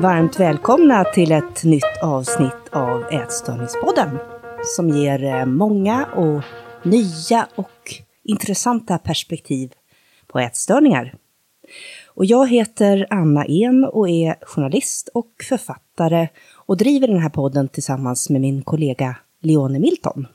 Varmt 0.00 0.40
välkomna 0.40 1.04
till 1.04 1.32
ett 1.32 1.64
nytt 1.64 2.02
avsnitt 2.02 2.68
av 2.72 3.04
Ätstörningspodden 3.12 4.18
som 4.76 4.88
ger 4.88 5.24
eh, 5.24 5.46
många 5.46 6.06
och 6.06 6.42
nya 6.88 7.48
och 7.54 7.94
intressanta 8.24 8.98
perspektiv 8.98 9.72
på 10.26 10.38
ätstörningar. 10.38 11.14
Och 12.06 12.24
jag 12.24 12.50
heter 12.50 13.06
Anna 13.10 13.44
En 13.44 13.84
och 13.84 14.08
är 14.08 14.36
journalist 14.42 15.08
och 15.14 15.32
författare 15.48 16.28
och 16.52 16.76
driver 16.76 17.08
den 17.08 17.20
här 17.20 17.30
podden 17.30 17.68
tillsammans 17.68 18.30
med 18.30 18.40
min 18.40 18.62
kollega 18.62 19.16
Leone 19.40 19.78
Milton. 19.78 20.26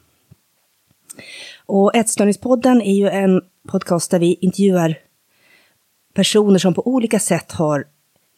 Och 1.66 1.96
Ätstörningspodden 1.96 2.82
är 2.82 2.96
ju 2.96 3.10
en 3.10 3.42
podcast 3.68 4.12
där 4.12 4.20
vi 4.20 4.34
intervjuar 4.34 4.98
personer 6.14 6.60
som 6.60 6.74
på 6.74 6.88
olika 6.88 7.20
sätt 7.20 7.52
har 7.52 7.86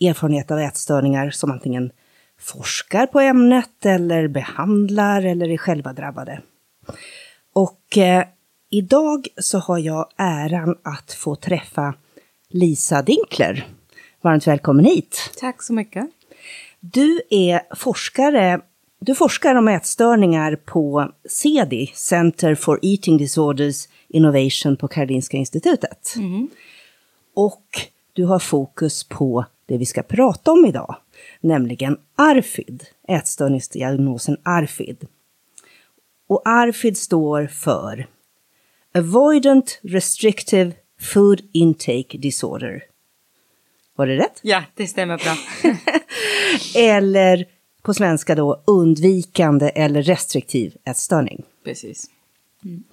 erfarenhet 0.02 0.52
av 0.52 0.60
ätstörningar 0.60 1.30
som 1.30 1.52
antingen 1.52 1.92
forskar 2.40 3.08
på 3.08 3.20
ämnet 3.20 3.86
eller 3.86 4.28
behandlar 4.28 5.26
eller 5.26 5.50
är 5.50 5.58
själva 5.58 5.94
drabbade. 5.94 6.42
Och 7.54 7.98
eh, 7.98 8.26
idag 8.70 9.28
så 9.38 9.60
har 9.60 9.78
jag 9.78 10.10
äran 10.18 10.78
att 10.84 11.14
få 11.14 11.36
träffa 11.36 11.94
Lisa 12.50 13.02
Dinkler. 13.02 13.68
Varmt 14.22 14.48
välkommen 14.48 14.86
hit! 14.86 15.32
Tack 15.40 15.64
så 15.64 15.74
mycket! 15.74 16.10
Du 16.80 17.22
är 17.30 17.76
forskare 17.76 18.62
du 19.00 19.16
forskar 19.16 19.56
om 19.56 19.68
ätstörningar 19.68 20.56
på 20.56 21.12
CEDI, 21.30 21.92
Center 21.96 22.56
for 22.56 22.80
Eating 22.82 23.18
Disorders 23.18 23.88
Innovation 24.08 24.78
på 24.78 24.88
Karolinska 24.88 25.38
Institutet. 25.38 26.14
Mm. 26.16 26.50
Och 27.34 27.64
du 28.14 28.26
har 28.26 28.40
fokus 28.40 29.04
på 29.04 29.46
det 29.68 29.78
vi 29.78 29.86
ska 29.86 30.04
prata 30.04 30.52
om 30.52 30.66
idag, 30.66 30.96
nämligen 31.42 31.98
ARFID, 32.16 32.84
ätstörningsdiagnosen 33.08 34.38
ARFID. 34.44 35.08
Och 36.28 36.42
ARFID 36.46 36.98
står 36.98 37.48
för 37.48 38.08
Avoidant 38.94 39.80
Restrictive 39.84 40.72
Food 41.00 41.42
Intake 41.52 42.18
Disorder. 42.18 42.84
Var 43.96 44.08
det 44.08 44.18
rätt? 44.18 44.40
Ja, 44.42 44.64
det 44.76 44.88
stämmer 44.88 45.18
bra. 45.18 45.38
eller 46.82 47.46
på 47.82 47.94
svenska 47.94 48.36
då 48.36 48.64
undvikande 48.68 49.70
eller 49.70 50.02
restriktiv 50.02 50.78
ätstörning. 50.86 51.44
Precis. 51.64 52.10
Mm. 52.66 52.84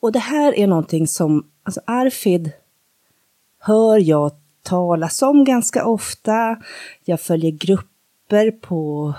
Och 0.00 0.12
det 0.12 0.18
här 0.18 0.54
är 0.54 0.66
någonting 0.66 1.06
som, 1.06 1.50
alltså 1.62 1.80
ARFID 1.86 2.52
hör 3.58 3.98
jag 3.98 4.32
talas 4.68 5.22
om 5.22 5.44
ganska 5.44 5.84
ofta. 5.84 6.56
Jag 7.04 7.20
följer 7.20 7.50
grupper 7.50 8.50
på 8.50 9.14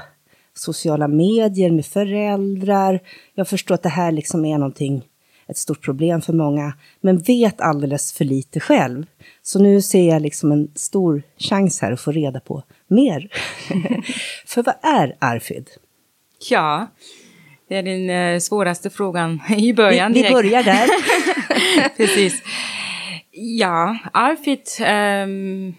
sociala 0.54 1.08
medier 1.08 1.72
med 1.72 1.86
föräldrar. 1.86 3.00
Jag 3.34 3.48
förstår 3.48 3.76
att 3.76 3.84
det 3.84 3.90
här 3.90 4.12
liksom 4.12 4.46
är 4.46 4.58
någonting, 4.58 5.06
ett 5.48 5.58
stort 5.58 5.82
problem 5.82 6.22
för 6.22 6.34
många, 6.34 6.74
men 7.02 7.18
vet 7.18 7.62
alldeles 7.62 8.14
för 8.14 8.26
lite 8.26 8.60
själv. 8.60 9.06
Så 9.42 9.60
nu 9.60 9.82
ser 9.82 10.10
jag 10.10 10.22
liksom 10.22 10.52
en 10.52 10.72
stor 10.76 11.24
chans 11.38 11.82
här 11.82 11.92
att 11.92 12.02
få 12.02 12.12
reda 12.12 12.40
på 12.40 12.64
mer. 12.88 13.30
för 14.48 14.64
vad 14.64 14.76
är 14.82 15.16
ARFID? 15.20 15.70
Ja, 16.50 16.88
det 17.70 17.76
är 17.76 17.84
den 17.84 18.10
eh, 18.10 18.40
svåraste 18.40 18.90
frågan 18.90 19.40
i 19.58 19.74
början. 19.74 20.14
Vi, 20.14 20.24
vi 20.24 20.30
börjar 20.30 20.64
där. 20.64 20.88
Precis. 21.98 22.42
Ja, 23.32 23.98
Arfit 24.14 24.80
ähm, 24.82 25.76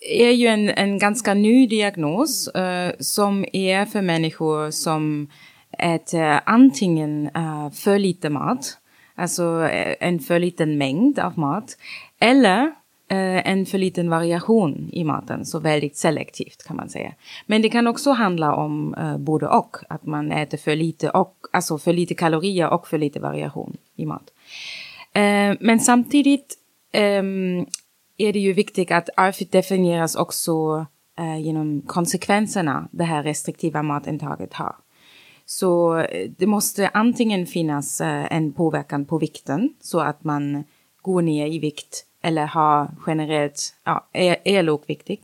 är 0.00 0.30
ju 0.30 0.46
en, 0.46 0.68
en 0.68 0.98
ganska 0.98 1.34
ny 1.34 1.66
diagnos 1.66 2.48
äh, 2.48 2.92
som 2.98 3.44
är 3.52 3.84
för 3.84 4.02
människor 4.02 4.70
som 4.70 5.30
äter 5.78 6.40
antingen 6.44 7.30
äh, 7.34 7.70
för 7.70 7.98
lite 7.98 8.30
mat, 8.30 8.78
alltså 9.14 9.68
eh, 9.68 9.94
en 10.00 10.18
för 10.18 10.38
liten 10.38 10.78
mängd 10.78 11.18
av 11.18 11.38
mat, 11.38 11.76
eller 12.18 12.74
en 13.44 13.66
för 13.66 13.78
liten 13.78 14.10
variation 14.10 14.88
i 14.92 15.04
maten, 15.04 15.44
så 15.44 15.58
väldigt 15.58 15.96
selektivt 15.96 16.64
kan 16.66 16.76
man 16.76 16.88
säga. 16.88 17.12
Men 17.46 17.62
det 17.62 17.68
kan 17.68 17.86
också 17.86 18.10
handla 18.10 18.54
om 18.54 18.94
uh, 18.94 19.18
både 19.18 19.46
och, 19.46 19.76
att 19.88 20.06
man 20.06 20.32
äter 20.32 20.58
för 20.58 20.76
lite, 20.76 21.10
och, 21.10 21.36
alltså 21.52 21.78
för 21.78 21.92
lite 21.92 22.14
kalorier 22.14 22.68
och 22.68 22.88
för 22.88 22.98
lite 22.98 23.20
variation 23.20 23.76
i 23.96 24.06
mat. 24.06 24.30
Eh, 25.14 25.56
men 25.60 25.80
samtidigt 25.80 26.58
eh, 26.92 27.22
är 28.16 28.32
det 28.32 28.38
ju 28.38 28.52
viktigt 28.52 28.90
att 28.90 29.08
ARFID 29.16 29.48
definieras 29.50 30.14
också 30.14 30.86
eh, 31.18 31.38
genom 31.38 31.82
konsekvenserna 31.86 32.88
det 32.92 33.04
här 33.04 33.22
restriktiva 33.22 33.82
matintaget 33.82 34.54
har. 34.54 34.76
Så 35.46 35.98
eh, 35.98 36.30
det 36.38 36.46
måste 36.46 36.88
antingen 36.88 37.46
finnas 37.46 38.00
eh, 38.00 38.32
en 38.32 38.52
påverkan 38.52 39.04
på 39.04 39.18
vikten 39.18 39.74
så 39.80 40.00
att 40.00 40.24
man 40.24 40.64
går 41.02 41.22
ner 41.22 41.46
i 41.46 41.58
vikt 41.58 42.06
eller 42.22 42.46
har 42.46 42.90
generellt, 43.06 43.74
ja, 43.84 44.08
e-, 44.12 44.28
är, 44.28 44.58
är 44.58 44.62
lågviktig. 44.62 45.20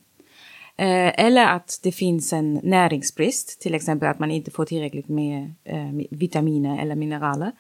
Eh, 0.76 1.24
eller 1.24 1.46
att 1.46 1.80
det 1.82 1.92
finns 1.92 2.32
en 2.32 2.60
näringsbrist, 2.62 3.60
till 3.60 3.74
exempel 3.74 4.08
att 4.08 4.18
man 4.18 4.30
inte 4.30 4.50
får 4.50 4.64
tillräckligt 4.64 5.08
med 5.08 5.54
eh, 5.64 5.90
vitaminer 6.10 6.82
eller 6.82 6.94
mineraler. 6.94 7.52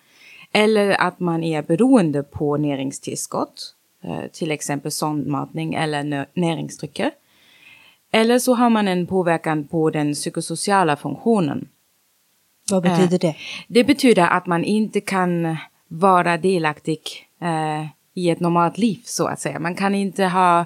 Eller 0.52 1.00
att 1.00 1.20
man 1.20 1.44
är 1.44 1.62
beroende 1.62 2.22
på 2.22 2.56
näringstillskott, 2.56 3.74
eh, 4.04 4.30
till 4.32 4.50
exempel 4.50 4.90
sondmatning 4.90 5.74
eller 5.74 6.26
näringsdrycker. 6.34 7.10
Eller 8.12 8.38
så 8.38 8.54
har 8.54 8.70
man 8.70 8.88
en 8.88 9.06
påverkan 9.06 9.64
på 9.64 9.90
den 9.90 10.14
psykosociala 10.14 10.96
funktionen. 10.96 11.68
Vad 12.70 12.82
betyder 12.82 13.14
eh, 13.14 13.18
det? 13.18 13.36
Det 13.68 13.84
betyder 13.84 14.26
att 14.26 14.46
man 14.46 14.64
inte 14.64 15.00
kan 15.00 15.56
vara 15.88 16.36
delaktig 16.36 17.00
eh, 17.42 17.86
i 18.14 18.30
ett 18.30 18.40
normalt 18.40 18.78
liv 18.78 19.00
så 19.04 19.26
att 19.26 19.40
säga. 19.40 19.58
Man 19.58 19.74
kan 19.74 19.94
inte 19.94 20.24
ha, 20.24 20.64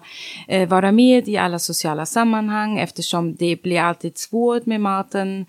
eh, 0.48 0.68
vara 0.68 0.92
med 0.92 1.28
i 1.28 1.36
alla 1.36 1.58
sociala 1.58 2.06
sammanhang 2.06 2.78
eftersom 2.78 3.34
det 3.34 3.62
blir 3.62 3.80
alltid 3.80 4.18
svårt 4.18 4.66
med 4.66 4.80
maten 4.80 5.46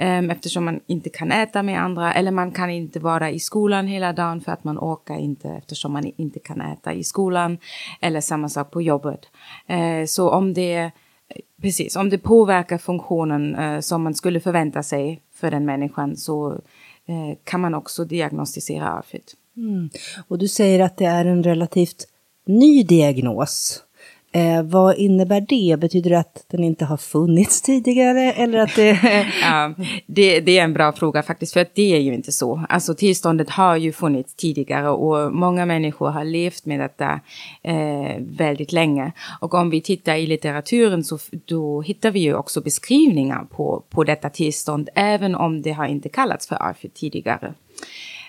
um, 0.00 0.30
eftersom 0.30 0.64
man 0.64 0.80
inte 0.86 1.10
kan 1.10 1.32
äta 1.32 1.62
med 1.62 1.82
andra 1.82 2.14
eller 2.14 2.30
man 2.30 2.52
kan 2.52 2.70
inte 2.70 2.98
vara 2.98 3.30
i 3.30 3.40
skolan 3.40 3.86
hela 3.86 4.12
dagen 4.12 4.40
för 4.40 4.52
att 4.52 4.64
man 4.64 4.78
orkar 4.78 5.18
inte 5.18 5.48
eftersom 5.48 5.92
man 5.92 6.12
inte 6.16 6.38
kan 6.38 6.60
äta 6.60 6.92
i 6.92 7.04
skolan 7.04 7.58
eller 8.00 8.20
samma 8.20 8.48
sak 8.48 8.70
på 8.70 8.82
jobbet. 8.82 9.20
Uh, 9.70 10.06
så 10.06 10.30
om 10.30 10.54
det 10.54 10.90
Precis, 11.62 11.96
om 11.96 12.10
det 12.10 12.18
påverkar 12.18 12.78
funktionen 12.78 13.56
uh, 13.56 13.80
som 13.80 14.02
man 14.02 14.14
skulle 14.14 14.40
förvänta 14.40 14.82
sig 14.82 15.20
för 15.34 15.50
den 15.50 15.64
människan 15.64 16.16
så 16.16 16.52
uh, 17.08 17.34
kan 17.44 17.60
man 17.60 17.74
också 17.74 18.04
diagnostisera 18.04 18.88
AFID. 18.88 19.22
Mm. 19.56 19.90
Och 20.28 20.38
du 20.38 20.48
säger 20.48 20.80
att 20.80 20.96
det 20.96 21.04
är 21.04 21.24
en 21.24 21.42
relativt 21.42 22.06
ny 22.46 22.82
diagnos. 22.82 23.84
Eh, 24.32 24.62
vad 24.62 24.96
innebär 24.96 25.40
det? 25.40 25.80
Betyder 25.80 26.10
det 26.10 26.18
att 26.18 26.44
den 26.50 26.64
inte 26.64 26.84
har 26.84 26.96
funnits 26.96 27.62
tidigare? 27.62 28.32
Eller 28.32 28.58
att 28.58 28.76
det... 28.76 28.98
ja, 29.42 29.74
det, 30.06 30.40
det, 30.40 30.58
är 30.58 30.64
en 30.64 30.72
bra 30.72 30.92
fråga 30.92 31.22
faktiskt, 31.22 31.52
för 31.52 31.60
att 31.60 31.74
det 31.74 31.94
är 31.96 32.00
ju 32.00 32.14
inte 32.14 32.32
så. 32.32 32.64
Alltså 32.68 32.94
tillståndet 32.94 33.50
har 33.50 33.76
ju 33.76 33.92
funnits 33.92 34.34
tidigare 34.34 34.88
och 34.88 35.34
många 35.34 35.66
människor 35.66 36.10
har 36.10 36.24
levt 36.24 36.66
med 36.66 36.80
detta 36.80 37.20
eh, 37.62 38.16
väldigt 38.18 38.72
länge. 38.72 39.12
Och 39.40 39.54
om 39.54 39.70
vi 39.70 39.80
tittar 39.80 40.16
i 40.16 40.26
litteraturen 40.26 41.04
så 41.04 41.18
då 41.44 41.82
hittar 41.82 42.10
vi 42.10 42.20
ju 42.20 42.34
också 42.34 42.60
beskrivningar 42.60 43.44
på, 43.44 43.84
på 43.90 44.04
detta 44.04 44.30
tillstånd, 44.30 44.88
även 44.94 45.34
om 45.34 45.62
det 45.62 45.72
har 45.72 45.86
inte 45.86 46.08
kallats 46.08 46.48
för 46.48 46.62
ARFID 46.62 46.94
tidigare. 46.94 47.54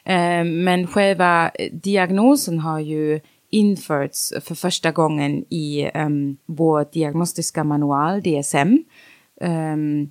Eh, 0.03 0.44
men 0.44 0.88
själva 0.88 1.51
eh, 1.53 1.72
diagnosen 1.73 2.59
har 2.59 2.79
ju 2.79 3.19
införts 3.51 4.34
för 4.41 4.55
första 4.55 4.91
gången 4.91 5.46
i 5.49 5.91
um, 5.96 6.37
vår 6.46 6.85
diagnostiska 6.93 7.64
manual, 7.64 8.22
DSM, 8.22 8.58
um, 8.58 8.84
ehm, 9.41 10.09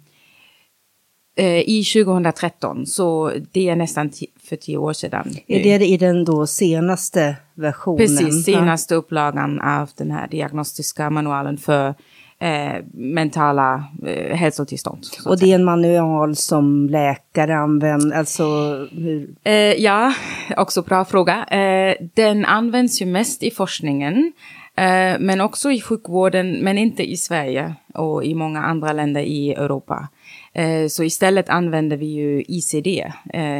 uh, 1.41 1.61
i 1.61 1.85
2013. 1.85 2.87
Så 2.87 3.33
det 3.53 3.69
är 3.69 3.77
nästan 3.77 4.11
för 4.43 4.57
tio 4.57 4.77
år 4.77 4.93
sedan. 4.93 5.35
Är 5.47 5.79
det 5.79 5.87
i 5.87 5.97
den 5.97 6.25
då 6.25 6.47
senaste 6.47 7.37
versionen? 7.55 7.99
Precis, 7.99 8.45
senaste 8.45 8.95
upplagan 8.95 9.61
av 9.61 9.91
den 9.97 10.11
här 10.11 10.29
diagnostiska 10.29 11.11
manualen 11.11 11.59
för 11.59 11.95
eh, 12.41 12.85
mentala 12.93 13.85
eh, 14.07 14.37
hälsotillstånd. 14.37 15.07
Och 15.27 15.39
det 15.39 15.51
är 15.51 15.55
en 15.55 15.65
manual 15.65 16.37
som 16.37 16.89
läkare 16.89 17.57
använder, 17.57 18.17
alltså 18.17 18.45
hur? 18.93 19.35
Eh, 19.45 19.55
ja, 19.55 20.15
också 20.57 20.83
bra 20.83 21.05
fråga. 21.05 21.45
Eh, 21.45 21.95
den 22.15 22.45
används 22.45 23.03
ju 23.03 23.07
mest 23.07 23.43
i 23.43 23.51
forskningen, 23.51 24.33
eh, 24.77 25.19
men 25.21 25.41
också 25.41 25.71
i 25.71 25.81
sjukvården, 25.81 26.53
men 26.53 26.79
inte 26.79 27.11
i 27.11 27.17
Sverige 27.17 27.75
och 27.95 28.25
i 28.25 28.35
många 28.35 28.63
andra 28.63 28.93
länder 28.93 29.21
i 29.21 29.53
Europa. 29.53 30.09
Eh, 30.53 30.87
så 30.89 31.05
istället 31.05 31.49
använder 31.49 31.97
vi 31.97 32.07
ju 32.07 32.45
ICD, 32.49 33.13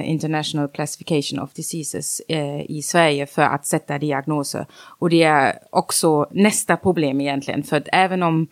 International 0.05 0.69
Classification 0.69 1.41
of 1.41 1.53
Diseases, 1.53 2.23
i 2.69 2.83
Sverige 2.83 3.27
för 3.27 3.43
att 3.43 3.67
sätta 3.67 3.99
diagnoser. 3.99 4.67
Och 4.99 5.11
det 5.11 5.23
är 5.23 5.59
också 5.71 6.27
nästa 6.31 6.77
problem 6.77 7.21
egentligen, 7.21 7.63
för 7.63 7.77
att 7.77 7.89
även 7.93 8.23
om 8.23 8.49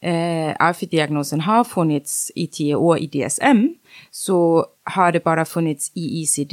eh, 0.00 0.56
ARFID-diagnosen 0.58 1.40
har 1.40 1.64
funnits 1.64 2.32
i 2.34 2.46
tio 2.46 2.74
år 2.74 2.98
i 2.98 3.06
DSM, 3.06 3.68
så 4.10 4.66
har 4.82 5.12
det 5.12 5.24
bara 5.24 5.44
funnits 5.44 5.92
i 5.94 6.22
ICD 6.22 6.52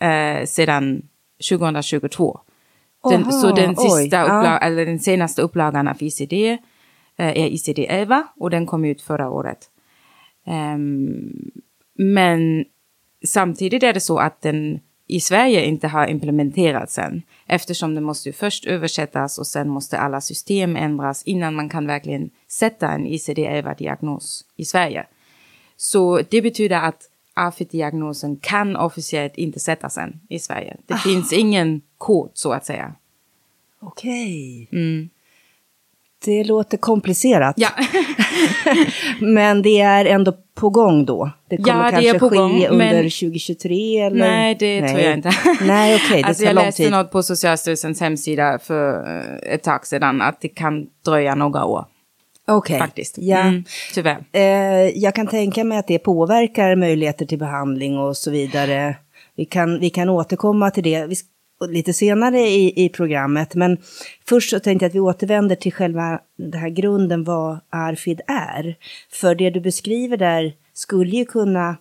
eh, 0.00 0.44
sedan 0.46 1.02
2022. 1.50 2.40
Den, 3.10 3.32
så 3.32 3.50
den, 3.52 3.76
sista 3.76 4.22
upplag, 4.22 4.44
ja. 4.44 4.58
eller 4.58 4.86
den 4.86 4.98
senaste 4.98 5.42
upplagan 5.42 5.88
av 5.88 6.02
ICD 6.02 6.32
eh, 6.32 6.58
är 7.16 7.46
ICD 7.46 7.78
11 7.88 8.26
och 8.36 8.50
den 8.50 8.66
kom 8.66 8.84
ut 8.84 9.02
förra 9.02 9.30
året. 9.30 9.70
Um, 10.46 11.50
men 11.98 12.64
samtidigt 13.26 13.82
är 13.82 13.92
det 13.92 14.00
så 14.00 14.18
att 14.18 14.42
den 14.42 14.80
i 15.06 15.20
Sverige 15.20 15.64
inte 15.64 15.88
har 15.88 16.06
implementerats 16.06 16.98
än 16.98 17.22
eftersom 17.46 17.94
den 17.94 18.04
måste 18.04 18.32
först 18.32 18.64
översättas 18.64 19.38
och 19.38 19.46
sen 19.46 19.68
måste 19.68 19.98
alla 19.98 20.20
system 20.20 20.76
ändras 20.76 21.22
innan 21.22 21.54
man 21.54 21.68
kan 21.68 21.86
verkligen 21.86 22.30
sätta 22.48 22.88
en 22.88 23.06
ICD-11-diagnos 23.06 24.44
i 24.56 24.64
Sverige. 24.64 25.06
Så 25.76 26.20
det 26.30 26.42
betyder 26.42 26.76
att 26.76 27.10
AFID-diagnosen 27.34 28.36
kan 28.36 28.76
officiellt 28.76 29.36
inte 29.36 29.60
sättas 29.60 29.98
än 29.98 30.20
i 30.28 30.38
Sverige. 30.38 30.76
Det 30.86 30.94
ah. 30.94 30.98
finns 30.98 31.32
ingen 31.32 31.80
kod 31.98 32.30
så 32.34 32.52
att 32.52 32.66
säga. 32.66 32.94
Okej. 33.80 34.68
Okay. 34.68 34.80
Mm. 34.80 35.10
Det 36.24 36.44
låter 36.44 36.78
komplicerat. 36.78 37.54
Ja. 37.58 37.68
men 39.20 39.62
det 39.62 39.80
är 39.80 40.04
ändå 40.04 40.32
på 40.54 40.70
gång 40.70 41.04
då? 41.04 41.30
Det 41.50 41.56
kommer 41.56 41.84
ja, 41.84 41.90
kanske 41.90 42.12
det 42.12 42.16
är 42.16 42.18
på 42.18 42.30
ske 42.30 42.36
gång, 42.36 42.66
under 42.66 42.76
men... 42.76 43.10
2023 43.10 44.00
eller? 44.00 44.18
Nej, 44.18 44.56
det 44.58 44.80
nej. 44.80 44.90
tror 44.90 45.00
jag 45.00 45.14
inte. 45.14 45.30
nej, 45.64 45.94
okay, 45.94 46.22
det 46.22 46.28
alltså, 46.28 46.40
tid. 46.40 46.48
Jag 46.48 46.54
läste 46.54 46.90
något 46.90 47.10
på 47.10 47.22
Socialstyrelsens 47.22 48.00
hemsida 48.00 48.58
för 48.58 49.16
eh, 49.18 49.54
ett 49.54 49.62
tag 49.62 49.86
sedan 49.86 50.22
att 50.22 50.40
det 50.40 50.48
kan 50.48 50.86
dröja 51.04 51.34
några 51.34 51.64
år. 51.64 51.84
Okej, 52.46 52.76
okay. 52.76 52.78
faktiskt. 52.78 53.18
Ja. 53.18 53.38
Mm, 53.38 53.64
tyvärr. 53.94 54.24
Eh, 54.32 54.42
jag 54.94 55.14
kan 55.14 55.26
tänka 55.26 55.64
mig 55.64 55.78
att 55.78 55.88
det 55.88 55.98
påverkar 55.98 56.76
möjligheter 56.76 57.26
till 57.26 57.38
behandling 57.38 57.98
och 57.98 58.16
så 58.16 58.30
vidare. 58.30 58.96
Vi 59.36 59.44
kan, 59.44 59.80
vi 59.80 59.90
kan 59.90 60.08
återkomma 60.08 60.70
till 60.70 60.84
det. 60.84 61.06
Vi 61.06 61.16
lite 61.66 61.92
senare 61.92 62.40
i, 62.40 62.84
i 62.84 62.88
programmet. 62.88 63.54
Men 63.54 63.78
först 64.28 64.50
så 64.50 64.60
tänkte 64.60 64.84
jag 64.84 64.88
att 64.90 64.94
vi 64.94 65.00
återvänder 65.00 65.56
till 65.56 65.72
själva 65.72 66.20
den 66.36 66.60
här 66.60 66.68
grunden 66.68 67.24
vad 67.24 67.58
ARFID 67.70 68.20
är. 68.26 68.76
För 69.10 69.34
det 69.34 69.50
du 69.50 69.60
beskriver 69.60 70.16
där 70.16 70.52
skulle 70.72 71.16
ju 71.16 71.24
kunna... 71.24 71.76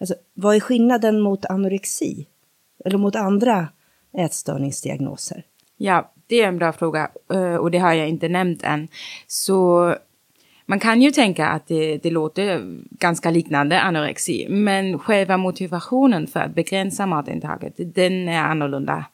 Alltså, 0.00 0.14
vad 0.34 0.56
är 0.56 0.60
skillnaden 0.60 1.20
mot 1.20 1.44
anorexi? 1.44 2.26
Eller 2.84 2.98
mot 2.98 3.16
andra 3.16 3.68
ätstörningsdiagnoser? 4.18 5.44
Ja, 5.76 6.12
det 6.26 6.40
är 6.40 6.48
en 6.48 6.58
bra 6.58 6.72
fråga 6.72 7.10
eh, 7.32 7.54
och 7.54 7.70
det 7.70 7.78
har 7.78 7.92
jag 7.92 8.08
inte 8.08 8.28
nämnt 8.28 8.62
än. 8.62 8.88
Så 9.26 9.94
man 10.66 10.80
kan 10.80 11.02
ju 11.02 11.10
tänka 11.10 11.46
att 11.48 11.66
det, 11.66 11.96
det 11.96 12.10
låter 12.10 12.60
ganska 12.90 13.30
liknande 13.30 13.80
anorexi, 13.80 14.46
men 14.48 14.98
själva 14.98 15.36
motivationen 15.36 16.26
för 16.26 16.40
att 16.40 16.54
begränsa 16.54 17.06
matintaget, 17.06 17.74
den 17.76 18.28
är 18.28 18.42
annorlunda 18.42 19.04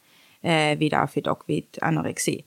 eh, 0.42 0.78
vid 0.78 0.94
AFID 0.94 1.26
och 1.26 1.42
vid 1.46 1.78
anorexi. 1.80 2.44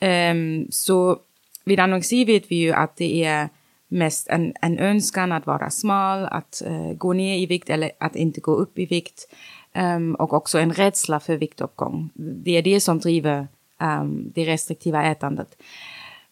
Um, 0.00 0.66
så 0.70 1.18
vid 1.64 1.80
anorexi 1.80 2.24
vet 2.24 2.50
vi 2.50 2.56
ju 2.56 2.72
att 2.72 2.96
det 2.96 3.24
är 3.24 3.48
mest 3.88 4.28
en, 4.28 4.52
en 4.62 4.78
önskan 4.78 5.32
att 5.32 5.46
vara 5.46 5.70
smal, 5.70 6.24
att 6.24 6.62
uh, 6.66 6.92
gå 6.92 7.12
ner 7.12 7.36
i 7.36 7.46
vikt 7.46 7.70
eller 7.70 7.90
att 8.00 8.16
inte 8.16 8.40
gå 8.40 8.54
upp 8.54 8.78
i 8.78 8.86
vikt. 8.86 9.28
Um, 9.74 10.14
och 10.14 10.32
också 10.32 10.58
en 10.58 10.72
rädsla 10.72 11.20
för 11.20 11.36
viktuppgång. 11.36 12.10
Det 12.14 12.56
är 12.56 12.62
det 12.62 12.80
som 12.80 12.98
driver 12.98 13.48
um, 13.80 14.32
det 14.34 14.44
restriktiva 14.44 15.04
ätandet. 15.04 15.56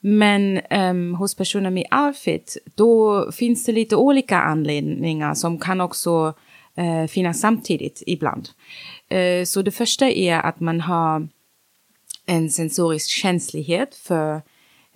Men 0.01 0.61
um, 0.71 1.15
hos 1.15 1.35
personer 1.35 1.71
med 1.71 1.87
AFID, 1.91 2.43
då 2.75 3.27
finns 3.33 3.65
det 3.65 3.73
lite 3.73 3.97
olika 3.97 4.39
anledningar 4.39 5.35
som 5.35 5.59
kan 5.59 5.81
också 5.81 6.35
eh, 6.77 7.07
finnas 7.07 7.41
samtidigt 7.41 8.03
ibland. 8.07 8.49
Eh, 9.09 9.45
så 9.45 9.63
det 9.63 9.71
första 9.71 10.11
är 10.11 10.41
att 10.41 10.61
man 10.61 10.81
har 10.81 11.29
en 12.27 12.51
sensorisk 12.51 13.11
känslighet 13.11 13.95
för 13.95 14.43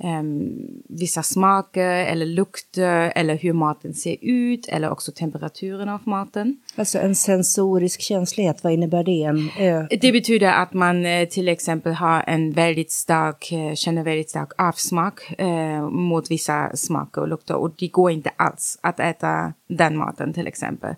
um, 0.05 0.83
vissa 0.89 1.23
smaker 1.23 1.91
eller 1.91 2.27
lukter 2.27 3.13
eller 3.17 3.37
hur 3.37 3.53
maten 3.53 3.95
ser 3.95 4.17
ut 4.21 4.69
eller 4.69 4.91
också 4.91 5.13
temperaturen 5.13 5.89
av 5.89 6.01
maten. 6.05 6.61
Alltså 6.77 6.99
en 6.99 7.15
sensorisk 7.15 8.01
känslighet, 8.01 8.65
vad 8.65 8.73
innebär 8.73 9.05
det? 9.05 9.23
En, 9.23 9.51
ö 9.59 9.87
det 9.91 10.13
betyder 10.13 10.53
att 10.53 10.73
man 10.73 11.07
eh, 11.07 11.29
till 11.29 11.49
exempel 11.49 11.93
har 11.93 12.25
en 12.27 12.53
väldigt 12.53 12.93
stark, 12.93 13.53
eh, 13.53 13.75
känner 13.75 14.05
väldigt 14.05 14.31
stark 14.31 14.51
avsmak 14.59 15.41
eh, 15.41 15.89
mot 15.89 16.31
vissa 16.31 16.77
smaker 16.77 17.21
och 17.21 17.29
lukter 17.29 17.57
och 17.57 17.75
det 17.79 17.89
går 17.89 18.11
inte 18.11 18.31
alls 18.37 18.79
att 18.83 19.01
äta 19.01 19.53
den 19.69 19.97
maten 19.97 20.33
till 20.33 20.47
exempel. 20.47 20.95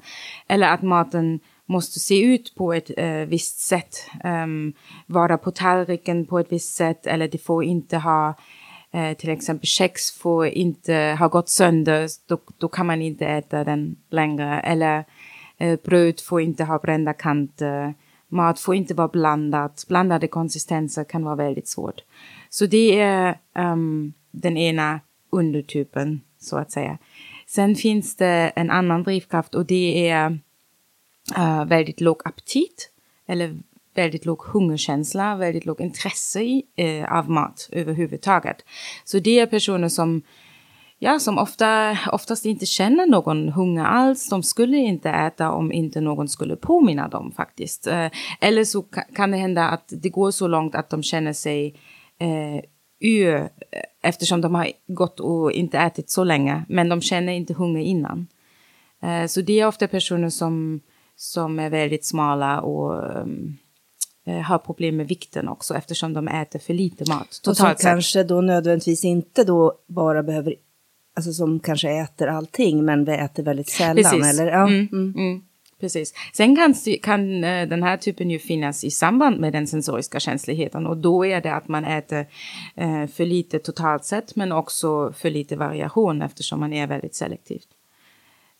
Eller 0.49 0.69
att 0.69 0.83
maten 0.83 1.41
måste 1.69 2.01
se 2.01 2.23
ut 2.23 2.55
på 2.55 2.73
ett 2.73 2.91
uh, 2.99 3.29
visst 3.29 3.59
sätt, 3.59 4.11
um, 4.25 4.73
vara 5.07 5.39
på 5.39 5.51
tallriken 5.51 6.27
på 6.27 6.39
ett 6.39 6.53
visst 6.53 6.75
sätt 6.75 7.07
eller 7.07 7.29
det 7.29 7.39
får 7.39 7.65
inte 7.65 7.97
ha 7.97 8.35
Eh, 8.93 9.17
till 9.17 9.31
exempel 9.31 9.67
kex 9.67 10.11
får 10.11 10.47
inte 10.47 11.17
ha 11.19 11.29
gått 11.29 11.49
sönder, 11.49 12.09
då, 12.27 12.39
då 12.59 12.69
kan 12.69 12.87
man 12.87 13.03
inte 13.03 13.27
äta 13.27 13.65
den 13.65 13.97
längre. 14.11 14.61
Eller 14.61 15.05
eh, 15.59 15.79
bröd 15.85 16.21
får 16.21 16.41
inte 16.41 16.65
ha 16.65 16.79
brända 16.79 17.13
kanter. 17.13 17.95
Mat 18.29 18.61
får 18.61 18.75
inte 18.75 18.95
vara 18.95 19.09
blandat. 19.09 19.85
Blandade 19.89 20.29
konsistenser 20.29 21.05
kan 21.05 21.25
vara 21.25 21.37
väldigt 21.37 21.69
svårt. 21.69 22.01
Så 22.49 22.67
det 22.67 23.01
är 23.01 23.39
um, 23.55 24.13
den 24.31 24.57
ena 24.57 25.01
undertypen, 25.31 26.21
så 26.39 26.57
att 26.57 26.71
säga. 26.71 26.99
Sen 27.47 27.75
finns 27.75 28.17
det 28.17 28.53
en 28.57 28.71
annan 28.71 29.03
drivkraft 29.03 29.55
och 29.55 29.67
det 29.67 30.09
är 30.09 30.39
uh, 31.39 31.65
väldigt 31.65 32.01
låg 32.01 32.23
aptit 32.25 32.91
eller 33.27 33.57
väldigt 33.99 34.25
låg 34.25 34.43
hungerkänsla, 34.43 35.37
väldigt 35.37 35.67
låg 35.67 35.81
intresse 35.81 36.41
i, 36.41 36.63
eh, 36.77 37.13
av 37.19 37.31
mat 37.31 37.69
överhuvudtaget. 37.73 38.57
Så 39.05 39.19
det 39.19 39.39
är 39.41 39.47
personer 39.47 39.89
som 39.89 40.23
ja, 40.99 41.19
som 41.19 41.39
ofta, 41.39 41.99
oftast 42.13 42.45
inte 42.45 42.67
känner 42.67 43.07
någon 43.07 43.49
hunger 43.49 43.85
alls. 43.85 44.29
De 44.29 44.43
skulle 44.43 44.77
inte 44.77 45.11
äta 45.11 45.51
om 45.51 45.73
inte 45.73 46.01
någon 46.01 46.29
skulle 46.29 46.57
påminna 46.57 47.09
dem 47.09 47.33
faktiskt. 47.33 47.87
Eh, 47.87 48.11
eller 48.41 48.65
så 48.65 48.83
kan 49.15 49.31
det 49.31 49.37
hända 49.37 49.69
att 49.69 49.93
det 50.03 50.09
går 50.09 50.31
så 50.31 50.49
långt 50.49 50.75
att 50.75 50.91
de 50.91 51.03
känner 51.03 51.33
sig 51.33 51.75
eh, 52.21 52.65
ur 53.01 53.49
eftersom 54.03 54.41
de 54.41 54.55
har 54.55 54.73
gått 54.87 55.21
och 55.21 55.53
inte 55.53 55.79
ätit 55.79 56.11
så 56.11 56.25
länge, 56.25 56.65
men 56.69 56.89
de 56.89 57.01
känner 57.01 57.33
inte 57.33 57.55
hunger 57.55 57.81
innan. 57.81 58.27
Eh, 59.03 59.27
så 59.27 59.41
det 59.41 59.61
är 59.61 59.67
ofta 59.67 59.89
personer 59.89 60.31
som, 60.31 60.81
som 61.17 61.59
är 61.59 61.71
väldigt 61.71 62.07
smala 62.07 62.61
och 62.61 63.21
um, 63.23 63.59
har 64.29 64.59
problem 64.59 64.97
med 64.97 65.09
vikten 65.09 65.49
också 65.49 65.75
eftersom 65.75 66.13
de 66.13 66.29
äter 66.29 66.59
för 66.59 66.75
lite 66.75 67.13
mat. 67.13 67.41
Och 67.49 67.57
som 67.57 67.75
kanske 67.79 68.23
då 68.23 68.41
nödvändigtvis 68.41 69.05
inte 69.05 69.45
då 69.45 69.73
bara 69.87 70.23
behöver, 70.23 70.55
alltså 71.17 71.33
som 71.33 71.61
kanske 71.61 71.91
äter 71.91 72.27
allting 72.27 72.85
men 72.85 73.05
vi 73.05 73.13
äter 73.13 73.43
väldigt 73.43 73.71
sällan. 73.71 73.97
Precis. 73.97 74.41
Eller? 74.41 74.53
Ja. 74.53 74.69
Mm, 74.69 74.89
mm. 74.93 75.15
Mm. 75.17 75.43
Precis. 75.81 76.15
Sen 76.33 76.57
kan, 76.57 76.75
kan 77.03 77.45
eh, 77.45 77.69
den 77.69 77.83
här 77.83 77.97
typen 77.97 78.31
ju 78.31 78.39
finnas 78.39 78.85
i 78.85 78.91
samband 78.91 79.41
med 79.41 79.53
den 79.53 79.67
sensoriska 79.67 80.21
känsligheten 80.21 80.87
och 80.87 80.97
då 80.97 81.27
är 81.27 81.41
det 81.41 81.55
att 81.55 81.69
man 81.69 81.85
äter 81.85 82.27
eh, 82.77 83.07
för 83.07 83.27
lite 83.27 83.59
totalt 83.59 84.05
sett 84.05 84.37
men 84.37 84.53
också 84.53 85.13
för 85.13 85.31
lite 85.31 85.57
variation 85.57 86.23
eftersom 86.23 86.61
man 86.61 86.73
är 86.73 86.87
väldigt 86.87 87.15
selektivt. 87.15 87.69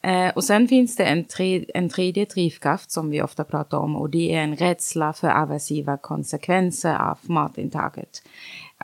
Eh, 0.09 0.29
och 0.35 0.45
sen 0.45 0.69
finns 0.69 0.97
det 0.97 1.05
en, 1.05 1.25
tre, 1.25 1.65
en 1.75 1.89
tredje 1.89 2.25
drivkraft 2.25 2.91
som 2.91 3.11
vi 3.11 3.23
ofta 3.23 3.45
pratar 3.45 3.79
om 3.79 3.97
och 3.97 4.11
det 4.11 4.35
är 4.35 4.43
en 4.43 4.57
rädsla 4.57 5.13
för 5.13 5.29
aversiva 5.29 5.97
konsekvenser 5.97 6.95
av 6.95 7.19
matintaget. 7.23 8.23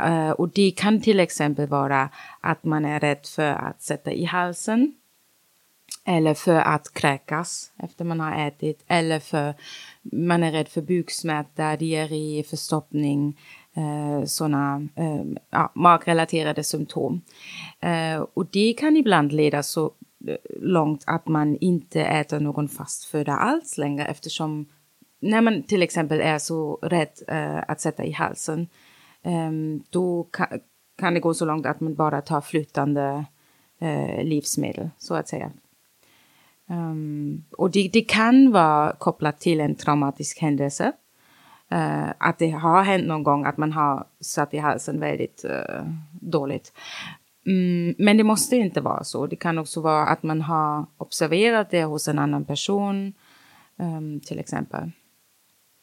Eh, 0.01 0.31
och 0.31 0.49
det 0.49 0.71
kan 0.71 1.01
till 1.01 1.21
exempel 1.21 1.69
vara 1.69 2.09
att 2.41 2.65
man 2.65 2.85
är 2.85 3.01
rädd 3.01 3.27
för 3.27 3.53
att 3.53 3.83
sätta 3.83 4.13
i 4.13 4.25
halsen 4.25 4.95
eller 6.07 6.35
för 6.35 6.61
att 6.61 6.95
kräkas 6.95 7.73
efter 7.83 8.05
man 8.05 8.21
har 8.21 8.47
ätit 8.47 8.85
eller 8.87 9.21
för 9.21 9.55
man 10.03 10.43
är 10.43 10.53
rädd 10.53 10.69
för 10.69 10.83
buksmärta, 10.83 11.77
diarré, 11.77 12.43
förstoppning, 12.43 13.41
eh, 13.75 14.25
sådana 14.25 14.89
eh, 14.95 15.25
ja, 15.51 15.73
magrelaterade 15.75 16.65
symptom. 16.65 17.21
Eh, 17.81 18.25
och 18.35 18.47
det 18.47 18.73
kan 18.73 18.97
ibland 18.97 19.33
leda 19.33 19.63
så 19.63 19.93
långt 20.61 21.05
att 21.07 21.29
man 21.29 21.57
inte 21.57 22.03
äter 22.03 22.41
någon 22.41 22.69
fast 22.69 23.05
föda 23.05 23.33
alls 23.33 23.79
längre 23.79 24.07
eftersom 24.07 24.67
när 25.21 25.41
man 25.41 25.63
till 25.63 25.83
exempel 25.83 26.21
är 26.21 26.39
så 26.39 26.79
rädd 26.83 27.11
eh, 27.29 27.63
att 27.69 27.81
sätta 27.81 28.05
i 28.05 28.13
halsen 28.13 28.69
ehm, 29.23 29.83
då 29.91 30.23
kan, 30.23 30.47
kan, 30.99 31.15
det 31.15 31.21
gå 31.21 31.35
så 31.35 31.45
långt 31.45 31.67
att 31.67 31.81
man 31.81 31.95
bara 31.95 32.21
tar 32.21 32.41
flytande 32.41 33.25
eh, 33.81 34.25
livsmedel 34.25 34.91
så 34.99 35.15
att 35.15 35.29
säga. 35.29 35.51
Um, 36.67 37.45
och 37.51 37.71
det, 37.71 37.91
det, 37.93 38.01
kan 38.01 38.53
vara 38.53 38.93
kopplat 38.93 39.41
till 39.41 39.61
en 39.61 39.75
traumatisk 39.75 40.41
händelse. 40.41 40.93
Uh, 41.73 42.11
att 42.19 42.39
det 42.39 42.51
har 42.51 42.83
hänt 42.83 43.07
någon 43.07 43.23
gång 43.23 43.45
att 43.45 43.57
man 43.57 43.73
har 43.73 44.07
satt 44.21 44.55
i 44.55 44.59
halsen 44.59 45.01
väldigt 45.01 45.45
uh, 45.45 45.87
dåligt. 46.11 46.73
Mm, 47.47 47.95
men 47.99 48.17
det 48.17 48.25
måste 48.25 48.57
inte 48.57 48.81
vara 48.81 49.05
så. 49.05 49.27
Det 49.27 49.37
kan 49.37 49.59
också 49.59 49.81
vara 49.81 50.07
att 50.07 50.23
man 50.23 50.41
har 50.41 50.87
observerat 50.99 51.71
det 51.71 51.85
hos 51.85 52.09
en 52.09 52.19
annan 52.19 52.45
person, 52.45 53.13
um, 53.77 54.21
till 54.21 54.39
exempel. 54.39 54.91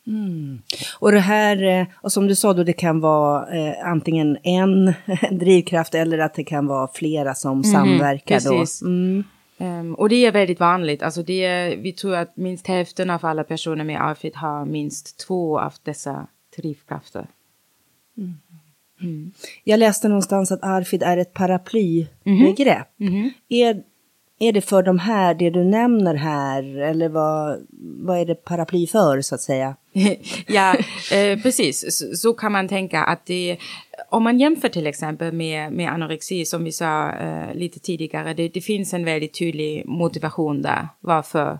Mm. 0.07 0.61
Och 0.99 1.11
det 1.11 1.19
här, 1.19 1.63
eh, 1.63 1.87
och 1.95 2.11
som 2.11 2.27
du 2.27 2.35
sa 2.35 2.53
då, 2.53 2.63
det 2.63 2.73
kan 2.73 2.99
vara 2.99 3.57
eh, 3.57 3.87
antingen 3.87 4.37
en 4.43 4.93
drivkraft 5.31 5.95
eller 5.95 6.17
att 6.17 6.33
det 6.33 6.43
kan 6.43 6.67
vara 6.67 6.87
flera 6.93 7.35
som 7.35 7.51
mm, 7.51 7.63
samverkar 7.63 8.35
precis. 8.35 8.79
då. 8.79 8.87
Mm. 8.87 9.23
Um, 9.57 9.95
och 9.95 10.09
det 10.09 10.25
är 10.25 10.31
väldigt 10.31 10.59
vanligt. 10.59 11.03
Alltså 11.03 11.23
det 11.23 11.45
är, 11.45 11.77
vi 11.77 11.91
tror 11.91 12.15
att 12.15 12.37
minst 12.37 12.67
hälften 12.67 13.09
av 13.09 13.25
alla 13.25 13.43
personer 13.43 13.83
med 13.83 14.01
AFID 14.01 14.35
har 14.35 14.65
minst 14.65 15.27
två 15.27 15.59
av 15.59 15.73
dessa 15.83 16.27
drivkrafter. 16.57 17.27
Mm. 19.01 19.31
Jag 19.63 19.79
läste 19.79 20.07
någonstans 20.07 20.51
att 20.51 20.63
ARFID 20.63 21.03
är 21.03 21.17
ett 21.17 21.33
paraplybegrepp. 21.33 22.99
Mm. 22.99 23.13
Mm. 23.13 23.31
Är, 23.49 23.83
är 24.39 24.51
det 24.53 24.61
för 24.61 24.83
de 24.83 24.99
här, 24.99 25.33
det 25.33 25.49
du 25.49 25.63
nämner 25.63 26.15
här, 26.15 26.77
eller 26.77 27.09
vad, 27.09 27.67
vad 27.79 28.19
är 28.19 28.25
det 28.25 28.35
paraply 28.35 28.87
för 28.87 29.21
så 29.21 29.35
att 29.35 29.41
säga? 29.41 29.75
ja, 30.47 30.75
eh, 31.11 31.39
precis. 31.41 31.97
Så, 31.97 32.15
så, 32.15 32.33
kan 32.33 32.51
man 32.51 32.67
tänka 32.67 33.03
att 33.03 33.25
det, 33.25 33.57
om 34.09 34.23
man 34.23 34.39
jämför 34.39 34.69
till 34.69 34.87
exempel 34.87 35.33
med, 35.33 35.71
med 35.71 35.91
anorexi 35.91 36.45
som 36.45 36.63
vi 36.63 36.71
sa 36.71 37.11
eh, 37.11 37.55
lite 37.55 37.79
tidigare, 37.79 38.33
det, 38.33 38.49
det, 38.49 38.61
finns 38.61 38.93
en 38.93 39.05
väldigt 39.05 39.39
tydlig 39.39 39.85
motivation 39.85 40.61
där 40.61 40.87
varför 40.99 41.59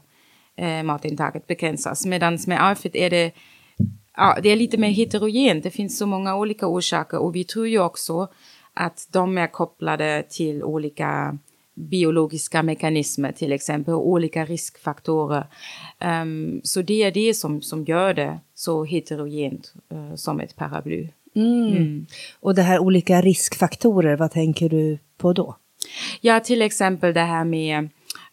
eh, 0.58 0.84
matintaget 0.84 1.48
begränsas. 1.48 2.06
Medan 2.06 2.38
med 2.48 2.64
ARFID 2.64 2.96
är 2.96 3.10
det 3.10 3.32
ja, 4.22 4.38
det 4.44 4.50
är 4.50 4.56
lite 4.56 4.78
mer 4.78 4.90
heterogent. 4.90 5.64
Det 5.64 5.72
finns 5.72 5.98
så 5.98 6.06
många 6.06 6.36
olika 6.36 6.68
orsaker 6.68 7.18
och 7.18 7.36
vi 7.36 7.44
tror 7.44 7.68
ju 7.68 7.80
också 7.80 8.28
att 8.74 9.08
de 9.12 9.38
är 9.38 9.48
kopplade 9.48 10.24
till 10.30 10.64
olika 10.64 11.38
biologiska 11.76 12.64
mekanismer 12.64 13.32
till 13.32 13.52
exempel, 13.52 13.94
olika 13.94 14.46
riskfaktorer. 14.46 15.46
Um, 16.24 16.62
så 16.64 16.82
det 16.82 17.04
är 17.04 17.12
det 17.12 17.34
som, 17.34 17.62
som 17.62 17.84
gör 17.84 18.14
det 18.14 18.40
så 18.56 18.84
heterogent 18.84 19.74
uh, 19.94 20.16
som 20.16 20.40
ett 20.40 20.56
paraply. 20.56 21.10
Mm. 21.36 21.68
Mm. 21.68 22.06
Och 22.40 22.56
det 22.56 22.62
här 22.62 22.80
olika 22.80 23.22
riskfaktorer, 23.22 24.18
vad 24.18 24.32
tänker 24.32 24.70
du 24.70 24.98
på 25.18 25.34
då? 25.34 25.56
Ja, 26.22 26.40
till 26.40 26.62
exempel 26.62 27.14
det 27.14 27.22
här 27.22 27.46
med 27.46 27.90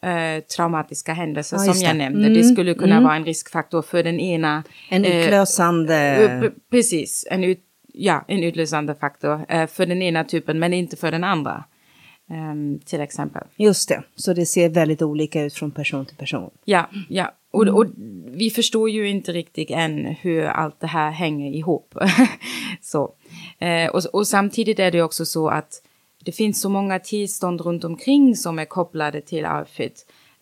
uh, 0.07 0.41
traumatiska 0.41 1.13
händelser 1.13 1.57
ja, 1.57 1.73
som 1.73 1.87
jag 1.87 1.97
nämnde. 1.97 2.27
Mm. 2.27 2.35
Det 2.35 2.45
skulle 2.45 2.75
kunna 2.75 2.95
mm. 2.95 3.05
vara 3.05 3.17
en 3.17 3.25
riskfaktor 3.25 3.83
för 3.83 4.03
den 4.03 4.21
ena. 4.21 4.65
En 4.89 5.05
eh, 5.05 5.17
utlösande... 5.17 6.41
Uh, 6.43 6.51
precis, 6.71 7.27
en, 7.31 7.45
ut, 7.45 7.61
ja, 7.93 8.25
en 8.29 8.43
utlösande 8.43 8.95
faktor 8.95 9.67
för 9.67 9.87
den 9.87 10.03
ena 10.03 10.25
typen 10.25 10.59
men 10.59 10.73
inte 10.73 10.97
för 10.97 11.11
den 11.11 11.25
andra. 11.25 11.65
Um, 12.31 12.81
till 12.85 13.01
exempel. 13.01 13.43
Just 13.57 13.89
det, 13.89 14.03
så 14.15 14.33
det 14.33 14.47
ser 14.47 14.69
väldigt 14.69 15.03
olika 15.03 15.43
ut 15.43 15.55
från 15.55 15.71
person 15.71 16.07
till 16.07 16.17
person. 16.17 16.51
Ja, 16.65 16.91
ja. 17.09 17.35
Och, 17.51 17.67
och 17.69 17.87
vi 18.27 18.51
förstår 18.51 18.91
ju 18.91 19.09
inte 19.09 19.33
riktigt 19.33 19.71
än 19.71 20.05
hur 20.07 20.45
allt 20.45 20.81
det 20.81 20.87
här 20.87 21.11
hänger 21.11 21.53
ihop. 21.53 21.95
så. 22.81 23.03
Uh, 23.63 23.91
och, 23.93 24.03
och, 24.13 24.27
samtidigt 24.27 24.79
är 24.79 24.91
det 24.91 25.03
också 25.03 25.27
så 25.27 25.49
att 25.49 25.83
det 26.29 26.33
finns 26.33 26.61
så 26.61 26.69
många 26.69 26.99
tillstånd 26.99 27.61
runt 27.61 27.85
omkring 27.85 28.37
som 28.37 28.59
är 28.59 28.65
kopplade 28.65 29.21
till 29.21 29.45
AFID. 29.45 29.93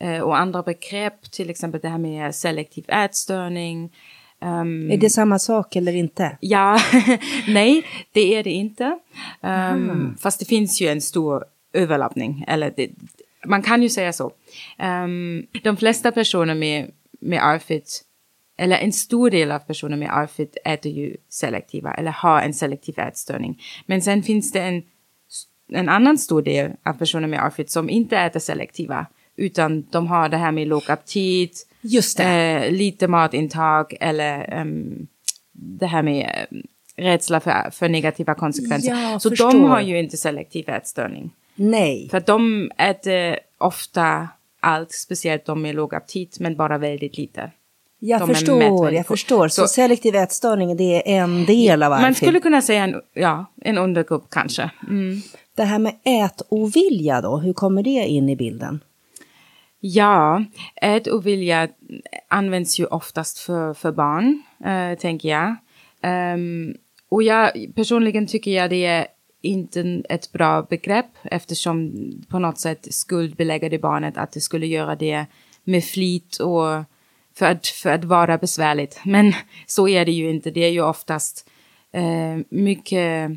Uh, 0.04 0.20
och 0.20 0.38
andra 0.38 0.62
begrepp, 0.62 1.30
till 1.30 1.50
exempel 1.50 1.80
det 1.80 1.88
här 1.88 1.98
med 1.98 2.34
selektiv 2.34 2.84
ätstörning. 2.88 3.92
Um, 4.40 4.90
är 4.90 4.96
det 4.96 5.10
samma 5.10 5.38
sak 5.38 5.76
eller 5.76 5.92
inte? 5.92 6.38
Ja, 6.40 6.78
nej, 7.48 7.82
det 8.12 8.34
är 8.34 8.44
det 8.44 8.50
inte. 8.50 8.98
Um, 9.40 10.16
fast 10.20 10.38
det 10.38 10.46
finns 10.46 10.80
ju 10.80 10.88
en 10.88 11.00
stor 11.00 11.44
överlappning. 11.72 12.44
Eller 12.48 12.72
det, 12.76 12.90
man 13.44 13.62
kan 13.62 13.82
ju 13.82 13.88
säga 13.88 14.12
så. 14.12 14.32
Um, 14.78 15.46
de 15.62 15.76
flesta 15.76 16.12
personer 16.12 16.54
med, 16.54 16.90
med 17.20 17.44
ARFID, 17.44 17.84
eller 18.58 18.76
en 18.78 18.92
stor 18.92 19.30
del 19.30 19.52
av 19.52 19.58
personer 19.58 19.96
med 19.96 20.10
ARFID 20.16 20.56
äter 20.64 20.92
ju 20.92 21.16
selektiva 21.28 21.94
eller 21.94 22.10
har 22.10 22.40
en 22.40 22.54
selektiv 22.54 22.98
ätstörning. 22.98 23.62
Men 23.86 24.02
sen 24.02 24.22
finns 24.22 24.52
det 24.52 24.60
en, 24.60 24.82
en 25.72 25.88
annan 25.88 26.18
stor 26.18 26.42
del 26.42 26.70
av 26.82 26.92
personer 26.92 27.28
med 27.28 27.44
ARFID 27.44 27.70
som 27.70 27.90
inte 27.90 28.16
äter 28.18 28.40
selektiva 28.40 29.06
utan 29.36 29.86
de 29.90 30.06
har 30.06 30.28
det 30.28 30.36
här 30.36 30.52
med 30.52 30.68
låg 30.68 30.90
aptit, 30.90 31.66
Just 31.80 32.20
eh, 32.20 32.70
lite 32.70 33.08
matintag 33.08 33.96
eller 34.00 34.60
um, 34.60 35.06
det 35.52 35.86
här 35.86 36.02
med 36.02 36.46
um, 36.50 36.62
rädsla 36.96 37.40
för, 37.40 37.70
för 37.70 37.88
negativa 37.88 38.34
konsekvenser. 38.34 38.90
Ja, 38.90 39.20
så 39.20 39.30
förstår. 39.30 39.52
de 39.52 39.64
har 39.64 39.80
ju 39.80 39.98
inte 39.98 40.16
selektiv 40.16 40.68
ätstörning. 40.68 41.30
Nej. 41.54 42.08
För 42.10 42.20
de 42.20 42.70
äter 42.78 43.38
ofta 43.58 44.28
allt, 44.60 44.92
speciellt 44.92 45.44
de 45.44 45.62
med 45.62 45.74
låg 45.74 45.94
aptit, 45.94 46.38
men 46.40 46.56
bara 46.56 46.78
väldigt 46.78 47.18
lite. 47.18 47.50
Jag 47.98 48.20
de 48.20 48.28
förstår, 48.28 48.92
jag 48.92 49.06
förstår. 49.06 49.48
Så, 49.48 49.62
så, 49.62 49.68
selektiv 49.68 50.14
ätstörning, 50.14 50.76
det 50.76 51.16
är 51.16 51.22
en 51.22 51.44
del 51.44 51.82
av 51.82 51.92
ARFID? 51.92 52.02
Man 52.02 52.14
skulle 52.14 52.40
kunna 52.40 52.62
säga 52.62 52.84
en, 52.84 53.00
ja, 53.14 53.46
en 53.60 53.78
undergrupp 53.78 54.30
kanske. 54.30 54.70
Mm. 54.88 55.22
Det 55.56 55.64
här 55.64 55.78
med 55.78 55.94
ätovilja 56.04 57.20
då, 57.20 57.36
hur 57.38 57.52
kommer 57.52 57.82
det 57.82 58.06
in 58.06 58.28
i 58.28 58.36
bilden? 58.36 58.80
Ja, 59.80 60.44
ätovilja 60.82 61.68
används 62.28 62.80
ju 62.80 62.86
oftast 62.86 63.38
för, 63.38 63.74
för 63.74 63.92
barn, 63.92 64.42
eh, 64.64 64.98
tänker 64.98 65.28
jag. 65.28 65.56
Um, 66.34 66.76
och 67.08 67.22
jag 67.22 67.50
personligen 67.74 68.26
tycker 68.26 68.50
jag 68.50 68.70
det 68.70 68.86
är 68.86 69.06
inte 69.42 70.02
ett 70.08 70.32
bra 70.32 70.62
begrepp 70.62 71.10
eftersom 71.22 71.92
på 72.28 72.38
något 72.38 72.58
sätt 72.58 72.94
skuldbelägger 72.94 73.70
det 73.70 73.78
barnet 73.78 74.18
att 74.18 74.32
det 74.32 74.40
skulle 74.40 74.66
göra 74.66 74.96
det 74.96 75.26
med 75.64 75.84
flit 75.84 76.36
och 76.36 76.84
för 77.34 77.46
att, 77.46 77.66
för 77.66 77.90
att 77.90 78.04
vara 78.04 78.38
besvärligt. 78.38 79.00
Men 79.04 79.32
så 79.66 79.88
är 79.88 80.04
det 80.04 80.12
ju 80.12 80.30
inte. 80.30 80.50
Det 80.50 80.64
är 80.64 80.70
ju 80.70 80.82
oftast 80.82 81.50
eh, 81.92 82.36
mycket, 82.48 83.30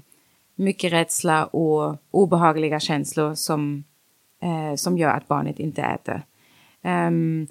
mycket 0.60 0.94
rädsla 0.94 1.46
och 1.46 1.98
obehagliga 2.12 2.80
känslor 2.80 3.36
som, 3.36 3.84
eh, 4.42 4.76
som 4.76 4.98
gör 4.98 5.10
att 5.10 5.28
barnet 5.28 5.60
inte 5.60 5.82
äter. 5.82 6.22
Um, 6.84 7.48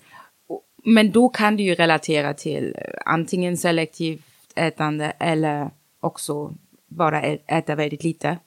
men 0.85 1.11
då 1.11 1.29
kan 1.29 1.57
det 1.57 1.62
ju 1.62 1.75
relatera 1.75 2.35
till 2.35 2.75
eh, 2.79 2.95
antingen 3.05 3.57
selektivt 3.57 4.25
ätande 4.57 5.12
eller 5.19 5.71
också 6.00 6.55
bara 6.87 7.23
äta 7.23 7.75
väldigt 7.75 8.05
lite. 8.05 8.38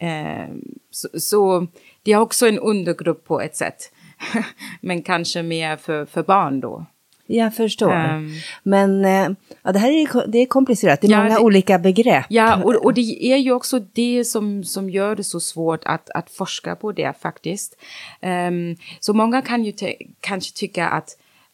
Eh, 0.00 0.54
så, 0.90 1.08
så, 1.20 1.66
det 2.02 2.12
är 2.12 2.20
också 2.20 2.48
en 2.48 2.58
undergrupp 2.58 3.24
på 3.24 3.40
ett 3.40 3.56
sätt. 3.56 3.92
Men 4.80 5.02
kanske 5.02 5.42
mer 5.42 5.76
för, 5.76 6.06
för 6.06 6.22
barn 6.22 6.60
då. 6.60 6.86
Jag 7.26 7.54
förstår. 7.54 8.14
Um, 8.14 8.30
Men 8.62 9.04
eh, 9.04 9.28
ja, 9.62 9.72
det 9.72 9.78
här 9.78 9.90
är, 9.90 10.26
det 10.26 10.38
är 10.38 10.46
komplicerat, 10.46 11.00
det 11.00 11.06
är 11.06 11.10
ja, 11.10 11.22
många 11.22 11.34
det, 11.34 11.40
olika 11.40 11.78
begrepp. 11.78 12.26
Ja, 12.28 12.62
och, 12.62 12.74
och 12.74 12.94
det 12.94 13.32
är 13.32 13.36
ju 13.36 13.52
också 13.52 13.78
det 13.78 14.24
som, 14.24 14.64
som 14.64 14.90
gör 14.90 15.16
det 15.16 15.24
så 15.24 15.40
svårt 15.40 15.84
att, 15.84 16.10
att 16.10 16.30
forska 16.30 16.76
på 16.76 16.92
det 16.92 17.20
faktiskt. 17.20 17.76
Um, 18.22 18.76
så 19.00 19.14
många 19.14 19.42
kan 19.42 19.64
ju 19.64 19.72
kanske 20.20 20.54
tycka 20.54 20.88
att 20.88 21.08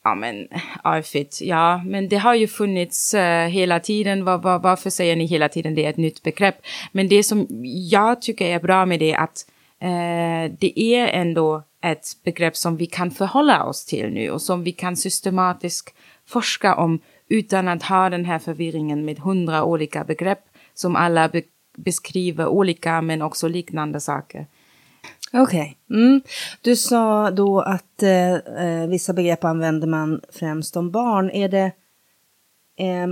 ja 0.05 0.15
men 0.15 0.49
AFIT, 0.83 1.39
ja 1.43 1.83
men 1.87 2.09
det 2.09 2.17
har 2.17 2.35
ju 2.35 2.47
funnits 2.47 3.15
uh, 3.15 3.21
hela 3.47 3.81
tiden, 3.81 4.25
var, 4.25 4.39
var, 4.39 4.59
varför 4.59 4.91
säger 4.91 5.17
ni 5.17 5.27
hela 5.27 5.49
tiden 5.49 5.75
det 5.75 5.85
är 5.85 5.91
ett 5.91 5.97
nytt 5.97 6.23
begrepp? 6.23 6.57
Men 6.93 7.09
det 7.09 7.23
som 7.23 7.47
jag 7.91 8.23
tycker 8.23 8.47
är 8.47 8.61
bra 8.61 8.87
med 8.87 9.01
det 9.01 9.13
är 9.13 9.19
att 9.19 9.47
uh, 9.83 10.57
det 10.59 10.81
är 10.81 11.09
ändå 11.09 11.63
ett 11.83 12.07
begrepp 12.25 12.57
som 12.57 12.77
vi 12.77 12.87
kan 12.87 13.11
förhålla 13.11 13.65
oss 13.65 13.85
till 13.85 14.11
nu 14.13 14.31
och 14.31 14.43
som 14.43 14.63
vi 14.63 14.73
kan 14.73 14.97
systematiskt 14.97 15.95
forska 16.27 16.75
om 16.75 17.01
utan 17.29 17.69
att 17.69 17.83
ha 17.83 18.11
den 18.11 18.25
här 18.25 18.39
förvirringen 18.39 19.05
med 19.05 19.19
hundra 19.19 19.65
olika 19.65 20.05
begrepp 20.05 20.41
som 20.75 20.97
alla 20.97 21.29
be 21.29 21.43
beskriver 21.77 22.47
olika 22.47 23.03
men 23.03 23.23
också 23.23 23.49
liknande 23.49 24.01
saker. 24.01 24.47
Okej. 25.33 25.77
Okay. 25.89 26.03
Mm. 26.03 26.21
Du 26.61 26.77
sa 26.77 27.31
då 27.31 27.61
att 27.61 28.03
eh, 28.03 28.35
eh, 28.35 28.89
vissa 28.89 29.13
begrepp 29.13 29.45
använder 29.45 29.87
man 29.89 30.21
främst 30.33 30.77
om 30.77 30.91
barn. 30.91 31.31
Är 31.31 31.49
det, 31.49 31.73
eh, 32.79 33.09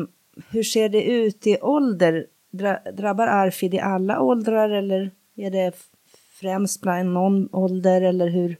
hur 0.50 0.62
ser 0.62 0.88
det 0.88 1.02
ut 1.02 1.46
i 1.46 1.58
ålder? 1.60 2.26
Dra, 2.50 2.78
drabbar 2.92 3.26
ARFID 3.26 3.74
i 3.74 3.80
alla 3.80 4.20
åldrar 4.20 4.70
eller 4.70 5.10
är 5.36 5.50
det 5.50 5.72
främst 6.40 6.80
bland 6.80 7.12
någon 7.12 7.48
ålder 7.52 8.02
eller 8.02 8.28
hur 8.28 8.56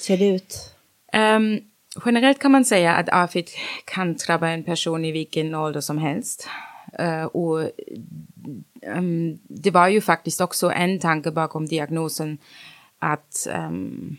ser 0.00 0.16
det 0.16 0.28
ut? 0.28 0.74
Um, 1.12 1.60
generellt 2.04 2.38
kan 2.38 2.52
man 2.52 2.64
säga 2.64 2.94
att 2.94 3.08
AFID 3.08 3.48
kan 3.84 4.14
drabba 4.14 4.48
en 4.48 4.64
person 4.64 5.04
i 5.04 5.12
vilken 5.12 5.54
ålder 5.54 5.80
som 5.80 5.98
helst. 5.98 6.48
Uh, 7.00 7.24
och 7.24 7.70
um, 8.96 9.38
det 9.42 9.70
var 9.70 9.88
ju 9.88 10.00
faktiskt 10.00 10.40
också 10.40 10.70
en 10.70 10.98
tanke 10.98 11.30
bakom 11.30 11.66
diagnosen 11.66 12.38
att 12.98 13.46
um, 13.68 14.16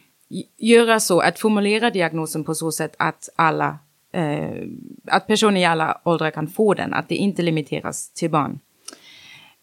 göra 0.58 1.00
så, 1.00 1.20
att 1.20 1.40
formulera 1.40 1.90
diagnosen 1.90 2.44
på 2.44 2.56
så 2.56 2.72
sätt 2.72 2.96
att 3.00 3.30
alla, 3.36 3.80
uh, 4.18 4.64
att 5.08 5.28
personer 5.28 5.62
i 5.62 5.66
alla 5.66 6.02
åldrar 6.04 6.32
kan 6.32 6.48
få 6.48 6.74
den, 6.74 6.94
att 6.94 7.10
det 7.10 7.16
inte 7.16 7.42
limiteras 7.42 8.14
till 8.14 8.30
barn. 8.30 8.60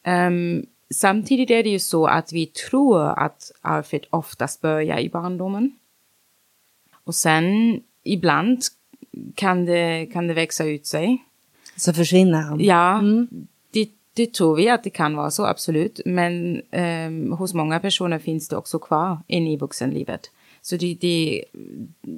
Um, 0.06 0.66
samtidigt 0.95 1.50
är 1.50 1.62
det 1.62 1.71
ju 1.71 1.78
så 1.78 2.07
att 2.07 2.33
vi 2.33 2.47
tror 2.47 3.09
att 3.19 3.52
arvet 3.61 4.02
oftast 4.11 4.61
börjar 4.61 4.99
i 4.99 5.09
barndomen. 5.09 5.78
Och 7.05 7.14
sen 7.14 7.81
ibland 8.05 8.62
kan 9.35 9.64
det, 9.64 10.07
kan 10.12 10.26
det 10.26 10.35
växa 10.35 10.64
ut 10.64 10.87
sig. 10.87 11.25
Så 11.76 11.93
försvinner 11.93 12.43
han? 12.43 12.61
Ja, 12.61 12.99
mm. 12.99 13.28
det, 13.71 13.88
det 14.14 14.35
tror 14.35 14.57
vi 14.57 14.69
att 14.69 14.85
det 14.85 14.90
kan 14.90 15.16
vara 15.16 15.31
så, 15.31 15.47
absolut. 15.47 16.00
Men 16.05 16.62
um, 16.73 17.33
hos 17.33 17.55
många 17.55 17.81
personer 17.81 18.19
finns 18.19 18.49
det 18.49 18.57
också 18.57 18.78
kvar 18.78 19.19
in 19.26 19.47
i 19.47 19.57
vuxenlivet. 19.57 20.31
Så 20.62 20.76
det, 20.76 20.95
det, 20.95 21.45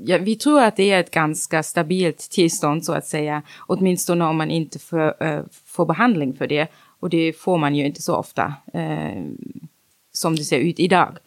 ja, 0.05 0.19
vi 0.19 0.37
tror 0.37 0.63
att 0.63 0.77
det 0.77 0.91
är 0.91 1.01
ett 1.01 1.11
ganska 1.11 1.63
stabilt 1.63 2.19
tillstånd 2.19 2.85
så 2.85 2.93
att 2.93 3.07
säga, 3.07 3.43
åtminstone 3.67 4.25
om 4.25 4.37
man 4.37 4.51
inte 4.51 4.79
för, 4.79 5.25
uh, 5.25 5.45
får 5.65 5.87
behandling 5.87 6.35
för 6.35 6.47
det. 6.47 6.69
Och 7.01 7.11
det 7.11 7.33
får 7.33 7.59
man 7.59 7.75
ju 7.75 7.87
inte 7.87 8.03
så 8.03 8.15
ofta 8.17 8.55
uh, 8.75 9.33
som 10.13 10.37
det 10.37 10.45
ser 10.45 10.59
ut 10.59 10.81
idag. 10.81 11.19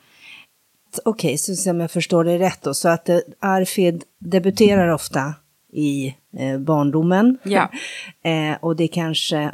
Okej, 1.05 1.29
okay, 1.29 1.37
så 1.37 1.55
som 1.55 1.79
jag 1.79 1.91
förstår 1.91 2.23
det 2.23 2.39
rätt 2.39 2.61
då, 2.61 2.73
så 2.73 2.89
att 2.89 3.09
uh, 3.09 3.17
Arfid 3.39 4.03
debuterar 4.19 4.87
ofta 4.87 5.33
i 5.71 6.15
eh, 6.37 6.57
barndomen. 6.57 7.37
Ja. 7.43 7.71
eh, 8.23 8.57
och 8.59 8.75
det 8.75 8.87
kanske 8.87 9.51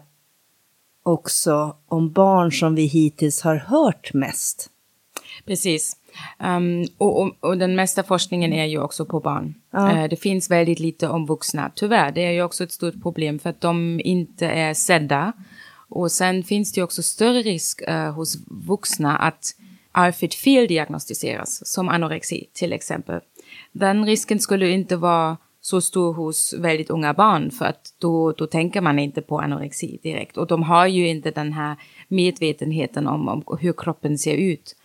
också 1.03 1.75
om 1.87 2.11
barn 2.11 2.51
som 2.51 2.75
vi 2.75 2.85
hittills 2.85 3.41
har 3.41 3.55
hört 3.55 4.13
mest. 4.13 4.69
Precis. 5.45 5.97
Um, 6.39 6.85
och, 6.97 7.21
och, 7.21 7.37
och, 7.39 7.57
den 7.57 7.75
mesta 7.75 8.03
forskningen 8.03 8.53
är 8.53 8.65
ju 8.65 8.81
också 8.81 9.05
på 9.05 9.19
barn. 9.19 9.53
Ja. 9.71 9.91
Uh, 9.91 10.09
det 10.09 10.15
finns 10.15 10.51
väldigt 10.51 10.79
lite 10.79 11.07
om 11.07 11.25
vuxna, 11.25 11.71
tyvärr. 11.75 12.11
Det 12.11 12.25
är 12.25 12.31
ju 12.31 12.43
också 12.43 12.63
ett 12.63 12.71
stort 12.71 13.01
problem 13.01 13.39
för 13.39 13.49
att 13.49 13.61
de 13.61 14.01
inte 14.03 14.47
är 14.47 14.73
sedda. 14.73 15.33
Och 15.89 16.11
sen 16.11 16.43
finns 16.43 16.71
det 16.71 16.79
ju 16.79 16.83
också 16.83 17.03
större 17.03 17.41
risk 17.41 17.81
uh, 17.89 18.11
hos 18.11 18.37
vuxna 18.47 19.17
att 19.17 19.55
ARFID 19.91 20.33
feldiagnostiseras, 20.33 21.67
som 21.67 21.89
anorexi 21.89 22.49
till 22.53 22.73
exempel. 22.73 23.21
Den 23.71 24.05
risken 24.05 24.39
skulle 24.39 24.69
inte 24.69 24.95
vara 24.95 25.37
så 25.61 25.81
stor 25.81 26.13
hos 26.13 26.53
väldigt 26.53 26.89
unga 26.89 27.13
barn 27.13 27.51
för 27.51 27.65
att 27.65 27.93
då, 27.97 28.31
då 28.31 28.47
tänker 28.47 28.81
man 28.81 28.99
inte 28.99 29.21
på 29.21 29.39
anorexi 29.39 29.99
direkt. 30.03 30.37
Och 30.37 30.47
de 30.47 30.63
har 30.63 30.87
ju 30.87 31.07
inte 31.07 31.31
den 31.31 31.53
här 31.53 31.75
medvetenheten 32.07 33.07
om, 33.07 33.27
om 33.27 33.57
hur 33.59 33.73
kroppen 33.73 34.17
ser 34.17 34.37
ut. 34.37 34.75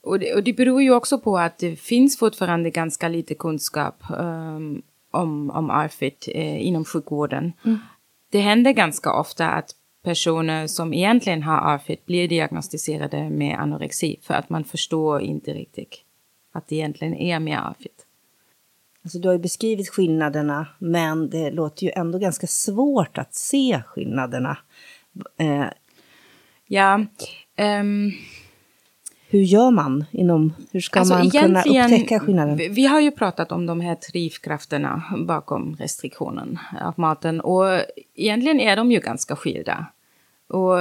Och 0.00 0.18
det, 0.18 0.34
och 0.34 0.42
det 0.42 0.52
beror 0.52 0.82
ju 0.82 0.94
också 0.94 1.18
på 1.18 1.38
att 1.38 1.58
det 1.58 1.76
finns 1.76 2.18
fortfarande 2.18 2.70
ganska 2.70 3.08
lite 3.08 3.34
kunskap 3.34 4.02
um, 4.18 4.82
om, 5.10 5.50
om 5.50 5.70
ARFIT 5.70 6.28
eh, 6.34 6.66
inom 6.66 6.84
sjukvården. 6.84 7.52
Mm. 7.64 7.78
Det 8.30 8.40
händer 8.40 8.72
ganska 8.72 9.12
ofta 9.12 9.48
att 9.48 9.70
personer 10.08 10.66
som 10.66 10.94
egentligen 10.94 11.42
har 11.42 11.56
ARFIT 11.56 12.06
blir 12.06 12.28
diagnostiserade 12.28 13.30
med 13.30 13.58
anorexi 13.58 14.18
för 14.22 14.34
att 14.34 14.50
man 14.50 14.64
förstår 14.64 15.20
inte 15.20 15.54
riktigt 15.54 15.94
att 16.52 16.68
det 16.68 16.76
egentligen 16.76 17.14
är 17.14 17.38
med 17.38 17.58
ARFIT. 17.58 18.06
Alltså 19.04 19.18
du 19.18 19.28
har 19.28 19.32
ju 19.32 19.38
beskrivit 19.38 19.88
skillnaderna, 19.88 20.66
men 20.78 21.30
det 21.30 21.50
låter 21.50 21.84
ju 21.84 21.92
ändå 21.96 22.18
ganska 22.18 22.46
svårt 22.46 23.18
att 23.18 23.34
se 23.34 23.82
skillnaderna. 23.86 24.58
Eh, 25.38 25.66
ja. 26.66 27.04
Um, 27.80 28.12
hur 29.30 29.42
gör 29.42 29.70
man 29.70 30.04
inom, 30.10 30.54
hur 30.72 30.80
ska 30.80 31.00
alltså 31.00 31.14
man 31.14 31.30
kunna 31.30 31.60
upptäcka 31.60 32.20
skillnaden? 32.20 32.56
Vi 32.56 32.86
har 32.86 33.00
ju 33.00 33.10
pratat 33.10 33.52
om 33.52 33.66
de 33.66 33.80
här 33.80 33.96
drivkrafterna 34.12 35.02
bakom 35.26 35.76
restriktionen 35.78 36.58
av 36.80 36.94
maten 36.96 37.40
och 37.40 37.80
egentligen 38.14 38.60
är 38.60 38.76
de 38.76 38.92
ju 38.92 39.00
ganska 39.00 39.36
skilda. 39.36 39.86
Och, 40.48 40.78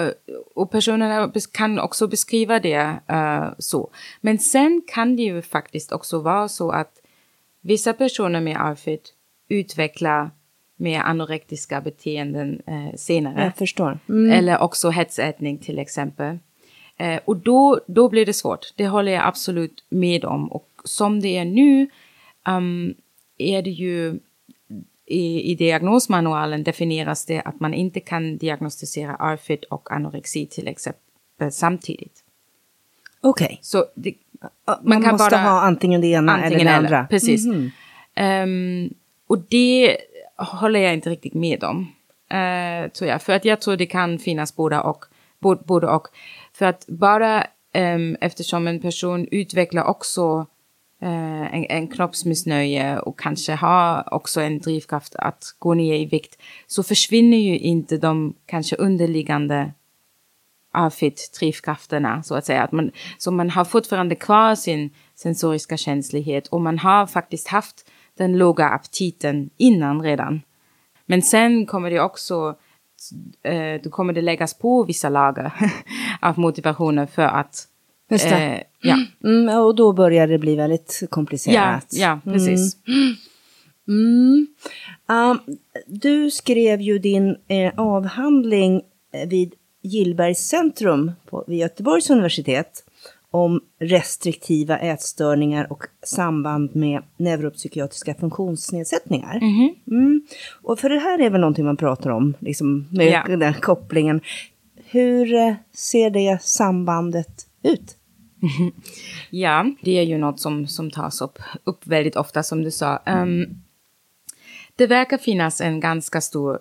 och 0.56 0.72
personerna 0.72 1.32
kan 1.52 1.80
också 1.80 2.08
beskriva 2.08 2.60
det 2.60 3.00
uh, 3.12 3.54
så. 3.60 3.92
Men 4.22 4.40
sen 4.40 4.82
kan 4.88 5.16
det 5.16 5.22
ju 5.22 5.42
faktiskt 5.42 5.92
också 5.92 6.20
vara 6.20 6.48
så 6.48 6.72
att 6.72 7.02
Vissa 7.68 7.94
personer 7.94 8.42
med 8.42 8.58
ARFID 8.62 9.00
utvecklar 9.50 10.32
mer 10.76 11.00
anorektiska 11.00 11.82
beteenden 11.82 12.62
eh, 12.68 12.96
senare. 12.96 13.44
Jag 13.44 13.56
förstår. 13.56 14.00
Mm. 14.10 14.32
Eller 14.32 14.60
också 14.60 14.90
hetsätning 14.90 15.58
till 15.58 15.80
exempel. 15.80 16.40
Eh, 16.98 17.20
och 17.26 17.38
då, 17.38 17.80
då 17.88 18.10
blir 18.10 18.26
det 18.26 18.34
svårt. 18.34 18.74
Det 18.76 18.88
håller 18.88 19.12
jag 19.12 19.26
absolut 19.26 19.86
med 19.90 20.26
om. 20.26 20.52
Och 20.52 20.70
som 20.84 21.20
det 21.20 21.38
är 21.38 21.46
nu 21.46 21.90
um, 22.48 22.94
är 23.38 23.62
det 23.62 23.70
ju 23.70 24.20
i, 25.08 25.52
i 25.52 25.56
diagnosmanualen 25.56 26.64
definieras 26.64 27.26
det 27.26 27.42
att 27.42 27.60
man 27.60 27.74
inte 27.74 28.00
kan 28.00 28.38
diagnostisera 28.38 29.16
ARFID 29.16 29.64
och 29.64 29.92
anorexi 29.92 30.46
till 30.46 30.68
exempel 30.68 31.52
samtidigt. 31.52 32.24
Okej. 33.22 33.46
Okay. 33.46 33.58
Så 33.62 33.86
det, 33.96 34.14
man, 34.66 34.78
man 34.82 35.04
kan 35.04 35.12
måste 35.12 35.30
bara, 35.30 35.42
ha 35.42 35.62
antingen 35.62 36.02
det 36.02 36.08
ena 36.08 36.34
antingen 36.34 36.54
eller 36.54 36.72
det 36.72 36.78
andra. 36.78 36.98
Eller, 36.98 37.08
precis. 37.08 37.46
Mm 37.46 37.72
-hmm. 38.16 38.84
um, 38.86 38.94
och 39.28 39.40
det 39.40 39.98
håller 40.38 40.80
jag 40.80 40.94
inte 40.94 41.10
riktigt 41.10 41.34
med 41.34 41.64
om. 41.64 41.80
Uh, 42.34 42.90
tror 42.90 43.10
jag. 43.10 43.22
För 43.22 43.34
att 43.34 43.46
jag 43.46 43.62
tror 43.62 43.78
det 43.78 43.86
kan 43.86 44.20
finnas 44.20 44.56
båda 44.56 44.82
och. 44.82 45.06
Både 45.40 45.88
och. 45.88 46.08
För 46.54 46.66
att 46.66 46.86
bara 46.88 47.48
um, 47.74 48.18
eftersom 48.22 48.68
en 48.68 48.80
person 48.80 49.28
utvecklar 49.32 49.84
också 49.84 50.46
Eh, 51.02 51.56
en, 51.56 51.66
en 51.70 51.88
kroppsmissnöje 51.88 53.00
och 53.00 53.20
kanske 53.20 53.54
har 53.54 54.14
också 54.14 54.42
en 54.42 54.60
drivkraft 54.60 55.16
att 55.16 55.44
gå 55.60 55.74
ner 55.74 55.96
i 55.96 56.06
vikt 56.06 56.42
så 56.68 56.84
försvinner 56.84 57.38
ju 57.38 57.58
inte 57.60 57.98
de 57.98 58.36
kanske 58.46 58.76
underliggande 58.76 59.72
AFIT-drivkrafterna 60.72 62.22
så 62.24 62.36
att 62.36 62.46
säga. 62.46 62.64
Att 62.64 62.72
man, 62.72 62.92
så 63.18 63.32
man 63.32 63.50
har 63.50 63.66
fortfarande 63.66 64.16
kvar 64.16 64.56
sin 64.56 64.90
sensoriska 65.16 65.78
känslighet 65.78 66.48
och 66.48 66.62
man 66.62 66.80
har 66.80 67.08
faktiskt 67.08 67.48
haft 67.48 67.90
den 68.18 68.38
låga 68.38 68.70
aptiten 68.70 69.50
innan 69.58 70.02
redan. 70.02 70.42
Men 71.06 71.22
sen 71.22 71.66
kommer 71.66 71.90
det 71.92 72.02
också 72.02 72.56
eh, 73.44 73.82
då 73.84 73.90
kommer 73.90 74.14
det 74.14 74.22
läggas 74.22 74.54
på 74.54 74.84
vissa 74.84 75.10
lager 75.10 75.54
av 76.22 76.40
motivationer 76.40 77.06
för 77.06 77.24
att... 77.24 77.68
Just 78.10 78.30
det. 78.30 78.36
Eh, 78.36 78.62
ja. 78.82 78.98
Mm, 79.24 79.58
och 79.58 79.76
då 79.76 79.94
börjar 79.94 80.28
det 80.28 80.38
bli 80.38 80.56
väldigt 80.56 81.04
komplicerat. 81.10 81.86
Ja, 81.90 82.20
ja 82.26 82.32
precis. 82.32 82.78
Mm. 82.88 83.16
Mm. 83.88 84.48
Um, 85.10 85.58
du 85.88 86.32
skrev 86.32 86.82
ju 86.82 87.00
din 87.00 87.36
eh, 87.48 87.74
avhandling 87.78 88.82
eh, 89.14 89.30
vid 89.30 89.54
Gillbergs 89.82 90.40
centrum 90.40 91.12
på, 91.30 91.44
vid 91.48 91.60
Göteborgs 91.60 92.10
universitet 92.10 92.84
om 93.32 93.62
restriktiva 93.80 94.78
ätstörningar 94.78 95.72
och 95.72 95.84
samband 96.04 96.76
med 96.76 97.04
neuropsykiatriska 97.18 98.14
funktionsnedsättningar. 98.14 99.36
Mm. 99.36 99.76
Mm. 99.88 100.22
Och 100.62 100.80
för 100.80 100.90
det 100.90 101.00
här 101.00 101.22
är 101.22 101.30
väl 101.30 101.42
någonting 101.42 101.66
man 101.66 101.78
pratar 101.78 102.10
om, 102.10 102.34
liksom 102.40 102.88
med 102.92 103.12
ja. 103.28 103.38
den 103.38 103.54
kopplingen. 103.54 104.22
Hur 104.86 105.34
eh, 105.34 105.54
ser 105.74 106.10
det 106.10 106.42
sambandet 106.42 107.48
ut? 107.64 107.97
Ja, 109.30 109.72
det 109.82 109.92
är 109.92 110.04
ju 110.04 110.18
något 110.18 110.40
som, 110.40 110.68
som 110.68 110.92
tas 110.92 111.22
upp, 111.22 111.40
upp 111.64 111.88
väldigt 111.88 112.16
ofta 112.16 112.44
som 112.44 112.64
du 112.64 112.72
sa. 112.72 113.02
Um, 113.06 113.62
det 114.76 114.88
verkar 114.88 115.18
finnas 115.18 115.62
en 115.62 115.80
ganska 115.80 116.22
stor 116.22 116.60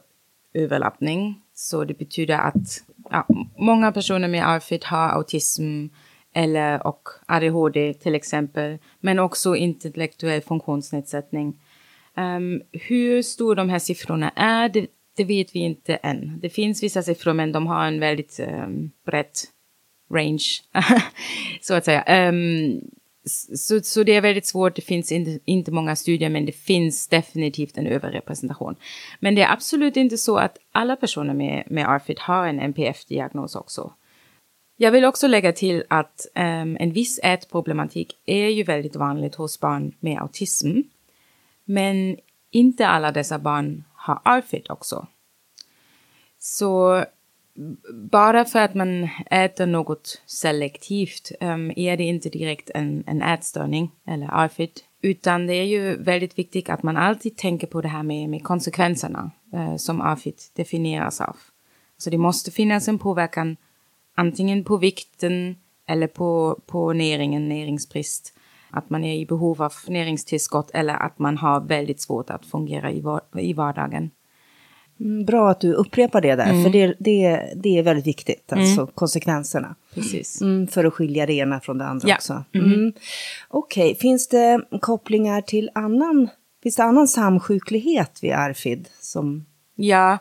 överlappning. 0.55 1.43
Så 1.55 1.85
det 1.85 1.99
betyder 1.99 2.39
att 2.39 2.83
ja, 3.11 3.27
många 3.59 3.93
personer 3.93 4.29
med 4.29 4.49
ARFID 4.49 4.85
har 4.85 5.09
autism 5.09 5.87
eller 6.33 6.87
och 6.87 7.09
ADHD 7.27 7.95
till 7.95 8.15
exempel, 8.15 8.79
men 9.01 9.19
också 9.19 9.57
intellektuell 9.57 10.43
funktionsnedsättning. 10.43 11.61
Um, 12.17 12.63
hur 12.73 13.23
stor 13.23 13.55
de 13.55 13.69
här 13.69 13.79
siffrorna 13.79 14.31
är, 14.37 14.69
det, 14.69 14.87
det, 15.17 15.25
vet 15.25 15.55
vi 15.55 15.59
inte 15.59 15.95
än. 15.97 16.41
Det 16.41 16.51
finns 16.51 16.83
vissa 16.83 17.03
siffror, 17.03 17.33
men 17.33 17.53
de 17.53 17.67
har 17.67 17.87
en 17.87 18.01
väldigt 18.01 18.41
um, 18.41 18.91
brett 19.07 19.45
range, 20.11 20.63
så 21.61 21.75
att 21.75 21.85
säga. 21.85 22.29
Um, 22.29 22.81
så, 23.57 23.81
så 23.81 24.03
det 24.03 24.13
är 24.13 24.21
väldigt 24.21 24.47
svårt, 24.47 24.77
det 24.77 24.83
finns 24.83 25.13
inte, 25.13 25.39
inte 25.45 25.73
många 25.73 25.97
studier 25.97 26.31
men 26.31 26.47
det 26.47 26.53
finns 26.53 27.09
definitivt 27.09 27.79
en 27.79 27.87
överrepresentation. 27.87 28.77
Men 29.21 29.35
det 29.35 29.43
är 29.43 29.53
absolut 29.53 29.97
inte 29.97 30.19
så 30.19 30.37
att 30.37 30.59
alla 30.73 30.97
personer 30.97 31.35
med, 31.35 31.65
med 31.67 31.89
ARFID 31.89 32.19
har 32.19 32.47
en 32.47 32.61
NPF-diagnos 32.61 33.57
också. 33.57 33.93
Jag 34.77 34.91
vill 34.91 35.05
också 35.05 35.27
lägga 35.27 35.53
till 35.53 35.85
att 35.89 36.27
um, 36.35 36.77
en 36.81 36.93
viss 36.93 37.21
ätproblematik 37.23 38.13
är 38.27 38.49
ju 38.49 38.63
väldigt 38.63 38.97
vanligt 38.97 39.35
hos 39.35 39.61
barn 39.61 39.93
med 40.01 40.19
autism. 40.19 40.81
Men 41.65 42.17
inte 42.51 42.87
alla 42.87 43.13
dessa 43.13 43.39
barn 43.39 43.85
har 43.95 44.21
ARFID 44.25 44.67
också. 44.71 45.07
Så 46.39 47.05
bara 48.11 48.45
för 48.45 48.59
att 48.59 48.75
man 48.75 49.09
äter 49.31 49.67
något 49.67 50.23
selektivt 50.27 51.33
um, 51.41 51.73
är 51.77 51.97
det 51.97 52.05
inte 52.05 52.29
direkt 52.29 52.71
en, 52.75 53.05
en 53.07 53.23
ätstörning 53.23 53.91
eller 54.07 54.45
AFID. 54.45 54.71
Utan 55.03 55.47
det 55.47 55.55
är 55.55 55.65
ju 55.65 55.97
väldigt 55.97 56.39
viktigt 56.39 56.71
att 56.71 56.83
man 56.83 56.97
alltid 56.97 57.37
tänker 57.37 57.67
på 57.67 57.81
det 57.81 57.89
här 57.89 58.03
med, 58.03 58.31
med 58.31 58.45
konsekvenserna 58.45 59.31
uh, 59.55 59.77
som 59.77 60.01
AFID 60.01 60.35
definieras 60.57 61.21
av. 61.21 61.37
Så 61.99 62.11
det 62.11 62.19
måste 62.19 62.51
finnas 62.51 62.89
en 62.89 62.99
påverkan 62.99 63.57
antingen 64.15 64.65
på 64.65 64.77
vikten 64.77 65.57
eller 65.87 66.07
på, 66.07 66.61
på 66.67 66.93
näringen, 66.93 67.49
näringsbrist. 67.49 68.33
Att 68.71 68.91
man 68.91 69.05
är 69.05 69.15
i 69.15 69.27
behov 69.27 69.63
av 69.63 69.73
näringstillskott 69.89 70.71
eller 70.75 70.95
att 70.95 71.19
man 71.19 71.37
har 71.37 71.61
väldigt 71.61 72.01
svårt 72.01 72.31
att 72.31 72.47
fungera 72.47 72.91
i, 72.91 73.03
i 73.39 73.53
vardagen. 73.53 74.11
Mm, 75.01 75.25
bra 75.25 75.51
att 75.51 75.61
du 75.61 75.73
upprepar 75.73 76.21
det 76.21 76.35
där, 76.35 76.51
mm. 76.51 76.63
för 76.63 76.71
det, 76.71 76.95
det, 76.99 77.53
det 77.57 77.79
är 77.79 77.83
väldigt 77.83 78.07
viktigt, 78.07 78.53
mm. 78.53 78.65
alltså 78.65 78.81
mm. 78.81 78.93
konsekvenserna. 78.95 79.75
Precis. 79.95 80.41
Mm, 80.41 80.69
för 80.69 80.85
att 80.85 80.95
skilja 80.95 81.27
det 81.27 81.33
ena 81.33 81.61
från 81.61 81.79
det 81.79 81.85
andra 81.85 82.09
ja. 82.09 82.15
också. 82.15 82.45
Mm. 82.55 82.93
Okej, 83.49 83.91
okay. 83.91 83.95
finns 83.95 84.29
det 84.29 84.61
kopplingar 84.81 85.41
till 85.41 85.71
annan, 85.75 86.29
finns 86.63 86.77
det 86.77 86.83
annan 86.83 87.09
samsjuklighet 87.09 88.19
vid 88.23 88.33
ARFID? 88.33 88.89
Som... 89.01 89.47
Ja, 89.79 90.13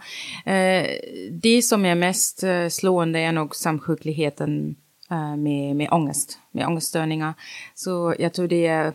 eh, 0.46 0.88
det 1.32 1.62
som 1.62 1.86
är 1.86 1.96
mest 1.96 2.44
eh, 2.44 2.68
slående 2.68 3.20
är 3.20 3.32
nog 3.32 3.56
samsjukligheten 3.56 4.76
eh, 5.12 5.36
med, 5.36 5.76
med 5.76 5.88
ångest, 5.92 6.40
med 6.52 6.68
ångeststörningar. 6.68 7.34
Så 7.76 8.16
jag 8.20 8.34
tror 8.34 8.48
det 8.48 8.68
är 8.68 8.94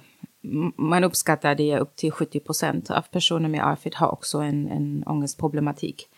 man 0.77 1.05
uppskattar 1.05 1.55
det 1.55 1.79
upp 1.79 1.97
till 1.97 2.13
70 2.13 2.41
procent 2.41 2.91
av 2.91 3.03
personer 3.03 3.49
med 3.49 3.67
AFID 3.67 3.95
har 3.95 4.13
också 4.13 4.39
en, 4.39 4.69
en 4.69 5.05
ångestproblematik. 5.07 6.09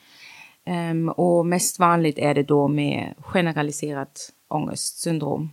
Um, 0.66 1.08
och 1.08 1.46
mest 1.46 1.78
vanligt 1.78 2.18
är 2.18 2.35
det 2.35 2.42
då 2.42 2.68
med 2.68 3.14
generaliserat 3.18 4.32
ångestsyndrom. 4.48 5.50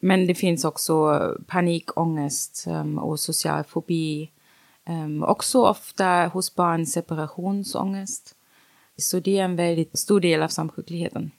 Men 0.00 0.26
det 0.26 0.34
finns 0.34 0.64
också 0.64 1.20
panikångest 1.46 2.64
um, 2.68 2.98
och 2.98 3.20
social 3.20 3.64
fobi. 3.64 4.30
Um, 4.88 5.22
också 5.22 5.66
ofta 5.66 6.30
hos 6.32 6.54
barn 6.54 6.86
separationsångest. 6.86 8.34
Så 8.96 9.20
det 9.20 9.38
är 9.38 9.44
en 9.44 9.56
väldigt 9.56 9.98
stor 9.98 10.20
del 10.20 10.42
av 10.42 10.48
samsjukligheten. 10.48 11.30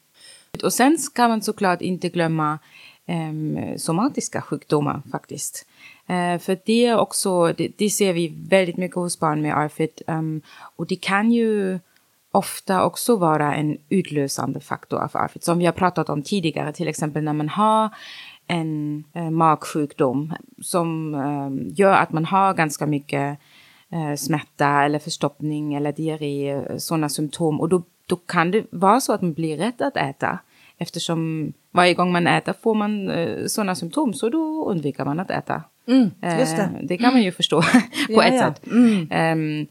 Och 0.63 0.73
sen 0.73 0.97
ska 0.97 1.27
man 1.27 1.41
såklart 1.41 1.81
inte 1.81 2.09
glömma 2.09 2.59
eh, 3.05 3.77
somatiska 3.77 4.41
sjukdomar 4.41 5.01
faktiskt. 5.11 5.65
Eh, 6.07 6.39
för 6.39 6.57
det 6.65 6.85
är 6.85 6.97
också, 6.97 7.53
det, 7.57 7.71
det, 7.77 7.89
ser 7.89 8.13
vi 8.13 8.33
väldigt 8.49 8.77
mycket 8.77 8.95
hos 8.95 9.19
barn 9.19 9.41
med 9.41 9.57
ARFID. 9.57 10.01
Um, 10.07 10.15
ehm, 10.15 10.41
och 10.75 10.87
det 10.87 10.95
kan 10.95 11.31
ju 11.31 11.79
ofta 12.31 12.83
också 12.83 13.15
vara 13.15 13.55
en 13.55 13.77
utlösande 13.89 14.59
faktor 14.59 14.99
av 14.99 15.09
ARFID. 15.13 15.43
Som 15.43 15.59
vi 15.59 15.65
har 15.65 15.73
pratat 15.73 16.09
om 16.09 16.23
tidigare, 16.23 16.73
till 16.73 16.87
exempel 16.87 17.23
när 17.23 17.33
man 17.33 17.49
har 17.49 17.89
en 18.47 19.03
eh, 19.13 19.29
magsjukdom 19.29 20.33
som 20.61 21.15
eh, 21.15 21.77
gör 21.79 21.93
att 21.93 22.11
man 22.11 22.25
har 22.25 22.53
ganska 22.53 22.85
mycket 22.85 23.39
eh, 23.89 24.15
smärta 24.15 24.83
eller 24.83 24.99
förstoppning 24.99 25.73
eller 25.73 25.91
diarré, 25.91 26.51
eh, 26.51 26.77
sådana 26.77 27.09
symptom. 27.09 27.61
Och 27.61 27.69
då, 27.69 27.83
då 28.05 28.15
kan 28.15 28.51
det 28.51 28.65
vara 28.71 28.99
så 28.99 29.13
att 29.13 29.21
man 29.21 29.33
blir 29.33 29.57
rädd 29.57 29.81
att 29.81 29.97
äta. 29.97 30.39
Eftersom 30.83 31.53
varje 31.71 31.93
gång 31.93 32.11
man 32.11 32.27
äter 32.27 32.53
får 32.63 32.75
man 32.75 33.09
eh, 33.09 33.45
sådana 33.45 33.75
symptom 33.75 34.13
så 34.13 34.29
då 34.29 34.69
undviker 34.69 35.05
man 35.05 35.19
att 35.19 35.31
äta. 35.31 35.63
Mm, 35.87 36.11
det. 36.19 36.27
Eh, 36.27 36.69
det. 36.83 36.97
kan 36.97 37.13
man 37.13 37.23
ju 37.23 37.31
förstå 37.31 37.61
på 38.07 38.13
ja, 38.13 38.23
ett 38.23 38.33
ja. 38.33 38.39
sätt. 38.39 38.67
Mm. 38.67 39.61
Um, 39.61 39.67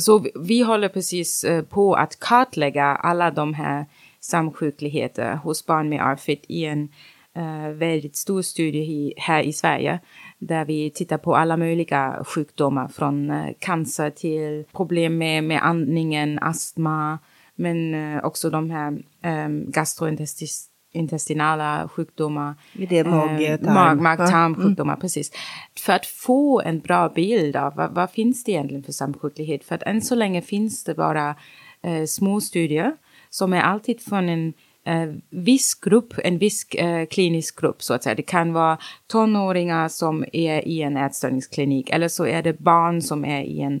så 0.00 0.18
vi, 0.18 0.32
vi 0.40 0.60
håller 0.60 0.88
precis 0.88 1.44
uh, 1.44 1.62
på 1.62 1.94
att 1.94 2.20
kartlägga 2.20 2.84
alla 2.84 3.30
de 3.30 3.54
här 3.54 3.86
samsjukligheter 4.20 5.34
hos 5.34 5.66
barn 5.66 5.88
med 5.88 6.06
ARFID 6.06 6.38
i 6.48 6.64
en 6.64 6.88
uh, 7.36 7.68
väldigt 7.68 8.16
stor 8.16 8.42
studie 8.42 8.78
i, 8.78 9.14
här 9.16 9.42
i 9.42 9.52
Sverige 9.52 10.00
där 10.38 10.64
vi 10.64 10.90
tittar 10.90 11.18
på 11.18 11.36
alla 11.36 11.56
möjliga 11.56 12.24
sjukdomar 12.26 12.88
från 12.88 13.30
uh, 13.30 13.52
cancer 13.58 14.10
till 14.10 14.64
problem 14.72 15.18
med, 15.18 15.44
med 15.44 15.66
andningen, 15.66 16.38
astma, 16.38 17.18
men 17.54 17.94
uh, 17.94 18.24
också 18.24 18.50
de 18.50 18.70
här 18.70 19.02
um, 19.46 19.70
gastrointestinala 19.70 21.88
sjukdomar. 21.88 22.54
Det 22.72 22.98
är 22.98 23.04
mag, 23.04 23.42
eh, 23.42 23.60
mag, 23.96 24.18
tarmsjukdomar, 24.18 24.92
mm. 24.92 25.00
precis. 25.00 25.32
För 25.78 25.92
att 25.92 26.06
få 26.06 26.60
en 26.60 26.80
bra 26.80 27.08
bild 27.08 27.56
av 27.56 27.74
vad, 27.74 27.94
vad, 27.94 28.10
finns 28.10 28.44
det 28.44 28.52
egentligen 28.52 28.82
för 28.82 28.92
samsjuklighet? 28.92 29.64
För 29.64 29.74
att 29.74 29.82
än 29.82 30.02
så 30.02 30.14
länge 30.14 30.42
finns 30.42 30.84
det 30.84 30.94
bara 30.94 31.36
eh, 31.82 32.04
små 32.06 32.40
studier 32.40 32.96
som 33.30 33.52
är 33.52 33.60
alltid 33.60 34.00
från 34.00 34.28
en 34.28 34.52
eh, 34.86 35.14
viss 35.30 35.74
grupp, 35.74 36.14
en 36.24 36.38
viss 36.38 36.74
eh, 36.74 37.06
klinisk 37.06 37.60
grupp 37.60 37.82
så 37.82 37.94
att 37.94 38.02
säga. 38.02 38.14
Det 38.14 38.22
kan 38.22 38.52
vara 38.52 38.78
tonåringar 39.06 39.88
som 39.88 40.24
är 40.32 40.68
i 40.68 40.82
en 40.82 40.96
ätstörningsklinik 40.96 41.90
eller 41.90 42.08
så 42.08 42.26
är 42.26 42.42
det 42.42 42.58
barn 42.58 43.02
som 43.02 43.24
är 43.24 43.42
i 43.42 43.60
en 43.60 43.80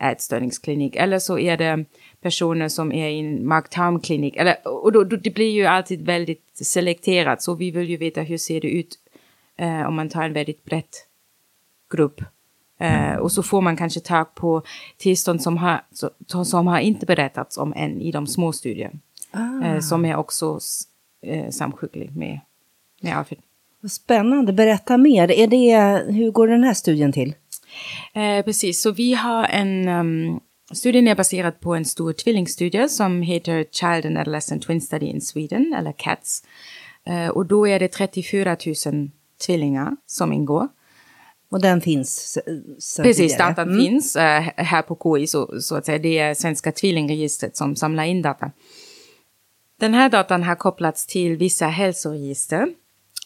ätstörningsklinik 0.00 0.96
eller 0.96 1.18
så 1.18 1.38
är 1.38 1.56
det 1.56 1.84
personer 2.20 2.68
som 2.68 2.92
är 2.92 3.08
i 3.08 3.18
en 3.18 3.46
mag-tarmklinik. 3.46 4.36
Och 4.64 4.92
då, 4.92 5.04
då, 5.04 5.16
det 5.16 5.30
blir 5.30 5.50
ju 5.50 5.64
alltid 5.64 6.06
väldigt 6.06 6.50
selekterat, 6.54 7.42
så 7.42 7.54
vi 7.54 7.70
vill 7.70 7.90
ju 7.90 7.96
veta 7.96 8.20
hur 8.20 8.38
ser 8.38 8.60
det 8.60 8.68
ut 8.68 8.98
eh, 9.56 9.86
om 9.86 9.94
man 9.94 10.08
tar 10.08 10.22
en 10.22 10.32
väldigt 10.32 10.64
brett 10.64 11.06
grupp. 11.90 12.20
Eh, 12.80 13.14
och 13.14 13.32
så 13.32 13.42
får 13.42 13.60
man 13.60 13.76
kanske 13.76 14.00
tag 14.00 14.34
på 14.34 14.62
tillstånd 14.96 15.42
som 15.42 15.56
har, 15.56 15.80
som 16.44 16.66
har 16.66 16.78
inte 16.78 17.06
berättats 17.06 17.58
om 17.58 17.72
än 17.76 18.00
i 18.00 18.12
de 18.12 18.26
små 18.26 18.52
studierna. 18.52 18.98
Ah. 19.30 19.64
Eh, 19.64 19.80
som 19.80 20.04
är 20.04 20.16
också 20.16 20.58
eh, 21.22 21.50
samsjuklig 21.50 22.16
med, 22.16 22.40
med 23.00 23.18
AFID. 23.18 23.38
Vad 23.80 23.92
spännande, 23.92 24.52
berätta 24.52 24.96
mer. 24.96 25.30
Är 25.30 25.46
det, 25.46 26.02
hur 26.12 26.30
går 26.30 26.48
den 26.48 26.64
här 26.64 26.74
studien 26.74 27.12
till? 27.12 27.34
Eh, 28.14 28.44
precis, 28.44 28.82
så 28.82 28.90
vi 28.90 29.14
har 29.14 29.44
en 29.44 29.88
um, 29.88 30.40
Studien 30.72 31.08
är 31.08 31.14
baserad 31.14 31.60
på 31.60 31.74
en 31.74 31.84
stor 31.84 32.12
tvillingstudie 32.12 32.88
som 32.88 33.22
heter 33.22 33.64
Child 33.70 34.06
and 34.06 34.18
Adolescent 34.18 34.62
Twin 34.62 34.80
Study 34.80 35.06
in 35.06 35.20
Sweden, 35.20 35.74
eller 35.78 35.92
CATS. 35.92 36.42
Uh, 37.08 37.28
och 37.28 37.46
då 37.46 37.68
är 37.68 37.78
det 37.78 37.88
34 37.88 38.56
000 38.86 39.10
tvillingar 39.46 39.96
som 40.06 40.32
ingår. 40.32 40.68
Och 41.50 41.60
den 41.60 41.80
finns 41.80 42.38
Precis, 43.02 43.36
datan 43.36 43.68
mm. 43.68 43.80
finns 43.80 44.16
uh, 44.16 44.22
här 44.56 44.82
på 44.82 45.16
KI, 45.18 45.26
så, 45.26 45.60
så 45.60 45.76
att 45.76 45.86
säga. 45.86 45.98
Det 45.98 46.18
är 46.18 46.34
Svenska 46.34 46.72
tvillingregistret 46.72 47.56
som 47.56 47.76
samlar 47.76 48.04
in 48.04 48.22
data. 48.22 48.50
Den 49.80 49.94
här 49.94 50.10
datan 50.10 50.42
har 50.42 50.54
kopplats 50.54 51.06
till 51.06 51.36
vissa 51.36 51.66
hälsoregister. 51.66 52.68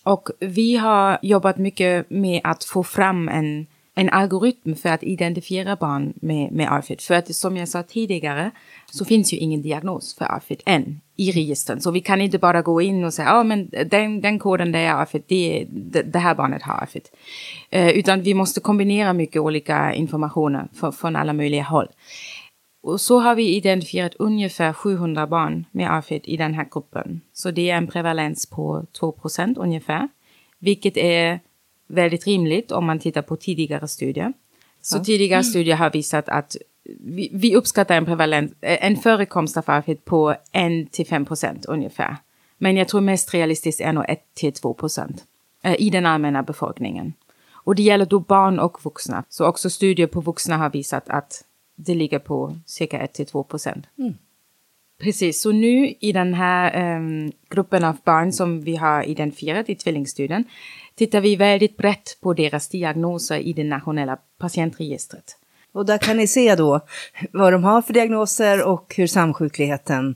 Och 0.05 0.29
vi 0.41 0.77
har 0.77 1.19
jobbat 1.23 1.59
mycket 1.59 2.11
med 2.11 2.41
att 2.45 2.65
få 2.65 2.83
fram 2.83 3.29
en 3.29 3.67
en 3.95 4.09
algoritm 4.09 4.75
för 4.75 4.89
att 4.89 5.03
identifiera 5.03 5.77
barn 5.77 6.13
med, 6.17 6.53
med 6.53 6.73
ARFID. 6.73 7.01
För 7.01 7.15
att 7.15 7.35
som 7.35 7.57
jag 7.57 7.69
sa 7.69 7.83
tidigare 7.83 8.51
så 8.87 9.05
finns 9.05 9.33
ju 9.33 9.37
ingen 9.37 9.63
diagnos 9.63 10.15
för 10.15 10.25
ARFID 10.25 10.63
än 10.67 11.01
i 11.17 11.33
registren. 11.33 11.81
Så 11.81 11.91
vi 11.91 12.01
kan 12.01 12.21
inte 12.21 12.39
bara 12.39 12.63
gå 12.63 12.83
in 12.83 13.05
och 13.05 13.15
säga, 13.15 13.29
ja 13.29 13.43
men 13.43 13.71
den, 13.87 14.21
den 14.21 14.39
koden 14.39 14.73
det 14.73 14.79
är 14.79 14.93
ARFID, 14.95 15.23
det, 15.27 15.67
det, 15.71 16.03
det 16.03 16.19
här 16.19 16.35
barnet 16.35 16.63
har 16.63 16.75
ARFID. 16.75 17.09
Eh, 17.71 17.89
utan 17.89 18.23
vi 18.23 18.35
måste 18.35 18.61
kombinera 18.61 19.13
mycket 19.13 19.43
olika 19.43 19.95
informationer 19.95 20.69
för, 20.75 20.93
från 20.93 21.17
alla 21.17 21.33
möjliga 21.33 21.63
håll. 21.63 21.89
Och 22.83 23.01
så 23.01 23.19
har 23.21 23.35
vi 23.35 23.57
identifierat 23.57 24.15
ungefär 24.15 24.73
700 24.73 25.27
barn 25.27 25.65
med 25.73 25.93
ARFID 25.93 26.23
i 26.25 26.37
den 26.37 26.55
här 26.55 26.67
gruppen. 26.71 27.21
Så 27.33 27.51
det 27.51 27.71
är 27.71 27.77
en 27.77 27.87
prevalens 27.87 28.47
på 28.47 28.87
2% 29.01 29.59
ungefär. 29.59 30.09
Vilket 30.59 30.97
är 30.97 31.41
väldigt 31.93 32.27
rimligt 32.27 32.73
om 32.73 32.87
man 32.87 32.99
tittar 32.99 33.23
på 33.23 33.37
tidigare 33.37 33.89
studier. 33.89 34.33
Så 34.81 34.99
ja. 34.99 35.05
tidigare 35.05 35.41
mm. 35.41 35.45
studier 35.45 35.77
har 35.77 35.91
visat 35.91 36.29
att 36.29 36.57
vi, 37.01 37.31
vi 37.33 37.57
uppskattar 37.57 37.97
en 37.97 38.05
prevalens, 38.05 38.53
en 38.61 38.97
förekomst 38.97 39.57
av 39.57 39.65
AFID 39.67 40.05
på 40.05 40.35
1-5 40.53 41.25
procent 41.25 41.65
ungefär. 41.65 42.17
Men 42.59 42.77
jag 42.77 42.89
tror 42.89 43.01
mest 43.01 43.35
realistiskt 43.35 43.81
är 43.81 43.93
nog 43.93 44.05
1-2 44.41 44.75
procent 44.75 45.25
eh, 45.63 45.77
i 45.79 45.91
den 45.91 46.07
allmänna 46.07 46.43
befolkningen. 46.43 47.13
Och 47.53 47.75
det 47.75 47.83
gäller 47.83 48.07
då 48.07 48.21
barn 48.21 48.59
och 48.59 48.85
vuxna. 48.85 49.25
Så 49.29 49.47
också 49.47 49.71
studier 49.71 50.07
på 50.07 50.21
vuxna 50.21 50.57
har 50.57 50.71
visat 50.71 51.09
att 51.09 51.45
det 51.77 51.95
ligger 51.95 52.19
på 52.19 52.57
cirka 52.67 53.07
1-2 53.07 53.45
procent. 53.45 53.87
Mm. 53.99 54.15
Precis, 55.03 55.41
så 55.41 55.53
nu 55.53 55.95
i 56.01 56.13
den 56.13 56.35
här 56.35 56.97
um, 56.97 57.33
gruppen 57.51 57.85
av 57.85 57.97
barn 58.05 58.33
som 58.33 58.61
vi 58.61 58.77
har 58.77 59.03
identifierat 59.03 59.69
i 59.69 59.75
tvillingstudien 59.75 60.45
tittar 60.95 61.21
vi 61.21 61.37
väldigt 61.37 61.77
brett 61.77 62.19
på 62.21 62.35
deras 62.35 62.69
diagnoser 62.69 63.39
i 63.39 63.53
det 63.53 63.65
nationella 63.65 64.19
patientregistret. 64.39 65.37
Och 65.73 65.87
där 65.87 65.99
kan 65.99 66.17
ni 66.17 66.27
se 66.27 66.55
då 66.55 66.81
vad 67.33 67.53
de 67.53 67.65
har 67.65 67.83
för 67.83 67.93
diagnoser 67.93 68.69
och 68.69 68.95
hur 68.97 69.07
samsjukligheten 69.07 70.15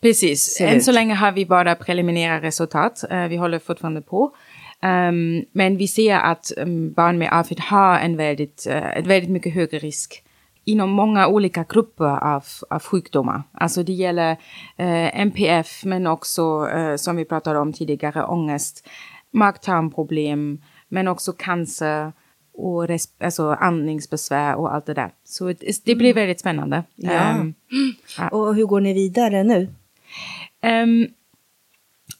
Precis, 0.00 0.60
än 0.60 0.82
så 0.82 0.92
länge 0.92 1.14
har 1.14 1.32
vi 1.32 1.46
bara 1.46 1.74
preliminära 1.74 2.42
resultat. 2.42 3.04
Uh, 3.12 3.26
vi 3.26 3.36
håller 3.36 3.58
fortfarande 3.58 4.02
på. 4.02 4.36
Um, 4.82 5.44
men 5.52 5.76
vi 5.76 5.88
ser 5.88 6.16
att 6.16 6.52
um, 6.56 6.92
barn 6.92 7.18
med 7.18 7.28
AFID 7.32 7.60
har 7.60 7.98
en 7.98 8.16
väldigt, 8.16 8.66
uh, 8.70 8.98
ett 8.98 9.06
väldigt 9.06 9.30
mycket 9.30 9.54
högre 9.54 9.78
risk 9.78 10.24
inom 10.64 10.90
många 10.90 11.26
olika 11.26 11.64
grupper 11.68 12.34
av, 12.34 12.44
av 12.70 12.82
sjukdomar. 12.82 13.42
Alltså 13.52 13.82
det 13.82 13.92
gäller 13.92 14.30
eh, 14.76 15.20
MPF 15.20 15.84
men 15.84 16.06
också, 16.06 16.68
eh, 16.68 16.96
som 16.96 17.16
vi 17.16 17.24
pratade 17.24 17.58
om 17.58 17.72
tidigare, 17.72 18.24
ångest, 18.24 18.88
mag-tarmproblem, 19.34 20.62
men 20.88 21.08
också 21.08 21.32
cancer 21.32 22.12
och 22.52 22.86
alltså 23.20 23.50
andningsbesvär 23.50 24.54
och 24.54 24.74
allt 24.74 24.86
det 24.86 24.94
där. 24.94 25.10
Så 25.24 25.44
det, 25.84 25.94
blir 25.94 26.10
mm. 26.10 26.14
väldigt 26.14 26.40
spännande. 26.40 26.82
Ja. 26.94 27.38
Um, 27.38 27.54
ja. 28.18 28.28
Och 28.28 28.54
hur 28.54 28.66
går 28.66 28.80
ni 28.80 28.92
vidare 28.92 29.44
nu? 29.44 29.68
Um, 30.62 31.08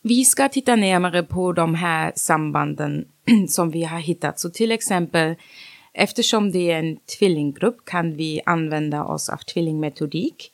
vi 0.02 0.24
ska 0.24 0.48
titta 0.48 0.76
närmare 0.76 1.22
på 1.22 1.52
de 1.52 1.74
här 1.74 2.12
sambanden 2.16 3.04
som 3.48 3.70
vi 3.70 3.84
har 3.84 3.98
hittat. 3.98 4.40
Så 4.40 4.50
till 4.50 4.72
exempel, 4.72 5.34
eftersom 5.92 6.52
det 6.52 6.70
är 6.70 6.78
en 6.78 6.96
tvillinggrupp 7.18 7.84
kan 7.84 8.16
vi 8.16 8.40
använda 8.46 9.04
oss 9.04 9.28
av 9.28 9.36
tvillingmetodik. 9.36 10.50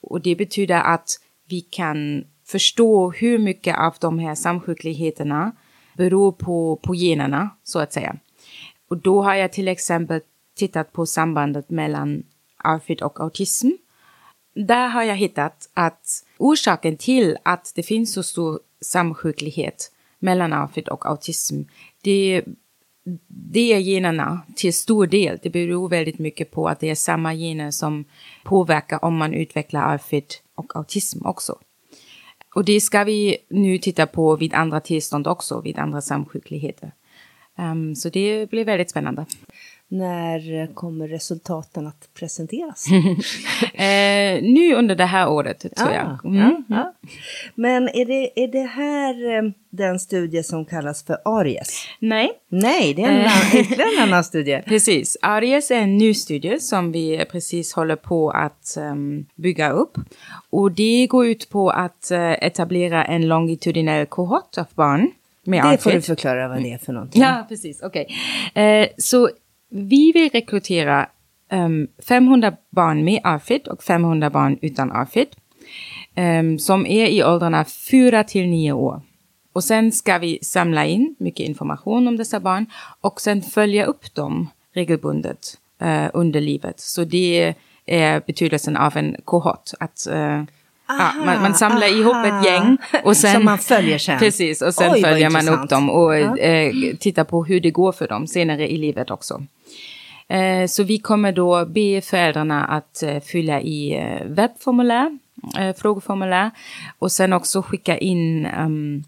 Och 0.00 0.20
det 0.20 0.36
betyder 0.36 0.80
att 0.80 1.08
vi 1.48 1.60
kan 1.60 2.24
förstå 2.44 3.10
hur 3.10 3.38
mycket 3.38 3.78
av 3.78 3.94
de 4.00 4.18
här 4.18 4.34
samsjukligheterna 4.34 5.52
beror 5.96 6.32
på, 6.32 6.76
på 6.82 6.94
generna, 6.94 7.50
så 7.62 7.78
att 7.78 7.92
säga. 7.92 8.16
Och 8.88 8.96
då 8.96 9.22
har 9.22 9.34
jag 9.34 9.52
till 9.52 9.68
exempel 9.68 10.20
tittat 10.56 10.92
på 10.92 11.06
sambandet 11.06 11.70
mellan 11.70 12.22
ARFID 12.56 13.02
och 13.02 13.20
autism. 13.20 13.70
Där 14.54 14.88
har 14.88 15.02
jag 15.02 15.16
hittat 15.16 15.70
att 15.74 16.24
orsaken 16.38 16.96
till 16.96 17.36
att 17.42 17.72
det 17.74 17.82
finns 17.82 18.12
så 18.12 18.22
stor 18.22 18.60
samsjuklighet 18.80 19.92
mellan 20.18 20.52
ARFID 20.52 20.88
och 20.88 21.06
autism, 21.06 21.62
det, 22.02 22.44
det 23.28 23.72
är 23.72 23.78
generna 23.78 24.42
till 24.56 24.74
stor 24.74 25.06
del. 25.06 25.38
Det 25.42 25.50
beror 25.50 25.88
väldigt 25.88 26.18
mycket 26.18 26.50
på 26.50 26.68
att 26.68 26.80
det 26.80 26.90
är 26.90 26.94
samma 26.94 27.34
gener 27.34 27.70
som 27.70 28.04
påverkar 28.44 29.04
om 29.04 29.16
man 29.16 29.34
utvecklar 29.34 29.80
ARFID 29.80 30.34
och 30.54 30.76
autism 30.76 31.26
också. 31.26 31.58
Och 32.56 32.64
det 32.64 32.80
ska 32.80 33.04
vi 33.04 33.36
nu 33.48 33.78
titta 33.78 34.06
på 34.06 34.36
vid 34.36 34.54
andra 34.54 34.80
tillstånd 34.80 35.26
också, 35.26 35.60
vid 35.60 35.78
andra 35.78 36.00
samsjukligheter. 36.00 36.92
Um, 37.58 37.94
så 37.94 38.08
det 38.08 38.50
blir 38.50 38.64
väldigt 38.64 38.90
spännande. 38.90 39.26
När 39.88 40.74
kommer 40.74 41.08
resultaten 41.08 41.86
att 41.86 42.08
presenteras? 42.14 42.86
eh, 43.74 44.42
nu 44.42 44.74
under 44.74 44.94
det 44.94 45.04
här 45.04 45.28
året, 45.28 45.60
tror 45.60 45.88
ah, 45.88 45.94
jag. 45.94 46.24
Mm. 46.24 46.64
Ja, 46.68 46.76
ja. 46.76 46.94
Men 47.54 47.88
är 47.88 48.04
det, 48.04 48.44
är 48.44 48.48
det 48.48 48.66
här 48.66 49.36
eh, 49.36 49.50
den 49.70 50.00
studie 50.00 50.42
som 50.42 50.64
kallas 50.64 51.04
för 51.04 51.18
ARIES? 51.24 51.84
Nej. 52.00 52.30
Nej, 52.48 52.94
det 52.94 53.02
är 53.02 53.08
en, 53.08 53.16
annan, 53.16 53.94
en 53.96 54.02
annan 54.02 54.24
studie. 54.24 54.62
Precis. 54.66 55.16
ARIES 55.22 55.70
är 55.70 55.80
en 55.80 55.98
ny 55.98 56.14
studie 56.14 56.60
som 56.60 56.92
vi 56.92 57.24
precis 57.30 57.72
håller 57.72 57.96
på 57.96 58.30
att 58.30 58.76
um, 58.78 59.26
bygga 59.34 59.70
upp. 59.70 59.98
Och 60.50 60.72
det 60.72 61.06
går 61.06 61.26
ut 61.26 61.48
på 61.50 61.70
att 61.70 62.08
uh, 62.12 62.18
etablera 62.18 63.04
en 63.04 63.28
longitudinell 63.28 64.06
kohort 64.06 64.58
av 64.58 64.66
barn 64.74 65.10
med 65.46 65.64
det 65.64 65.78
får 65.78 65.90
du 65.90 66.02
förklara 66.02 66.48
vad 66.48 66.62
det 66.62 66.72
är 66.72 66.78
för 66.78 66.92
någonting. 66.92 67.22
Ja, 67.22 67.46
precis. 67.48 67.82
Okej. 67.82 68.06
Okay. 68.52 68.64
Eh, 68.64 68.88
så 68.98 69.30
vi 69.70 70.12
vill 70.12 70.30
rekrytera 70.30 71.08
ehm, 71.50 71.64
um, 71.64 71.88
500 72.08 72.56
barn 72.70 73.04
med 73.04 73.20
AFID 73.24 73.68
och 73.68 73.82
500 73.82 74.30
barn 74.30 74.58
utan 74.62 74.92
AFID 74.92 75.28
Um, 76.16 76.24
ehm, 76.24 76.58
som 76.58 76.86
är 76.86 77.06
i 77.06 77.24
åldrarna 77.24 77.64
4 77.64 78.24
till 78.24 78.48
9 78.48 78.72
år. 78.72 79.00
Och 79.52 79.64
sen 79.64 79.92
ska 79.92 80.18
vi 80.18 80.38
samla 80.42 80.86
in 80.86 81.16
mycket 81.18 81.48
information 81.48 82.08
om 82.08 82.16
dessa 82.16 82.40
barn 82.40 82.66
och 83.00 83.20
sen 83.20 83.42
följa 83.42 83.84
upp 83.84 84.14
dem 84.14 84.48
regelbundet 84.74 85.58
uh, 85.82 86.08
under 86.14 86.40
livet. 86.40 86.80
Så 86.80 87.04
det 87.04 87.54
är 87.86 88.22
betydelsen 88.26 88.76
av 88.76 88.96
en 88.96 89.16
kohort. 89.24 89.70
Att 89.80 90.06
uh, 90.10 90.42
Aha, 90.88 91.12
ja, 91.18 91.24
man, 91.24 91.42
man, 91.42 91.54
samlar 91.54 91.86
aha. 91.86 91.96
ihop 91.96 92.16
ett 92.26 92.46
gäng 92.46 92.78
och 93.04 93.16
sen... 93.16 93.34
Som 93.34 93.44
man 93.44 93.58
följer 93.58 93.98
sen? 93.98 94.18
Precis, 94.18 94.62
och 94.62 94.74
sen 94.74 94.92
Oj, 94.92 95.02
följer 95.02 95.30
man 95.30 95.48
upp 95.48 95.68
dem 95.68 95.90
och 95.90 96.16
ja. 96.16 96.36
eh, 96.36 96.72
tittar 97.00 97.24
på 97.24 97.44
hur 97.44 97.60
det 97.60 97.70
går 97.70 97.92
för 97.92 98.08
dem 98.08 98.26
senare 98.26 98.72
i 98.72 98.76
livet 98.76 99.10
också. 99.10 99.42
Eh, 100.28 100.66
så 100.66 100.82
vi 100.82 100.98
kommer 100.98 101.32
då 101.32 101.66
be 101.66 102.00
föräldrarna 102.00 102.64
att 102.64 103.02
eh, 103.02 103.20
fylla 103.20 103.60
i 103.60 103.96
eh, 103.96 104.26
webbformulär, 104.26 105.18
eh, 105.58 105.76
frågeformulär 105.76 106.50
och 106.98 107.12
sen 107.12 107.32
också 107.32 107.62
skicka 107.62 107.98
in 107.98 108.46
um, 108.46 109.04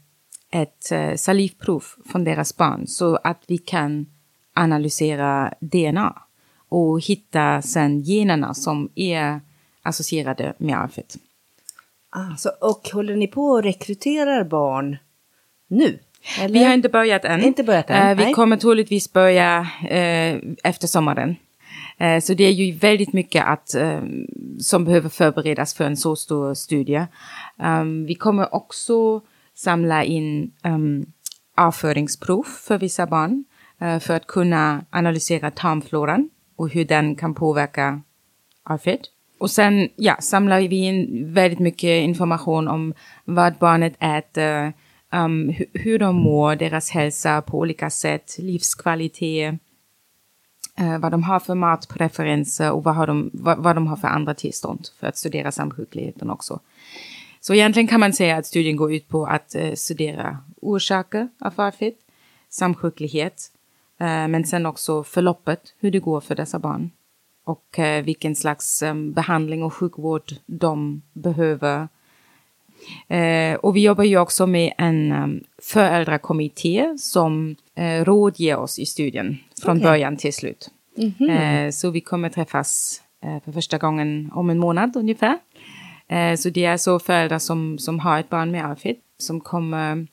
ett 0.51 0.93
eh, 0.93 1.15
salivprov 1.15 1.85
från 2.13 2.25
deras 2.25 2.57
barn 2.57 2.87
så 2.87 3.17
att 3.17 3.43
vi 3.47 3.59
kan 3.59 4.07
analysera 4.55 5.55
DNA 5.61 6.23
och 6.69 7.05
hitta 7.05 7.63
sen 7.63 8.03
generna 8.03 8.55
som 8.55 8.89
är 8.95 9.41
associerade 9.83 10.55
med 10.59 10.79
arvet. 10.79 11.17
Alltså, 12.31 12.49
och 12.61 12.91
håller 12.93 13.17
ni 13.17 13.27
på 13.27 13.43
och 13.43 13.63
rekryterar 13.63 14.45
barn 14.45 14.97
nu? 15.69 15.99
Eller? 16.41 16.55
Vi 16.55 16.65
har 16.65 16.75
inte 16.75 16.89
börjat 16.89 17.25
än. 17.25 17.45
Inte 17.45 17.65
börjat 17.65 17.91
än. 17.91 18.19
Uh, 18.19 18.27
vi 18.27 18.33
kommer 18.33 18.57
troligtvis 18.57 19.13
börja 19.13 19.61
uh, 19.83 20.55
efter 20.65 20.87
sommaren. 20.87 21.37
Uh, 22.01 22.21
så 22.21 22.35
det 22.35 22.45
är 22.45 22.51
ju 22.51 22.73
väldigt 22.73 23.13
mycket 23.13 23.47
att, 23.47 23.75
som 24.61 24.85
behöver 24.85 25.09
förberedas 25.09 25.75
för 25.75 25.85
en 25.85 25.97
så 25.97 26.17
stor 26.17 26.55
studie. 26.55 27.07
Um, 27.63 28.07
vi 28.07 28.15
kommer 28.15 28.55
också 28.55 29.21
samla 29.55 30.05
in 30.05 30.53
um, 30.65 31.07
avföringsprov 31.57 32.43
för 32.43 32.79
vissa 32.79 33.07
barn 33.07 33.45
för 34.01 34.15
att 34.15 34.27
kunna 34.27 34.85
analysera 34.91 35.51
tarmfloran 35.51 36.31
och 36.57 36.69
hur 36.69 36.85
den 36.85 37.17
kan 37.17 37.35
påverka 37.35 38.03
avföd. 38.65 39.01
Och 39.39 39.51
sen 39.51 39.89
ja, 39.97 40.17
samlar 40.21 40.61
vi 40.61 40.77
in 40.77 41.33
väldigt 41.33 41.59
mycket 41.59 42.03
information 42.03 42.69
om 42.69 42.95
vad 43.25 43.55
barnet 43.55 43.95
äter, 44.01 44.73
um, 45.13 45.55
hur 45.75 45.99
de 45.99 46.17
mår, 46.17 46.57
deras 46.57 46.91
hälsa 46.91 47.43
på 47.43 47.59
olika 47.59 47.91
sätt, 47.91 48.37
livskvalitet, 48.39 49.55
uh, 50.81 50.99
vad 50.99 51.13
de 51.13 51.23
har 51.23 51.41
för 51.41 51.55
matpreferenser 51.55 52.73
och 52.73 52.85
vad, 52.85 52.95
har 52.95 53.07
de, 53.07 53.31
vad, 53.33 53.59
vad 53.59 53.77
de 53.77 53.87
har 53.87 53.97
för 53.97 54.09
andra 54.09 54.35
tillstånd 54.35 54.89
för 55.01 55.07
att 55.07 55.17
studera 55.17 55.53
samsjukligheten 55.53 56.31
också. 56.31 56.61
Så 57.41 57.55
egentligen 57.55 57.87
kan 57.87 58.01
man 58.01 58.13
säga 58.13 58.37
att 58.37 58.47
studien 58.47 58.77
går 58.77 58.95
ut 58.95 59.09
på 59.09 59.27
att 59.27 59.57
uh, 59.59 59.75
studera 59.75 60.39
orsaker 60.61 61.29
av 61.41 61.51
farfet, 61.51 61.95
samsjuklighet, 62.49 63.53
uh, 64.01 64.29
men 64.29 64.45
sen 64.45 64.67
också 64.67 65.05
förloppet, 65.05 65.61
hur 65.81 65.91
det 65.91 65.99
går 65.99 66.21
för 66.21 66.35
dessa 66.35 66.59
barn 66.59 66.91
och 67.49 67.79
eh, 67.79 68.05
vilken 68.05 68.37
slags 68.37 68.83
eh, 68.83 68.95
behandling 68.95 69.63
och 69.63 69.75
sjukvård 69.75 70.33
de 70.47 71.03
behöver. 71.13 71.89
Eh, 73.09 73.55
och 73.55 73.77
vi 73.77 73.83
jobbar 73.83 74.05
ju 74.05 74.19
också 74.19 74.47
med 74.47 74.73
en 74.79 75.13
um, 75.13 75.45
föräldrakommitté 75.63 76.99
som 76.99 77.57
eh, 77.75 78.05
rådger 78.05 78.57
oss 78.57 78.79
i 78.79 78.87
studien 78.87 79.39
från 79.63 79.77
okay. 79.77 79.91
början 79.91 80.17
till 80.17 80.33
slut. 80.33 80.71
Mm 80.97 81.11
-hmm. 81.11 81.71
så 81.71 81.91
vi 81.91 82.01
kommer 82.01 82.29
träffas 82.29 83.03
för 83.45 83.53
första 83.53 83.79
gången 83.79 84.31
om 84.35 84.51
en 84.51 84.59
månad 84.59 84.97
ungefär. 84.97 85.39
så 86.37 86.51
det 86.51 86.65
är 86.65 86.77
så 86.77 86.99
föräldrar 86.99 87.39
som, 87.39 87.79
som 87.79 87.99
har 87.99 88.21
ett 88.21 88.29
barn 88.29 88.51
med 88.51 88.65
ARFID 88.65 88.97
som 89.19 89.41
kommer 89.41 90.07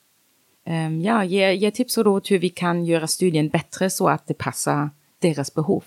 ehm, 0.64 1.00
ja, 1.00 1.24
ge, 1.24 1.52
ge 1.52 1.70
tips 1.70 1.98
och 1.98 2.04
råd 2.04 2.26
hur 2.28 2.38
vi 2.38 2.48
kan 2.48 2.84
göra 2.84 3.06
studien 3.06 3.48
bättre 3.48 3.90
så 3.90 4.08
att 4.08 4.26
det 4.26 4.34
passar 4.34 4.90
deras 5.18 5.54
behov. 5.54 5.84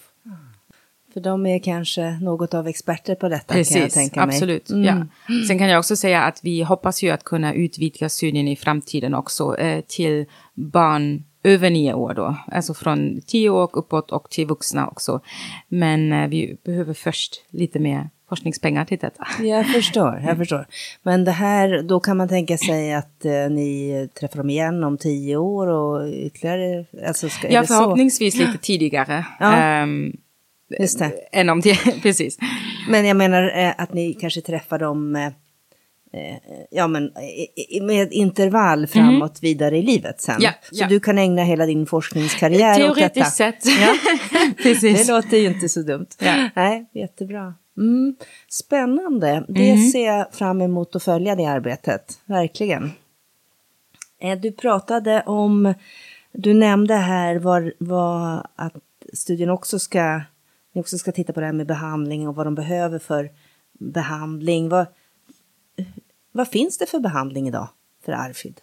För 1.13 1.19
de 1.19 1.45
är 1.45 1.59
kanske 1.59 2.19
något 2.21 2.53
av 2.53 2.67
experter 2.67 3.15
på 3.15 3.29
detta 3.29 3.53
Precis, 3.53 3.73
kan 3.73 3.81
jag 3.81 3.91
tänka 3.91 4.25
mig. 4.25 4.35
Absolut, 4.35 4.69
mm. 4.69 4.83
ja. 4.83 5.05
Sen 5.47 5.59
kan 5.59 5.69
jag 5.69 5.79
också 5.79 5.95
säga 5.95 6.21
att 6.21 6.39
vi 6.43 6.63
hoppas 6.63 7.03
ju 7.03 7.09
att 7.09 7.23
kunna 7.23 7.53
utvidga 7.53 8.09
studien 8.09 8.47
i 8.47 8.55
framtiden 8.55 9.13
också 9.13 9.57
eh, 9.57 9.81
till 9.87 10.25
barn 10.53 11.23
över 11.43 11.69
nio 11.69 11.93
år 11.93 12.13
då, 12.13 12.35
alltså 12.51 12.73
från 12.73 13.21
tio 13.27 13.49
år 13.49 13.69
uppåt 13.73 14.11
och 14.11 14.29
till 14.29 14.47
vuxna 14.47 14.87
också. 14.87 15.21
Men 15.67 16.13
eh, 16.13 16.27
vi 16.27 16.57
behöver 16.65 16.93
först 16.93 17.45
lite 17.49 17.79
mer 17.79 18.09
forskningspengar 18.29 18.85
till 18.85 18.97
detta. 18.97 19.27
Jag 19.43 19.65
förstår, 19.67 20.21
jag 20.27 20.37
förstår. 20.37 20.65
Men 21.03 21.23
det 21.23 21.31
här, 21.31 21.81
då 21.83 21.99
kan 21.99 22.17
man 22.17 22.27
tänka 22.27 22.57
sig 22.57 22.93
att 22.93 23.25
eh, 23.25 23.49
ni 23.49 24.09
träffar 24.19 24.37
dem 24.37 24.49
igen 24.49 24.83
om 24.83 24.97
tio 24.97 25.37
år 25.37 25.67
och 25.67 26.07
ytterligare? 26.09 26.85
Alltså 27.07 27.29
ska, 27.29 27.51
ja, 27.51 27.63
förhoppningsvis 27.63 28.37
så? 28.37 28.39
lite 28.39 28.57
tidigare. 28.57 29.25
Ja. 29.39 29.83
Um, 29.83 30.13
Just 30.79 30.99
det. 30.99 31.11
än 31.31 31.49
om 31.49 31.61
det, 31.61 31.75
precis. 32.01 32.37
Men 32.89 33.05
jag 33.05 33.17
menar 33.17 33.57
eh, 33.57 33.73
att 33.77 33.93
ni 33.93 34.13
kanske 34.13 34.41
träffar 34.41 34.79
dem 34.79 35.15
eh, 35.15 35.25
eh, 36.13 36.37
ja, 36.71 36.87
men, 36.87 37.11
med 37.81 38.13
intervall 38.13 38.87
framåt 38.87 39.41
mm. 39.41 39.41
vidare 39.41 39.77
i 39.77 39.81
livet 39.81 40.21
sen. 40.21 40.37
Ja, 40.39 40.51
så 40.71 40.83
ja. 40.83 40.87
du 40.87 40.99
kan 40.99 41.17
ägna 41.17 41.43
hela 41.43 41.65
din 41.65 41.85
forskningskarriär 41.85 42.75
Teoretiskt 42.75 43.07
åt 43.07 43.13
detta. 43.13 43.29
sett. 43.29 43.65
Ja. 43.65 43.95
Precis. 44.63 45.07
Det 45.07 45.13
låter 45.13 45.37
ju 45.37 45.47
inte 45.47 45.69
så 45.69 45.81
dumt. 45.81 46.07
Ja. 46.19 46.49
Nej, 46.55 46.85
jättebra. 46.93 47.53
Mm. 47.77 48.15
Spännande. 48.49 49.45
Det 49.47 49.69
mm. 49.69 49.91
ser 49.91 50.05
jag 50.05 50.33
fram 50.33 50.61
emot 50.61 50.95
att 50.95 51.03
följa 51.03 51.35
det 51.35 51.45
arbetet. 51.45 52.19
Verkligen. 52.25 52.91
Du 54.41 54.51
pratade 54.51 55.23
om, 55.25 55.73
du 56.31 56.53
nämnde 56.53 56.95
här 56.95 57.35
var, 57.35 57.73
var 57.79 58.47
att 58.55 58.73
studien 59.13 59.49
också 59.49 59.79
ska 59.79 60.21
ni 60.73 60.81
också 60.81 60.97
ska 60.97 61.11
titta 61.11 61.33
på 61.33 61.39
det 61.39 61.45
här 61.45 61.53
med 61.53 61.67
behandling 61.67 62.27
och 62.27 62.35
vad 62.35 62.45
de 62.45 62.55
behöver 62.55 62.99
för 62.99 63.29
behandling. 63.79 64.69
Vad, 64.69 64.85
vad 66.31 66.47
finns 66.47 66.77
det 66.77 66.85
för 66.85 66.99
behandling 66.99 67.47
idag 67.47 67.67
för 68.05 68.11
Arfid? 68.11 68.61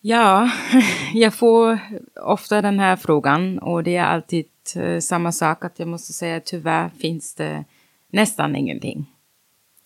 Ja, 0.00 0.50
jag 1.14 1.34
får 1.34 1.78
ofta 2.20 2.62
den 2.62 2.80
här 2.80 2.96
frågan 2.96 3.58
och 3.58 3.84
det 3.84 3.96
är 3.96 4.04
alltid 4.04 4.46
eh, 4.76 4.98
samma 4.98 5.32
sak 5.32 5.64
att 5.64 5.78
jag 5.78 5.88
måste 5.88 6.12
säga 6.12 6.40
tyvärr 6.40 6.88
finns 6.88 7.34
det 7.34 7.64
nästan 8.12 8.56
ingenting 8.56 9.06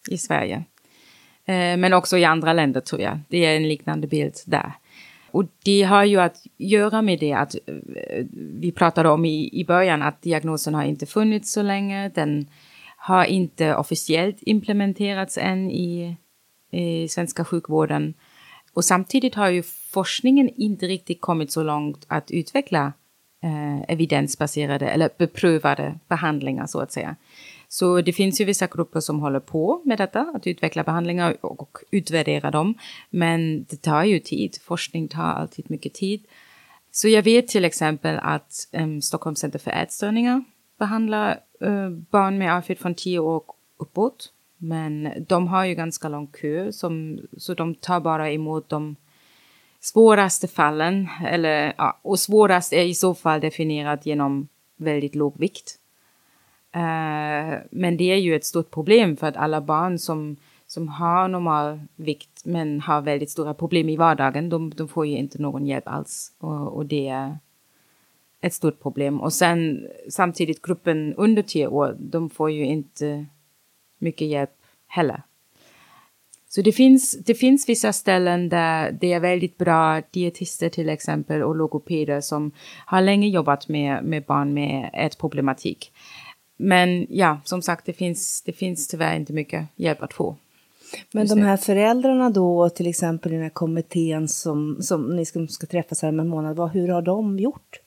i 0.09 0.19
Sverige. 0.19 0.65
Eh, 1.45 1.77
men 1.77 1.93
också 1.93 2.19
i 2.19 2.25
andra 2.25 2.53
länder 2.53 2.81
tror 2.81 3.01
jag. 3.01 3.21
Det 3.29 3.47
är 3.47 3.57
en 3.57 3.69
liknande 3.69 4.07
bild 4.07 4.35
där. 4.47 4.73
Och 5.33 5.45
det 5.65 5.83
har 5.83 6.05
ju 6.05 6.21
att 6.21 6.47
göra 6.59 7.03
med 7.03 7.19
det 7.19 7.33
att 7.33 7.55
eh, 7.55 8.27
vi 8.35 8.73
pratade 8.73 9.09
om 9.09 9.25
i, 9.25 9.61
i 9.61 9.65
början 9.65 10.03
att 10.03 10.23
diagnosen 10.23 10.75
har 10.75 10.85
inte 10.85 11.07
funnits 11.07 11.53
så 11.53 11.63
länge. 11.63 12.09
Den 12.09 12.47
har 12.97 13.25
inte 13.25 13.75
officiellt 13.75 14.37
implementerats 14.41 15.39
än 15.39 15.71
i, 15.71 16.17
i 16.71 17.09
svenska 17.09 17.45
sjukvården. 17.45 18.15
Och 18.75 18.85
samtidigt 18.85 19.35
har 19.35 19.49
ju 19.49 19.63
forskningen 19.93 20.49
inte 20.57 20.87
riktigt 20.87 21.21
kommit 21.21 21.53
så 21.53 21.63
långt 21.63 22.05
att 22.09 22.31
utveckla 22.31 22.93
eh, 23.43 23.81
evidensbaserade 23.89 24.89
eller 24.89 25.09
beprövade 25.19 25.99
behandlingar 26.09 26.67
så 26.67 26.81
att 26.81 26.93
säga. 26.93 27.17
Så 27.73 28.01
det 28.01 28.13
finns 28.13 28.41
ju 28.41 28.45
vissa 28.45 28.67
grupper 28.67 29.01
som 29.01 29.21
håller 29.21 29.41
på 29.41 29.83
med 29.85 29.99
detta, 29.99 30.21
att 30.35 30.47
utveckla 30.47 30.85
behandlingar 30.85 31.37
och 31.41 31.79
utvärdera 31.91 32.51
dem. 32.51 32.75
Men 33.11 33.65
det 33.65 33.83
tar 33.83 34.05
ju 34.05 34.19
tid. 34.19 34.57
Forskning 34.63 35.09
tar 35.09 35.23
alltid 35.23 35.71
mycket 35.71 35.95
tid. 35.95 36.25
Så 36.91 37.09
jag 37.09 37.23
vet 37.23 37.49
till 37.49 37.65
exempel 37.65 38.19
att 38.23 38.69
um, 38.73 39.03
Stockholms 39.03 39.39
center 39.39 39.59
för 39.59 39.71
ätstörningar 39.71 40.45
behandlar 40.79 41.41
uh, 41.65 41.91
barn 41.91 42.39
med 42.39 42.57
AFID 42.57 42.79
från 42.79 42.95
10 42.95 43.19
år 43.19 43.43
uppåt. 43.79 44.33
Men 44.57 45.13
de 45.29 45.49
har 45.49 45.65
ju 45.65 45.75
ganska 45.75 46.09
lång 46.09 46.27
kö, 46.27 46.73
som, 46.73 47.19
så 47.37 47.55
de 47.55 47.75
tar 47.75 48.01
bara 48.01 48.31
emot 48.31 48.69
de 48.69 48.97
svåraste 49.81 50.49
fallen. 50.49 51.09
Eller, 51.27 51.75
ja, 51.79 52.01
och 52.03 52.19
svårast 52.19 52.73
är 52.73 52.85
i 52.85 52.95
så 52.95 53.15
fall 53.15 53.41
definierat 53.41 54.07
genom 54.07 54.49
väldigt 54.77 55.15
låg 55.15 55.39
vikt. 55.39 55.79
Eh, 56.73 57.59
men 57.71 57.97
det 57.97 58.05
är 58.05 58.17
ju 58.17 58.37
ett 58.37 58.45
stort 58.45 58.71
problem 58.71 59.17
för 59.17 59.27
att 59.27 59.37
alla 59.37 59.61
barn 59.61 59.99
som, 59.99 60.37
som 60.67 60.89
har 60.89 61.29
normal 61.29 61.81
vikt 61.97 62.43
men 62.45 62.81
har 62.81 63.01
väldigt 63.01 63.31
stora 63.31 63.55
problem 63.55 63.89
i 63.89 63.97
vardagen, 63.97 64.49
de, 64.49 64.71
de 64.71 64.89
får 64.89 65.07
ju 65.07 65.17
inte 65.17 65.43
någon 65.43 65.67
hjälp 65.67 65.89
alls. 65.89 66.33
Och, 66.39 66.77
och, 66.77 66.87
det 66.87 67.09
är 67.09 67.39
ett 68.41 68.55
stort 68.55 68.81
problem. 68.83 69.21
Och 69.21 69.33
sen 69.33 69.89
samtidigt 70.11 70.63
gruppen 70.63 71.15
under 71.15 71.43
tio 71.43 71.67
år, 71.67 71.97
de 71.99 72.31
får 72.31 72.51
ju 72.51 72.65
inte 72.65 73.27
mycket 73.99 74.29
hjälp 74.29 74.51
heller. 74.87 75.23
Så 76.49 76.63
det 76.63 76.73
finns, 76.73 77.19
det 77.25 77.35
finns 77.35 77.69
vissa 77.69 77.93
ställen 77.93 78.49
där 78.49 78.93
det 79.01 79.13
är 79.13 79.21
väldigt 79.21 79.59
bra 79.59 80.03
dietister 80.11 80.69
till 80.69 80.89
exempel 80.89 81.43
och 81.43 81.57
logopeder 81.57 82.21
som 82.21 82.53
har 82.87 83.01
länge 83.01 83.29
jobbat 83.29 83.69
med, 83.69 84.05
med 84.05 84.25
barn 84.25 84.55
med 84.55 84.91
ätproblematik. 84.93 85.93
Men 86.63 87.07
ja, 87.11 87.41
som 87.45 87.63
sagt, 87.63 87.87
det 87.87 87.93
finns, 87.93 88.43
det 88.43 88.53
finns 88.53 88.89
tyvärr 88.89 89.17
inte 89.17 89.33
mycket 89.33 89.67
hjälp 89.77 90.03
att 90.03 90.13
få. 90.13 90.37
Men 91.13 91.27
de 91.27 91.43
här 91.43 91.57
föräldrarna 91.57 92.31
då, 92.31 92.69
till 92.69 92.87
exempel 92.87 93.33
i 93.33 93.35
den 93.35 93.43
här 93.43 93.51
kommittén 93.51 94.29
som, 94.29 94.83
som 94.83 95.17
ni 95.17 95.25
ska, 95.25 95.47
ska 95.47 95.67
träffas 95.67 96.03
här 96.03 96.09
om 96.09 96.21
en 96.21 96.29
månad, 96.29 96.57
vad, 96.57 96.71
hur 96.71 96.89
har 96.89 97.03
de 97.03 97.39
gjort? 97.39 97.81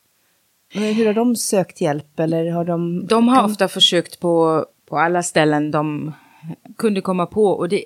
Hur 0.74 1.06
har 1.06 1.14
de 1.14 1.36
sökt 1.36 1.82
hjälp 1.82 2.20
eller 2.20 2.52
har 2.52 2.66
de? 2.66 3.06
De 3.06 3.28
har 3.28 3.46
ofta 3.46 3.68
försökt 3.68 4.20
på, 4.20 4.66
på 4.86 4.98
alla 4.98 5.24
ställen 5.24 5.72
de 5.72 6.14
kunde 6.78 7.02
komma 7.02 7.26
på 7.26 7.46
och 7.46 7.70
det, 7.70 7.86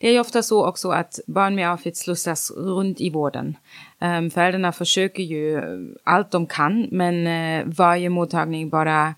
det 0.00 0.08
är 0.08 0.12
ju 0.12 0.20
ofta 0.20 0.42
så 0.42 0.66
också 0.66 0.90
att 0.90 1.20
barn 1.26 1.54
med 1.54 1.70
AFID 1.72 1.96
slussas 1.96 2.50
runt 2.56 3.00
i 3.00 3.10
vården. 3.10 3.56
Um, 4.00 4.30
föräldrarna 4.30 4.72
försöker 4.72 5.22
ju 5.22 5.62
allt 6.04 6.30
de 6.30 6.46
kan 6.46 6.88
men 6.90 7.26
uh, 7.26 7.74
varje 7.76 8.08
mottagning 8.08 8.68
bara 8.68 9.14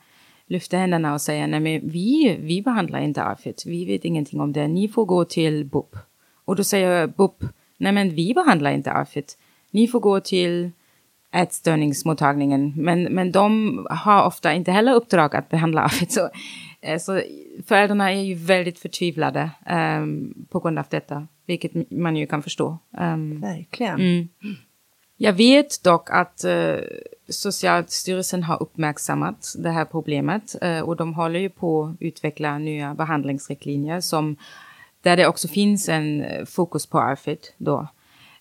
lyfter 0.47 0.79
händerna 0.79 1.15
och 1.15 1.21
säger 1.21 1.47
nej 1.47 1.61
men 1.61 1.89
vi, 1.89 2.37
vi 2.41 2.63
behandlar 2.63 3.01
inte 3.01 3.23
AFID, 3.23 3.55
vi 3.67 3.85
vet 3.85 4.05
ingenting 4.05 4.41
om 4.41 4.53
det, 4.53 4.69
ni 4.69 4.89
får 4.89 5.05
gå 5.05 5.25
till 5.25 5.65
BUP. 5.65 5.97
Och 6.45 6.57
då 6.57 6.65
säger 6.65 7.07
BUP, 7.07 7.45
nej 7.77 7.93
men 7.93 8.11
vi 8.11 8.35
behandlar 8.35 8.71
inte 8.71 8.93
AFID, 8.93 9.25
ni 9.71 9.89
får 9.89 10.01
gå 10.01 10.21
till 10.21 10.71
ätstörningsmottagningen, 11.33 12.73
men, 12.77 13.03
men 13.03 13.33
de 13.33 13.79
har 13.91 14.27
ofta 14.27 14.55
inte 14.55 14.73
heller 14.73 14.95
uppdrag 14.95 15.37
att 15.37 15.49
behandla 15.49 15.83
AFID. 15.83 16.13
Så, 16.13 16.29
eh, 16.81 16.99
så 16.99 17.23
föräldrarna 17.67 18.13
är 18.13 18.23
ju 18.23 18.35
väldigt 18.35 18.79
förtvivlade 18.79 19.51
um, 19.71 20.47
på 20.51 20.61
grund 20.61 20.79
av 20.79 20.87
detta, 20.91 21.27
vilket 21.47 21.91
man 21.91 22.17
ju 22.17 22.27
kan 22.27 22.43
förstå. 22.43 22.79
Um, 23.01 23.41
Verkligen. 23.41 23.95
Mm. 23.95 24.29
Jag 25.17 25.33
vet 25.33 25.83
dock 25.83 26.11
att 26.11 26.45
uh, 26.47 26.77
Socialstyrelsen 27.29 28.43
har 28.43 28.63
uppmärksammat 28.63 29.55
det 29.59 29.71
här 29.71 29.85
problemet 29.85 30.57
uh, 30.65 30.81
och 30.81 30.97
de 30.97 31.15
håller 31.15 31.41
ju 31.41 31.49
på 31.49 31.85
att 31.85 32.03
utveckla 32.03 32.59
nya 32.59 32.95
behandlingsriktlinjer 32.95 34.01
som 34.01 34.37
där 35.03 35.17
det 35.17 35.27
också 35.27 35.49
finns 35.49 35.89
en 35.89 36.25
fokus 36.47 36.87
på 36.87 36.99
ARFID 36.99 37.39
då. 37.59 37.89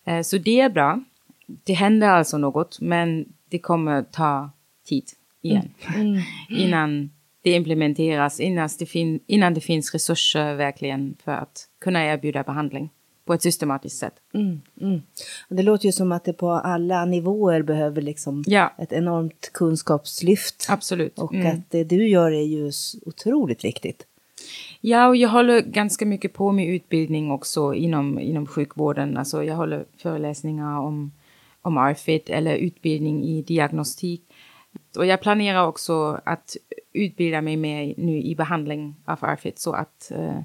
Uh, 0.07 0.21
så 0.21 0.37
det 0.37 0.59
är 0.59 0.69
bra. 0.69 1.03
Det 1.47 1.73
händer 1.73 2.07
alltså 2.07 2.37
något, 2.37 2.81
men 2.81 3.25
det 3.49 3.59
kommer 3.59 4.03
ta 4.03 4.49
tid 4.87 5.05
igen 5.41 5.69
mm. 5.95 6.07
Mm. 6.07 6.21
innan 6.49 7.09
det 7.41 7.51
implementeras, 7.51 8.39
innan 8.39 8.69
det, 8.79 8.85
fin 8.85 9.19
innan 9.27 9.53
det 9.53 9.61
finns 9.61 9.93
resurser 9.93 10.53
verkligen 10.53 11.17
för 11.23 11.31
att 11.31 11.67
kunna 11.79 12.05
erbjuda 12.05 12.43
behandling 12.43 12.89
på 13.25 13.33
ett 13.33 13.41
systematiskt 13.41 13.97
sätt. 13.97 14.13
Mm, 14.33 14.61
mm. 14.81 15.01
Det 15.49 15.63
låter 15.63 15.85
ju 15.85 15.91
som 15.91 16.11
att 16.11 16.23
det 16.23 16.33
på 16.33 16.51
alla 16.51 17.05
nivåer 17.05 17.61
behöver 17.61 18.01
liksom 18.01 18.43
ja. 18.47 18.73
ett 18.77 18.93
enormt 18.93 19.49
kunskapslyft. 19.53 20.65
Absolut. 20.69 21.19
Och 21.19 21.33
mm. 21.33 21.47
att 21.47 21.71
det 21.71 21.83
du 21.83 22.07
gör 22.07 22.31
är 22.31 22.45
ju 22.45 22.71
otroligt 23.05 23.65
viktigt. 23.65 24.05
Ja, 24.81 25.07
och 25.07 25.15
jag 25.15 25.29
håller 25.29 25.61
ganska 25.61 26.05
mycket 26.05 26.33
på 26.33 26.51
med 26.51 26.67
utbildning 26.67 27.31
också 27.31 27.73
inom, 27.73 28.19
inom 28.19 28.47
sjukvården. 28.47 29.17
Alltså 29.17 29.43
jag 29.43 29.55
håller 29.55 29.85
föreläsningar 29.97 30.79
om, 30.79 31.11
om 31.61 31.77
ARFID 31.77 32.21
eller 32.27 32.55
utbildning 32.55 33.23
i 33.23 33.41
diagnostik. 33.41 34.21
Och 34.97 35.05
jag 35.05 35.21
planerar 35.21 35.67
också 35.67 36.21
att 36.25 36.57
utbilda 36.93 37.41
mig 37.41 37.57
mer 37.57 37.93
nu 37.97 38.21
i 38.21 38.35
behandling 38.35 38.95
av 39.05 39.17
ARFID 39.21 39.59
så 39.59 39.73
att 39.73 40.11
uh, 40.15 40.39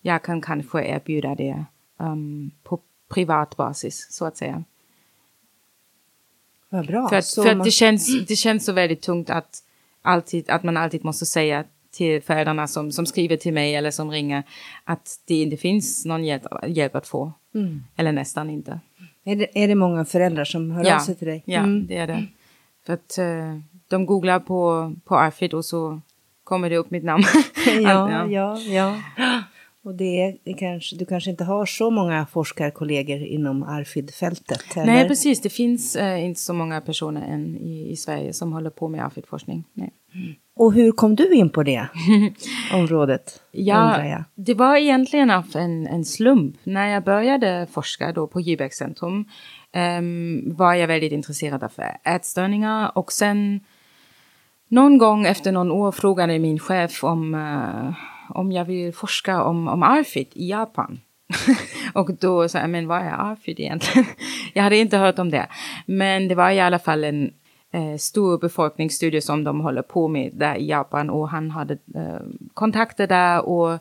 jag 0.00 0.22
kan 0.22 0.40
kanske 0.40 0.84
erbjuda 0.84 1.34
det 1.34 1.64
um, 1.98 2.50
på 2.62 2.80
privat 3.08 3.56
basis, 3.56 4.06
så 4.10 4.24
att 4.24 4.36
säga. 4.36 4.64
Vad 6.68 6.86
bra. 6.86 7.08
För 7.08 7.16
att, 7.16 7.34
för 7.34 7.48
att 7.48 7.64
det, 7.64 7.70
känns, 7.70 8.26
det 8.26 8.36
känns 8.36 8.64
så 8.64 8.72
väldigt 8.72 9.02
tungt 9.02 9.30
att, 9.30 9.62
alltid, 10.02 10.50
att 10.50 10.62
man 10.62 10.76
alltid 10.76 11.04
måste 11.04 11.26
säga 11.26 11.64
till 11.90 12.22
föräldrarna 12.22 12.66
som, 12.66 12.92
som 12.92 13.06
skriver 13.06 13.36
till 13.36 13.52
mig 13.52 13.74
eller 13.74 13.90
som 13.90 14.10
ringer 14.10 14.42
att 14.84 15.20
det 15.24 15.34
inte 15.34 15.56
finns 15.56 16.04
någon 16.04 16.24
hjälp, 16.24 16.42
hjälp 16.66 16.96
att 16.96 17.06
få. 17.06 17.32
Mm. 17.54 17.84
Eller 17.96 18.12
nästan 18.12 18.50
inte. 18.50 18.80
Är 19.24 19.36
det, 19.36 19.64
är 19.64 19.68
det 19.68 19.74
många 19.74 20.04
föräldrar 20.04 20.44
som 20.44 20.70
hör 20.70 20.84
ja, 20.84 20.96
av 20.96 21.00
sig 21.00 21.14
till 21.14 21.28
dig? 21.28 21.42
Ja, 21.46 21.58
mm. 21.58 21.86
det 21.86 21.96
är 21.96 22.06
det. 22.06 22.26
För 22.86 22.92
att 22.92 23.18
uh, 23.18 23.60
de 23.88 24.06
googlar 24.06 24.40
på, 24.40 24.92
på 25.04 25.16
Arfid 25.16 25.54
och 25.54 25.64
så 25.64 26.00
kommer 26.44 26.70
det 26.70 26.76
upp 26.76 26.90
mitt 26.90 27.04
namn. 27.04 27.24
ja, 27.82 28.26
ja, 28.26 28.58
ja. 28.58 28.96
Och 29.88 29.94
det 29.94 30.38
är 30.44 30.56
kanske, 30.58 30.96
du 30.96 31.04
kanske 31.04 31.30
inte 31.30 31.44
har 31.44 31.66
så 31.66 31.90
många 31.90 32.26
forskarkollegor 32.26 33.22
inom 33.22 33.62
ARFID-fältet? 33.62 34.64
Nej, 34.76 35.08
precis. 35.08 35.40
Det 35.40 35.48
finns 35.48 35.96
eh, 35.96 36.24
inte 36.24 36.40
så 36.40 36.52
många 36.52 36.80
personer 36.80 37.26
än 37.26 37.56
i, 37.56 37.90
i 37.90 37.96
Sverige 37.96 38.32
som 38.32 38.52
håller 38.52 38.70
på 38.70 38.88
med 38.88 39.04
ARFID-forskning. 39.04 39.64
Mm. 39.76 39.90
Och 40.56 40.72
hur 40.72 40.92
kom 40.92 41.16
du 41.16 41.34
in 41.34 41.50
på 41.50 41.62
det 41.62 41.88
området? 42.72 43.42
ja, 43.50 44.24
det 44.34 44.54
var 44.54 44.76
egentligen 44.76 45.30
av 45.30 45.44
en, 45.54 45.86
en 45.86 46.04
slump. 46.04 46.56
När 46.64 46.86
jag 46.86 47.04
började 47.04 47.66
forska 47.70 48.12
då 48.12 48.26
på 48.26 48.40
Jybeck 48.40 48.74
centrum 48.74 49.24
um, 49.98 50.54
var 50.56 50.74
jag 50.74 50.88
väldigt 50.88 51.12
intresserad 51.12 51.64
av 51.64 51.72
ätstörningar 52.04 52.98
och 52.98 53.12
sen 53.12 53.60
någon 54.68 54.98
gång 54.98 55.26
efter 55.26 55.52
någon 55.52 55.70
år 55.70 55.92
frågade 55.92 56.38
min 56.38 56.58
chef 56.58 57.04
om 57.04 57.34
uh, 57.34 57.92
om 58.28 58.52
jag 58.52 58.64
vill 58.64 58.94
forska 58.94 59.42
om, 59.42 59.68
om 59.68 59.82
ARFID 59.82 60.28
i 60.32 60.50
Japan. 60.50 61.00
och 61.94 62.14
då 62.14 62.48
sa 62.48 62.58
jag, 62.58 62.70
men 62.70 62.88
vad 62.88 62.98
är 62.98 63.10
ARFID 63.10 63.60
egentligen? 63.60 64.06
jag 64.54 64.62
hade 64.62 64.76
inte 64.76 64.96
hört 64.96 65.18
om 65.18 65.30
det. 65.30 65.46
Men 65.86 66.28
det 66.28 66.34
var 66.34 66.50
i 66.50 66.60
alla 66.60 66.78
fall 66.78 67.04
en 67.04 67.30
eh, 67.72 67.96
stor 67.98 68.38
befolkningsstudie 68.38 69.20
som 69.20 69.44
de 69.44 69.60
håller 69.60 69.82
på 69.82 70.08
med 70.08 70.30
där 70.34 70.54
i 70.54 70.68
Japan 70.68 71.10
och 71.10 71.28
han 71.28 71.50
hade 71.50 71.74
eh, 71.74 72.20
kontakter 72.54 73.06
där 73.06 73.44
och 73.44 73.78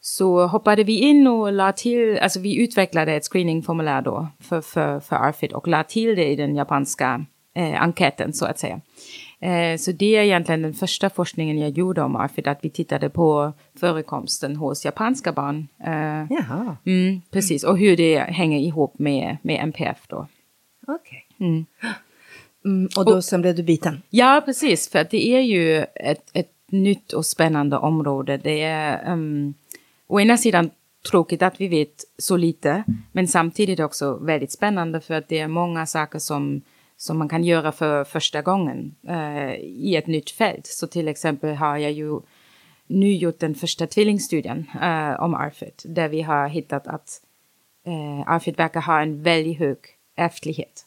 så 0.00 0.46
hoppade 0.46 0.84
vi 0.84 0.98
in 0.98 1.26
och 1.26 1.52
la 1.52 1.72
till, 1.72 2.18
alltså 2.18 2.40
vi 2.40 2.62
utvecklade 2.62 3.12
ett 3.12 3.24
screeningformulär 3.24 4.02
då 4.02 4.28
för, 4.40 4.60
för, 4.60 5.00
för 5.00 5.16
ARFID 5.16 5.52
och 5.52 5.68
la 5.68 5.84
till 5.84 6.16
det 6.16 6.28
i 6.28 6.36
den 6.36 6.56
japanska 6.56 7.24
eh, 7.54 7.82
enkäten 7.82 8.32
så 8.32 8.46
att 8.46 8.58
säga. 8.58 8.80
Eh, 9.40 9.76
så 9.78 9.92
det 9.92 10.16
är 10.16 10.22
egentligen 10.22 10.62
den 10.62 10.74
första 10.74 11.10
forskningen 11.10 11.58
jag 11.58 11.70
gjorde 11.70 12.02
om 12.02 12.16
ARFID, 12.16 12.48
att 12.48 12.58
vi 12.62 12.70
tittade 12.70 13.10
på 13.10 13.52
förekomsten 13.80 14.56
hos 14.56 14.84
japanska 14.84 15.32
barn. 15.32 15.68
Eh, 15.84 16.36
Jaha. 16.38 16.76
Mm, 16.86 17.20
precis, 17.30 17.64
och 17.64 17.78
hur 17.78 17.96
det 17.96 18.18
hänger 18.18 18.58
ihop 18.58 18.98
med, 18.98 19.36
med 19.42 19.60
MPF 19.62 19.98
då. 20.08 20.26
Okej. 20.86 21.26
Okay. 21.36 21.48
Mm. 21.48 21.66
Mm, 22.64 22.88
och 22.96 23.04
då 23.04 23.12
och, 23.12 23.24
sen 23.24 23.40
blev 23.40 23.54
du 23.54 23.62
biten? 23.62 24.02
Ja, 24.10 24.42
precis, 24.44 24.88
för 24.88 24.98
att 24.98 25.10
det 25.10 25.26
är 25.26 25.40
ju 25.40 25.84
ett, 25.94 26.30
ett 26.32 26.52
nytt 26.66 27.12
och 27.12 27.26
spännande 27.26 27.76
område. 27.76 28.36
Det 28.36 28.62
är 28.62 29.12
um, 29.12 29.54
å 30.06 30.20
ena 30.20 30.36
sidan 30.36 30.70
tråkigt 31.10 31.42
att 31.42 31.60
vi 31.60 31.68
vet 31.68 32.04
så 32.18 32.36
lite, 32.36 32.84
men 33.12 33.28
samtidigt 33.28 33.80
också 33.80 34.14
väldigt 34.14 34.52
spännande 34.52 35.00
för 35.00 35.14
att 35.14 35.28
det 35.28 35.38
är 35.38 35.48
många 35.48 35.86
saker 35.86 36.18
som 36.18 36.62
som 37.00 37.18
man 37.18 37.28
kan 37.28 37.44
göra 37.44 37.72
för 37.72 38.04
första 38.04 38.42
gången 38.42 38.94
eh, 39.08 39.54
i 39.60 39.96
ett 39.96 40.06
nytt 40.06 40.30
fält. 40.30 40.66
Så 40.66 40.86
till 40.86 41.08
exempel 41.08 41.54
har 41.54 41.76
jag 41.76 41.92
ju 41.92 42.20
nu 42.86 43.12
gjort 43.12 43.38
den 43.38 43.54
första 43.54 43.86
tvillingstudien 43.86 44.66
eh, 44.82 45.22
om 45.22 45.34
ARFID, 45.34 45.82
där 45.84 46.08
vi 46.08 46.22
har 46.22 46.48
hittat 46.48 46.86
att 46.86 47.22
eh, 47.86 48.32
ARFID 48.32 48.56
verkar 48.56 48.80
ha 48.80 49.00
en 49.00 49.22
väldigt 49.22 49.58
hög 49.58 49.76
ärftlighet. 50.16 50.86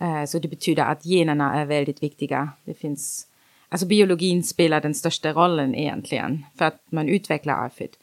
Eh, 0.00 0.24
så 0.24 0.38
det 0.38 0.48
betyder 0.48 0.82
att 0.82 1.06
generna 1.06 1.54
är 1.54 1.64
väldigt 1.64 2.02
viktiga. 2.02 2.50
Det 2.64 2.74
finns, 2.74 3.26
alltså 3.68 3.86
biologin 3.86 4.42
spelar 4.42 4.80
den 4.80 4.94
största 4.94 5.32
rollen 5.32 5.74
egentligen 5.74 6.44
för 6.58 6.64
att 6.64 6.82
man 6.90 7.08
utvecklar 7.08 7.54
ARFID. 7.54 7.96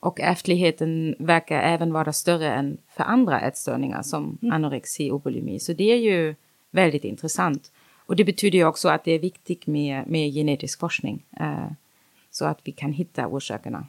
Och 0.00 0.20
ärftligheten 0.20 1.16
verkar 1.18 1.62
även 1.62 1.92
vara 1.92 2.12
större 2.12 2.52
än 2.52 2.78
för 2.96 3.04
andra 3.04 3.40
ätstörningar 3.40 4.02
som 4.02 4.38
mm. 4.42 4.54
anorexi 4.54 5.10
och 5.10 5.20
bulimi. 5.20 5.58
Så 5.60 5.72
det 5.72 5.92
är 5.92 5.98
ju 5.98 6.34
väldigt 6.70 7.04
intressant. 7.04 7.72
Och 8.06 8.16
det 8.16 8.24
betyder 8.24 8.58
ju 8.58 8.64
också 8.64 8.88
att 8.88 9.04
det 9.04 9.12
är 9.12 9.18
viktigt 9.18 9.66
med, 9.66 10.06
med 10.06 10.32
genetisk 10.32 10.80
forskning. 10.80 11.26
Eh, 11.40 11.72
så 12.30 12.44
att 12.44 12.60
vi 12.64 12.72
kan 12.72 12.92
hitta 12.92 13.26
orsakerna. 13.26 13.86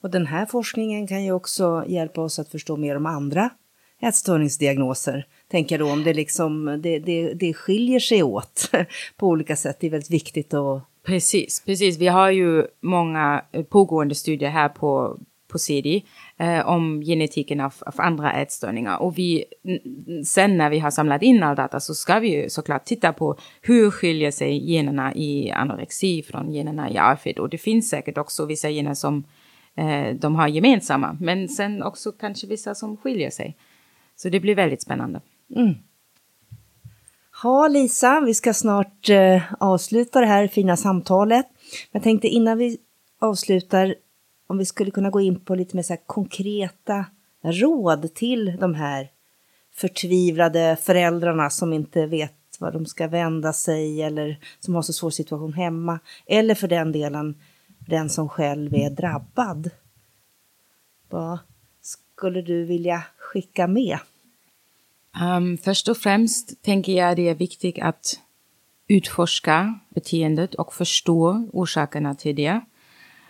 Och 0.00 0.10
den 0.10 0.26
här 0.26 0.46
forskningen 0.46 1.06
kan 1.06 1.24
ju 1.24 1.32
också 1.32 1.84
hjälpa 1.88 2.20
oss 2.20 2.38
att 2.38 2.48
förstå 2.48 2.76
mer 2.76 2.96
om 2.96 3.06
andra 3.06 3.50
ätstörningsdiagnoser. 4.00 5.26
Tänker 5.48 5.78
då 5.78 5.90
om 5.90 6.04
det 6.04 6.14
liksom, 6.14 6.80
det, 6.82 6.98
det, 6.98 7.34
det 7.34 7.54
skiljer 7.54 8.00
sig 8.00 8.22
åt 8.22 8.70
på 9.16 9.28
olika 9.28 9.56
sätt. 9.56 9.76
Det 9.80 9.86
är 9.86 9.90
väldigt 9.90 10.10
viktigt 10.10 10.54
att 10.54 10.82
Precis, 11.04 11.62
precis. 11.64 11.98
Vi 11.98 12.06
har 12.06 12.30
ju 12.30 12.66
många 12.80 13.44
pågående 13.68 14.14
studier 14.14 14.50
här 14.50 14.68
på, 14.68 15.18
på 15.54 15.58
CD 15.58 16.02
eh, 16.36 16.68
om 16.68 17.02
genetiken 17.02 17.60
av, 17.60 17.74
av, 17.86 17.94
andra 17.96 18.32
ätstörningar. 18.32 19.02
Och 19.02 19.18
vi, 19.18 19.44
sen 20.24 20.56
när 20.56 20.70
vi 20.70 20.78
har 20.78 20.90
samlat 20.90 21.22
in 21.22 21.42
all 21.42 21.56
data 21.56 21.80
så 21.80 21.94
ska 21.94 22.18
vi 22.18 22.42
ju 22.42 22.50
såklart 22.50 22.84
titta 22.84 23.12
på 23.12 23.36
hur 23.62 23.90
skiljer 23.90 24.30
sig 24.30 24.70
generna 24.70 25.14
i 25.14 25.50
anorexi 25.50 26.22
från 26.22 26.52
generna 26.52 26.90
i 26.90 26.98
AFID. 26.98 27.38
Och 27.38 27.48
det 27.48 27.58
finns 27.58 27.88
säkert 27.88 28.18
också 28.18 28.46
vissa 28.46 28.68
gener 28.68 28.94
som 28.94 29.24
eh, 29.76 30.14
de 30.14 30.34
har 30.34 30.48
gemensamma, 30.48 31.16
men 31.20 31.48
sen 31.48 31.82
också 31.82 32.12
kanske 32.12 32.46
vissa 32.46 32.74
som 32.74 32.96
skiljer 32.96 33.30
sig. 33.30 33.56
Så 34.16 34.28
det 34.28 34.40
blir 34.40 34.54
väldigt 34.54 34.82
spännande. 34.82 35.20
Mm. 35.56 35.74
Ja, 37.42 37.68
Lisa, 37.68 38.20
vi 38.20 38.34
ska 38.34 38.54
snart 38.54 39.08
eh, 39.08 39.42
avsluta 39.60 40.20
det 40.20 40.26
här 40.26 40.48
fina 40.48 40.76
samtalet. 40.76 41.46
Jag 41.92 42.02
tänkte 42.02 42.28
innan 42.28 42.58
vi 42.58 42.78
avslutar 43.20 43.94
om 44.46 44.58
vi 44.58 44.64
skulle 44.64 44.90
kunna 44.90 45.10
gå 45.10 45.20
in 45.20 45.40
på 45.40 45.54
lite 45.54 45.76
mer 45.76 45.82
så 45.82 45.96
konkreta 46.06 47.06
råd 47.42 48.14
till 48.14 48.56
de 48.60 48.74
här 48.74 49.10
förtvivlade 49.74 50.76
föräldrarna 50.82 51.50
som 51.50 51.72
inte 51.72 52.06
vet 52.06 52.32
var 52.58 52.72
de 52.72 52.86
ska 52.86 53.08
vända 53.08 53.52
sig 53.52 54.02
eller 54.02 54.38
som 54.60 54.74
har 54.74 54.82
så 54.82 54.92
svår 54.92 55.10
situation 55.10 55.52
hemma. 55.52 55.98
Eller 56.26 56.54
för 56.54 56.68
den 56.68 56.92
delen 56.92 57.40
den 57.78 58.10
som 58.10 58.28
själv 58.28 58.74
är 58.74 58.90
drabbad. 58.90 59.70
Vad 61.08 61.38
skulle 61.80 62.42
du 62.42 62.64
vilja 62.64 63.02
skicka 63.18 63.66
med? 63.66 63.98
Um, 65.36 65.58
först 65.58 65.88
och 65.88 65.96
främst 65.96 66.62
tänker 66.62 66.92
jag 66.92 67.16
det 67.16 67.28
är 67.28 67.34
viktigt 67.34 67.78
att 67.82 68.20
utforska 68.88 69.78
beteendet 69.88 70.54
och 70.54 70.74
förstå 70.74 71.48
orsakerna 71.52 72.14
till 72.14 72.36
det. 72.36 72.60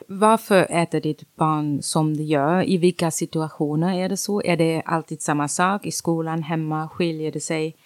Varför 0.09 0.67
äter 0.71 1.01
ditt 1.01 1.37
barn 1.37 1.83
som 1.83 2.17
det 2.17 2.23
gör? 2.23 2.69
I 2.69 2.77
vilka 2.77 3.11
situationer 3.11 3.99
är 3.99 4.09
det 4.09 4.17
så? 4.17 4.43
Är 4.43 4.57
det 4.57 4.83
alltid 4.85 5.23
samma 5.23 5.49
sak? 5.49 5.87
I 5.87 5.91
skolan, 5.91 6.43
hemma, 6.43 6.89
skiljer 6.89 7.33
det 7.33 7.41
sig? 7.41 7.77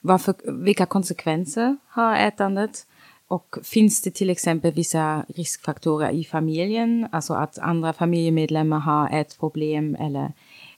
Varför, 0.00 0.34
vilka 0.64 0.86
konsekvenser 0.86 1.76
har 1.88 2.16
ätandet? 2.16 2.86
Och 3.28 3.56
finns 3.62 4.02
det 4.02 4.10
till 4.10 4.30
exempel 4.30 4.72
vissa 4.72 5.24
riskfaktorer 5.28 6.10
i 6.10 6.24
familjen? 6.24 7.08
Alltså 7.12 7.34
att 7.34 7.58
andra 7.58 7.92
familjemedlemmar 7.92 8.78
har 8.78 9.08
ett 9.20 9.38
problem 9.38 9.96
eller 10.00 10.32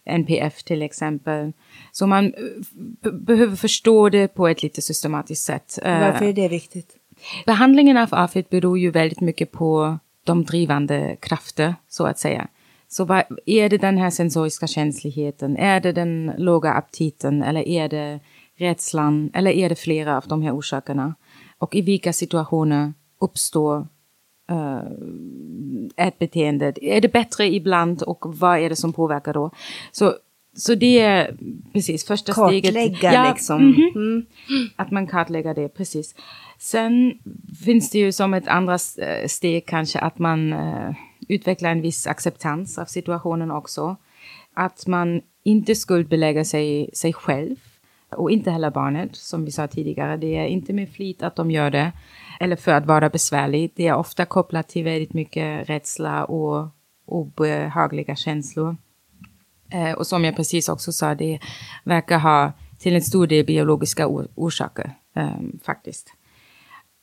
NPF 0.05 0.62
till 0.62 0.83
exempel. 0.83 1.53
Så 1.93 2.07
man 2.07 2.33
behöver 3.12 3.57
förstå 3.57 4.09
det 4.09 4.28
på 4.28 4.49
ett 4.49 4.62
lite 4.62 4.83
systematiskt 4.83 5.45
sätt. 5.45 5.78
Varför 5.83 6.24
är 6.24 6.33
det 6.33 6.49
viktigt? 6.49 6.97
Behandlingen 7.47 7.97
av 7.97 8.09
AFID 8.12 8.45
beror 8.51 8.78
ju 8.78 8.91
väldigt 8.91 9.20
mycket 9.20 9.53
på 9.53 9.99
de 10.31 10.45
drivande 10.45 11.16
krafter, 11.20 11.74
så 11.89 12.07
att 12.07 12.18
säga. 12.18 12.49
Så 12.89 13.05
vad, 13.05 13.22
är 13.47 13.68
det 13.68 13.78
den 13.78 13.99
här 13.99 14.11
sensoriska 14.11 14.66
känsligheten? 14.66 15.57
Är 15.57 15.81
det 15.81 15.93
den 15.93 16.33
låga 16.39 16.72
aptiten? 16.72 17.43
Eller 17.43 17.68
är 17.68 17.89
det 17.89 18.20
rädslan? 18.59 19.31
Eller 19.35 19.51
är 19.51 19.68
det 19.68 19.74
flera 19.74 20.16
av 20.16 20.24
de 20.26 20.43
här 20.43 20.59
orsakerna? 20.59 21.14
Och 21.59 21.74
i 21.74 21.81
vilka 21.81 22.12
situationer 22.12 22.93
uppstår 23.20 23.87
uh, 24.53 26.11
beteende? 26.18 26.72
Är 26.81 27.01
det 27.01 27.12
bättre 27.12 27.47
ibland 27.47 28.03
och 28.03 28.24
vad 28.39 28.59
är 28.59 28.68
det 28.68 28.76
som 28.76 28.93
påverkar 28.93 29.35
då? 29.35 29.51
Så, 29.93 30.14
så 30.55 30.74
det 30.74 31.01
är 31.01 31.36
precis 31.72 32.05
första 32.05 32.32
kartlägga 32.32 32.70
steget. 32.70 32.92
Kartlägga 32.92 33.14
ja, 33.14 33.32
liksom. 33.32 33.61
Mm 33.61 33.74
-hmm. 33.74 34.26
mm. 34.48 34.68
Att 34.76 34.90
man 34.90 35.07
kartlägger 35.07 35.55
det, 35.55 35.68
precis. 35.68 36.14
Sen 36.59 37.18
finns 37.64 37.90
det 37.90 37.98
ju 37.98 38.12
som 38.12 38.34
ett 38.34 38.48
andra 38.48 38.78
eh, 38.98 39.26
steg 39.26 39.66
kanske 39.66 39.98
att 39.98 40.18
man 40.18 40.53
uh, 40.53 40.94
utvecklar 41.28 41.70
en 41.70 41.82
viss 41.82 42.07
acceptans 42.07 42.78
av 42.78 42.84
situationen 42.84 43.51
också. 43.51 43.96
Att 44.55 44.86
man 44.86 45.20
inte 45.42 45.74
skuldbelägger 45.74 46.44
sig, 46.44 46.90
sig 46.92 47.12
själv 47.12 47.57
och 48.11 48.30
inte 48.30 48.51
heller 48.51 48.70
barnet, 48.70 49.16
som 49.16 49.44
vi 49.44 49.51
sa 49.51 49.66
tidigare. 49.66 50.16
Det 50.16 50.36
är 50.36 50.46
inte 50.46 50.72
med 50.72 50.88
flit 50.88 51.22
att 51.22 51.36
de 51.36 51.51
gör 51.51 51.70
det, 51.70 51.92
eller 52.40 52.57
för 52.57 52.72
att 52.72 52.86
vara 52.86 53.11
besvärlig. 53.11 53.72
Det 53.76 53.86
är 53.86 53.94
ofta 53.94 54.24
kopplat 54.24 54.68
till 54.68 54.84
väldigt 54.84 55.12
mycket 55.12 55.68
rädsla 55.68 56.24
och 56.24 56.68
obehagliga 57.07 58.16
känslor. 58.16 58.76
Eh, 59.70 59.92
och 59.92 60.06
som 60.06 60.24
jag 60.24 60.36
precis 60.36 60.68
också 60.68 60.92
sa, 60.92 61.14
det 61.14 61.38
verkar 61.84 62.18
ha 62.18 62.52
till 62.78 62.94
en 62.94 63.02
stor 63.02 63.26
del 63.26 63.46
biologiska 63.46 64.06
or 64.06 64.28
orsaker, 64.34 64.92
eh, 65.16 65.30
faktiskt. 65.64 66.14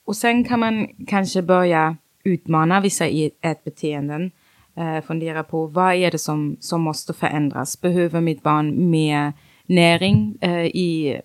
Och 0.06 0.16
sen 0.16 0.44
kan 0.44 0.60
man 0.60 0.88
kanske 1.08 1.42
börja 1.42 1.98
utmana 2.24 2.82
vissa 2.82 3.06
ätbeteenden. 3.42 4.32
Eh, 4.76 5.02
fundera 5.02 5.44
på 5.44 5.68
vad 5.68 5.94
är 5.96 6.12
det 6.12 6.18
som, 6.18 6.58
som 6.60 6.82
måste 6.82 7.14
förändras? 7.14 7.82
Behöver 7.82 8.22
mitt 8.22 8.44
barn 8.44 8.90
mer 8.90 9.34
näring 9.66 10.38
eh, 10.42 10.66
i 10.66 11.22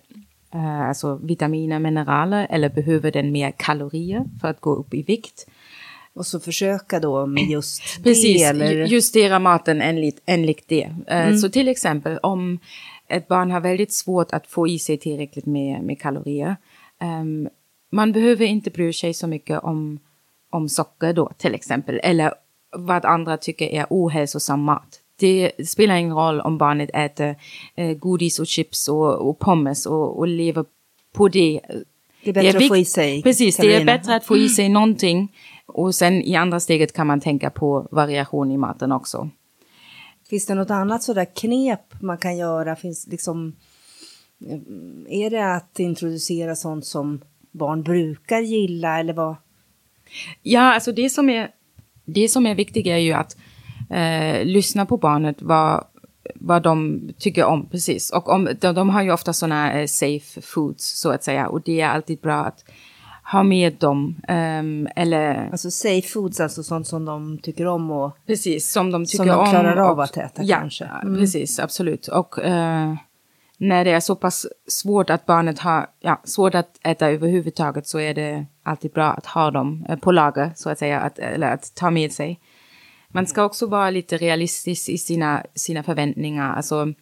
eh, 0.53 0.81
alltså 0.81 1.15
vitaminer, 1.15 1.79
mineraler 1.79 2.47
eller 2.49 2.69
behöver 2.69 3.11
den 3.11 3.31
mer 3.31 3.53
kalorier 3.57 4.25
för 4.41 4.47
att 4.47 4.61
gå 4.61 4.75
upp 4.75 4.93
i 4.93 5.03
vikt? 5.03 5.47
Och 6.15 6.25
så 6.25 6.39
försöka 6.39 6.99
då 6.99 7.25
med 7.25 7.43
just 7.49 8.03
Precis, 8.03 8.41
det? 8.41 8.47
Eller? 8.47 8.87
justera 8.87 9.39
maten 9.39 9.81
enligt, 9.81 10.21
enligt 10.25 10.67
det. 10.67 10.83
Eh, 11.07 11.27
mm. 11.27 11.37
Så 11.37 11.49
till 11.49 11.67
exempel 11.67 12.17
om 12.17 12.59
ett 13.07 13.27
barn 13.27 13.51
har 13.51 13.59
väldigt 13.59 13.93
svårt 13.93 14.33
att 14.33 14.47
få 14.47 14.67
i 14.67 14.79
sig 14.79 14.97
tillräckligt 14.97 15.45
med, 15.45 15.81
med 15.83 16.01
kalorier 16.01 16.55
um, 17.01 17.49
man 17.93 18.11
behöver 18.11 18.45
inte 18.45 18.69
bry 18.69 18.93
sig 18.93 19.13
så 19.13 19.27
mycket 19.27 19.59
om, 19.63 19.99
om 20.49 20.69
socker 20.69 21.13
då 21.13 21.31
till 21.37 21.55
exempel, 21.55 21.99
eller 22.03 22.33
vad 22.75 23.05
andra 23.05 23.37
tycker 23.37 23.65
är 23.65 23.85
ohälsosam 23.89 24.61
mat. 24.61 24.99
Det 25.19 25.51
spelar 25.67 25.95
ingen 25.95 26.15
roll 26.15 26.41
om 26.41 26.57
barnet 26.57 26.89
äter 26.93 27.35
eh, 27.75 27.97
godis 27.97 28.39
och 28.39 28.47
chips 28.47 28.89
och, 28.89 29.29
och 29.29 29.39
pommes 29.39 29.85
och, 29.85 30.19
och 30.19 30.27
lever 30.27 30.65
på 31.13 31.27
det. 31.27 31.61
Det 32.23 32.29
är 32.29 32.33
bättre 32.33 32.51
det 32.51 32.57
är 32.57 32.61
att 32.61 32.67
få 32.67 32.77
i 32.77 32.85
sig 32.85 33.23
Precis, 33.23 33.55
kalorierna. 33.55 33.85
det 33.85 33.91
är 33.91 33.97
bättre 33.97 34.15
att 34.15 34.25
få 34.25 34.37
i 34.37 34.49
sig 34.49 34.69
någonting. 34.69 35.31
Och 35.65 35.95
sen 35.95 36.21
i 36.21 36.35
andra 36.35 36.59
steget 36.59 36.93
kan 36.93 37.07
man 37.07 37.19
tänka 37.19 37.49
på 37.49 37.87
variation 37.91 38.51
i 38.51 38.57
maten 38.57 38.91
också. 38.91 39.29
Finns 40.29 40.45
det 40.45 40.55
något 40.55 40.69
annat 40.69 41.03
sådär 41.03 41.27
knep 41.35 42.01
man 42.01 42.17
kan 42.17 42.37
göra? 42.37 42.75
Finns 42.75 43.07
liksom, 43.07 43.55
eh, 44.47 45.23
är 45.23 45.29
det 45.29 45.55
att 45.55 45.79
introducera 45.79 46.55
sånt 46.55 46.85
som 46.85 47.21
barn 47.51 47.83
brukar 47.83 48.39
gilla 48.39 48.99
eller 48.99 49.13
vad? 49.13 49.35
Ja, 50.41 50.73
alltså 50.73 50.91
det 50.91 51.09
som 51.09 51.29
är, 51.29 51.51
det 52.05 52.29
som 52.29 52.45
är 52.45 52.55
viktigt 52.55 52.87
är 52.87 52.97
ju 52.97 53.13
att 53.13 53.37
eh, 53.89 54.45
lyssna 54.45 54.85
på 54.85 54.97
barnet, 54.97 55.41
vad, 55.41 55.83
vad 56.35 56.63
de 56.63 57.01
tycker 57.17 57.45
om 57.45 57.69
precis. 57.69 58.11
Och 58.11 58.29
om, 58.29 58.49
de, 58.61 58.75
de 58.75 58.89
har 58.89 59.01
ju 59.01 59.11
ofta 59.11 59.33
sådana 59.33 59.73
eh, 59.73 59.87
safe 59.87 60.41
foods 60.41 60.99
så 60.99 61.11
att 61.11 61.23
säga 61.23 61.47
och 61.47 61.61
det 61.61 61.81
är 61.81 61.89
alltid 61.89 62.19
bra 62.19 62.35
att 62.35 62.65
ha 63.33 63.43
med 63.43 63.73
dem. 63.73 64.21
Um, 64.27 64.87
eller... 64.95 65.49
Alltså 65.51 65.71
safe 65.71 66.07
foods, 66.07 66.39
alltså 66.39 66.63
sånt 66.63 66.87
som 66.87 67.05
de 67.05 67.37
tycker 67.37 67.67
om 67.67 67.91
och 67.91 68.17
precis, 68.27 68.71
som 68.71 68.91
de 68.91 69.05
tycker 69.05 69.17
som 69.17 69.27
de 69.27 69.49
klarar 69.49 69.77
om. 69.77 69.89
av 69.89 69.99
att 69.99 70.17
äta 70.17 70.43
ja, 70.43 70.57
kanske. 70.59 70.85
Mm. 70.85 71.19
Precis, 71.19 71.59
absolut. 71.59 72.07
Och 72.07 72.37
uh, 72.37 72.95
när 73.57 73.85
det 73.85 73.91
är 73.91 73.99
så 73.99 74.15
pass 74.15 74.47
svårt 74.67 75.09
att 75.09 75.25
barnet 75.25 75.59
har 75.59 75.87
ja, 75.99 76.21
svårt 76.23 76.55
att 76.55 76.79
äta 76.83 77.09
överhuvudtaget 77.09 77.87
så 77.87 77.99
är 77.99 78.13
det 78.13 78.45
alltid 78.63 78.91
bra 78.91 79.05
att 79.05 79.25
ha 79.25 79.51
dem 79.51 79.85
på 80.01 80.11
lager, 80.11 80.51
så 80.55 80.69
att 80.69 80.79
säga, 80.79 80.99
att, 80.99 81.19
eller 81.19 81.53
att 81.53 81.75
ta 81.75 81.91
med 81.91 82.11
sig. 82.11 82.39
Man 83.09 83.25
ska 83.25 83.43
också 83.43 83.67
vara 83.67 83.89
lite 83.89 84.17
realistisk 84.17 84.89
i 84.89 84.97
sina, 84.97 85.43
sina 85.55 85.83
förväntningar. 85.83 86.53
Alltså, 86.53 86.93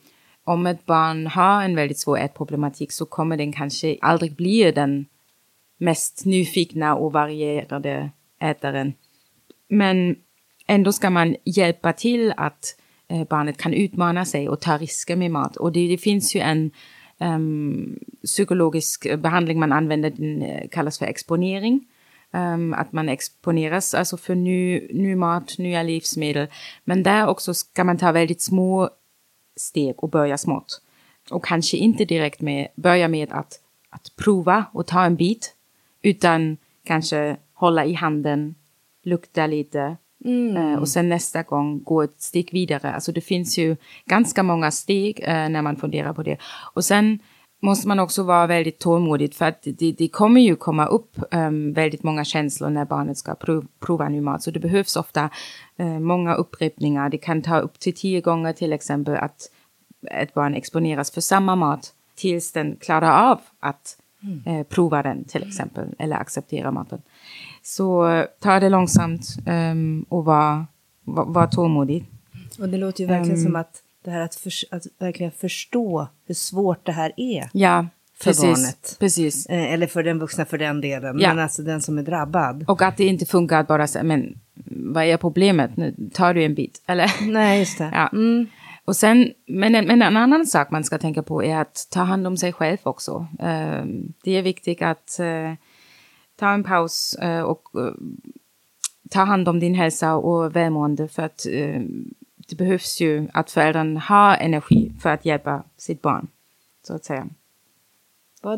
om 0.44 0.68
ett 0.68 0.86
barn 0.86 1.28
har 1.28 1.64
en 1.64 1.76
väldigt 1.76 2.00
svår 2.00 2.18
ätproblematik 2.20 2.92
så 2.92 3.06
kommer 3.06 3.38
den 3.38 3.54
kanske 3.54 3.98
aldrig 4.02 4.36
bli 4.36 4.72
den 4.72 5.06
mest 5.82 6.26
nyfikna 6.26 6.96
och 6.96 7.14
varierade 7.14 8.10
ätaren. 8.40 8.94
Men 9.70 10.16
ändå 10.68 10.92
ska 10.92 11.10
man 11.10 11.36
hjälpa 11.46 11.94
till 11.94 12.34
att 12.38 12.76
eh, 13.08 13.28
barnet 13.28 13.58
kan 13.58 13.74
utmana 13.74 14.26
sig 14.26 14.50
och 14.50 14.62
ta 14.62 14.78
risker 14.78 15.16
med 15.16 15.32
mat. 15.32 15.58
Och 15.58 15.72
det, 15.72 15.88
det 15.88 15.98
finns 15.98 16.36
ju 16.36 16.40
en 16.40 16.72
um, 17.20 18.00
psykologisk 18.26 19.18
behandling 19.18 19.60
man 19.60 19.72
använder, 19.72 20.10
den 20.10 20.42
eh, 20.42 20.68
kallas 20.72 21.00
för 21.00 21.06
exponering. 21.06 21.88
Um, 22.34 22.74
att 22.74 22.92
man 22.92 23.10
exponeras 23.10 23.94
alltså 23.94 24.18
för 24.18 24.36
ny, 24.36 24.88
ny 24.94 25.16
mat, 25.16 25.58
nya 25.58 25.84
livsmedel. 25.84 26.48
Men 26.84 27.04
där 27.04 27.28
också 27.28 27.54
ska 27.54 27.84
man 27.84 27.98
ta 27.98 28.12
väldigt 28.12 28.42
små 28.42 28.90
steg 29.56 30.04
och 30.04 30.10
börja 30.10 30.38
smått. 30.38 30.82
Och 31.32 31.46
kanske 31.46 31.78
inte 31.78 32.06
direkt 32.06 32.42
med, 32.42 32.68
börja 32.76 33.08
med 33.08 33.32
att, 33.32 33.60
att 33.90 34.16
prova 34.16 34.66
och 34.74 34.88
ta 34.88 35.04
en 35.04 35.16
bit, 35.16 35.56
utan 36.02 36.58
kanske 36.86 37.38
hålla 37.54 37.86
i 37.86 37.94
handen, 37.94 38.56
lukta 39.04 39.48
lite 39.48 39.98
mm. 40.26 40.58
uh, 40.58 40.80
och 40.80 40.88
sen 40.88 41.10
nästa 41.10 41.44
gång 41.44 41.84
gå 41.84 42.02
ett 42.02 42.22
steg 42.22 42.50
vidare. 42.52 42.92
Alltså 42.92 43.12
det 43.12 43.22
finns 43.22 43.58
ju 43.58 43.76
ganska 44.06 44.44
många 44.44 44.72
steg 44.72 45.20
uh, 45.20 45.28
när 45.28 45.62
man 45.62 45.76
funderar 45.76 46.14
på 46.14 46.24
det. 46.24 46.38
Och 46.74 46.86
sen 46.86 47.20
måste 47.62 47.88
man 47.88 48.00
också 48.00 48.24
vara 48.24 48.48
väldigt 48.48 48.80
tålmodig 48.80 49.34
för 49.34 49.46
att 49.46 49.62
det, 49.64 49.92
det 49.92 50.08
kommer 50.08 50.42
ju 50.42 50.56
komma 50.56 50.86
upp 50.86 51.18
um, 51.32 51.74
väldigt 51.74 52.04
många 52.04 52.24
känslor 52.24 52.70
när 52.70 52.86
barnet 52.86 53.18
ska 53.18 53.36
prov, 53.36 53.66
prova 53.80 54.10
ny 54.10 54.22
mat. 54.22 54.44
Så 54.44 54.52
det 54.52 54.60
behövs 54.60 54.96
ofta 54.96 55.30
uh, 55.80 56.00
många 56.00 56.34
upprepningar. 56.34 57.10
Det 57.10 57.18
kan 57.18 57.42
ta 57.42 57.60
upp 57.60 57.80
till 57.80 57.94
tio 57.94 58.22
gånger 58.22 58.54
till 58.54 58.74
exempel 58.74 59.16
att 59.16 59.52
ett 60.12 60.34
barn 60.34 60.54
exponeras 60.54 61.12
för 61.12 61.22
samma 61.22 61.56
mat 61.56 61.94
tills 62.16 62.52
den 62.52 62.76
klarar 62.76 63.32
av 63.32 63.40
att 63.60 63.98
mm. 64.24 64.58
uh, 64.58 64.64
prova 64.64 65.04
den 65.04 65.24
till 65.24 65.48
exempel 65.48 65.88
eller 66.00 66.16
acceptera 66.16 66.72
maten. 66.72 67.02
Så 67.64 68.26
ta 68.40 68.60
det 68.60 68.70
långsamt 68.70 69.38
um, 69.48 70.06
och 70.10 70.26
var, 70.26 70.66
var, 71.04 71.26
var 71.26 71.48
tålmodig. 71.48 72.06
Och 72.60 72.70
det 72.70 72.78
låter 72.78 73.02
ju 73.02 73.08
verkligen 73.08 73.38
um, 73.38 73.44
som 73.44 73.56
att 73.56 73.82
det 74.04 74.12
här 74.12 74.22
att, 74.22 74.36
för, 74.36 74.52
att 74.72 74.84
verkligen 75.00 75.32
förstå 75.32 76.08
hur 76.26 76.36
svårt 76.36 76.86
det 76.86 76.92
här 76.92 77.12
är. 77.18 77.50
Ja, 77.54 77.88
för 78.18 78.26
precis, 78.26 78.44
barnet. 78.44 78.98
Precis. 79.00 79.46
Eh, 79.46 79.74
eller 79.74 79.88
för 79.88 80.04
den 80.04 80.20
vuxna 80.20 80.46
för 80.46 80.58
den 80.58 80.82
delen. 80.82 81.20
Ja. 81.20 81.30
Men 81.30 81.40
alltså 81.40 81.62
den 81.62 81.82
som 81.82 81.98
är 81.98 82.04
drabbad. 82.04 82.66
Och 82.68 82.82
att 82.82 82.98
det 82.98 83.06
inte 83.06 83.26
funkar 83.26 83.60
att 83.60 83.68
bara 83.68 83.88
säga, 83.88 84.04
men 84.04 84.40
vad 84.94 85.04
är 85.04 85.18
problemet? 85.18 85.78
Nu 85.78 85.96
tar 86.14 86.34
du 86.34 86.44
en 86.44 86.56
bit, 86.56 86.82
eller? 86.88 87.32
Nej, 87.32 87.60
just 87.60 87.78
det. 87.78 87.90
Ja. 87.94 88.10
Mm. 88.14 88.48
Och 88.92 88.96
sen, 88.98 89.34
men, 89.48 89.76
en- 89.76 89.86
men 89.88 90.02
en 90.02 90.18
annan 90.18 90.46
sak 90.46 90.72
man 90.72 90.84
ska 90.84 90.98
tänka 90.98 91.24
på 91.24 91.44
är 91.44 91.58
att 91.58 91.88
ta 91.92 92.00
hand 92.00 92.28
om 92.28 92.38
sig 92.38 92.54
själv 92.54 92.78
också. 92.84 93.28
Eh, 93.40 93.84
det 94.24 94.32
är 94.32 94.42
viktigt 94.42 94.82
att 94.82 95.20
eh, 95.20 95.54
ta 96.36 96.50
en 96.50 96.64
paus 96.64 97.16
eh, 97.16 97.42
och 97.42 97.62
eh, 97.76 97.94
ta 99.10 99.24
hand 99.24 99.48
om 99.50 99.60
din 99.60 99.76
hälsa 99.76 100.16
och 100.16 100.56
välmående 100.56 101.08
för 101.08 101.24
att 101.24 101.46
eh, 101.52 101.82
det 102.50 102.56
behövs 102.58 103.02
ju 103.02 103.28
att 103.34 103.52
föräldern 103.52 103.98
har 103.98 104.36
energi 104.36 104.92
för 105.02 105.10
att 105.10 105.26
hjälpa 105.26 105.64
sitt 105.78 106.02
barn, 106.02 106.28
så 106.88 106.94
att 106.96 107.06
säga. 107.06 107.28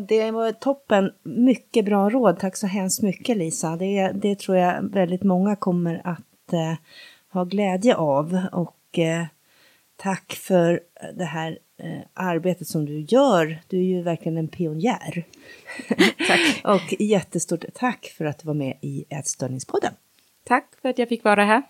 Det 0.08 0.30
var 0.30 0.52
toppen. 0.52 1.10
Mycket 1.22 1.84
bra 1.84 2.10
råd. 2.10 2.38
Tack 2.38 2.56
så 2.56 2.66
hemskt 2.66 3.02
mycket 3.02 3.36
Lisa. 3.36 3.76
Det, 3.76 4.12
det 4.14 4.38
tror 4.38 4.56
jag 4.56 4.82
väldigt 4.82 5.22
många 5.22 5.56
kommer 5.56 6.00
att 6.04 6.52
eh, 6.52 6.74
ha 7.32 7.44
glädje 7.44 7.96
av. 7.96 8.40
Och 8.52 8.98
eh, 8.98 9.26
tack 10.04 10.32
för 10.32 10.80
det 11.14 11.24
här 11.24 11.58
eh, 11.78 12.00
arbetet 12.14 12.66
som 12.66 12.86
du 12.86 13.00
gör. 13.00 13.62
Du 13.68 13.78
är 13.78 13.82
ju 13.82 14.02
verkligen 14.02 14.38
en 14.38 14.48
pionjär. 14.48 15.24
Tack. 16.28 16.60
och 16.64 16.94
jättestort 16.98 17.64
tack 17.74 18.14
för 18.18 18.24
att 18.24 18.38
du 18.38 18.46
var 18.46 18.54
med 18.54 18.78
i 18.80 19.04
Ätstörningspodden. 19.10 19.92
Tack 20.44 20.68
för 20.82 20.88
att 20.88 20.98
jag 20.98 21.08
fick 21.08 21.24
vara 21.24 21.44
här. 21.44 21.62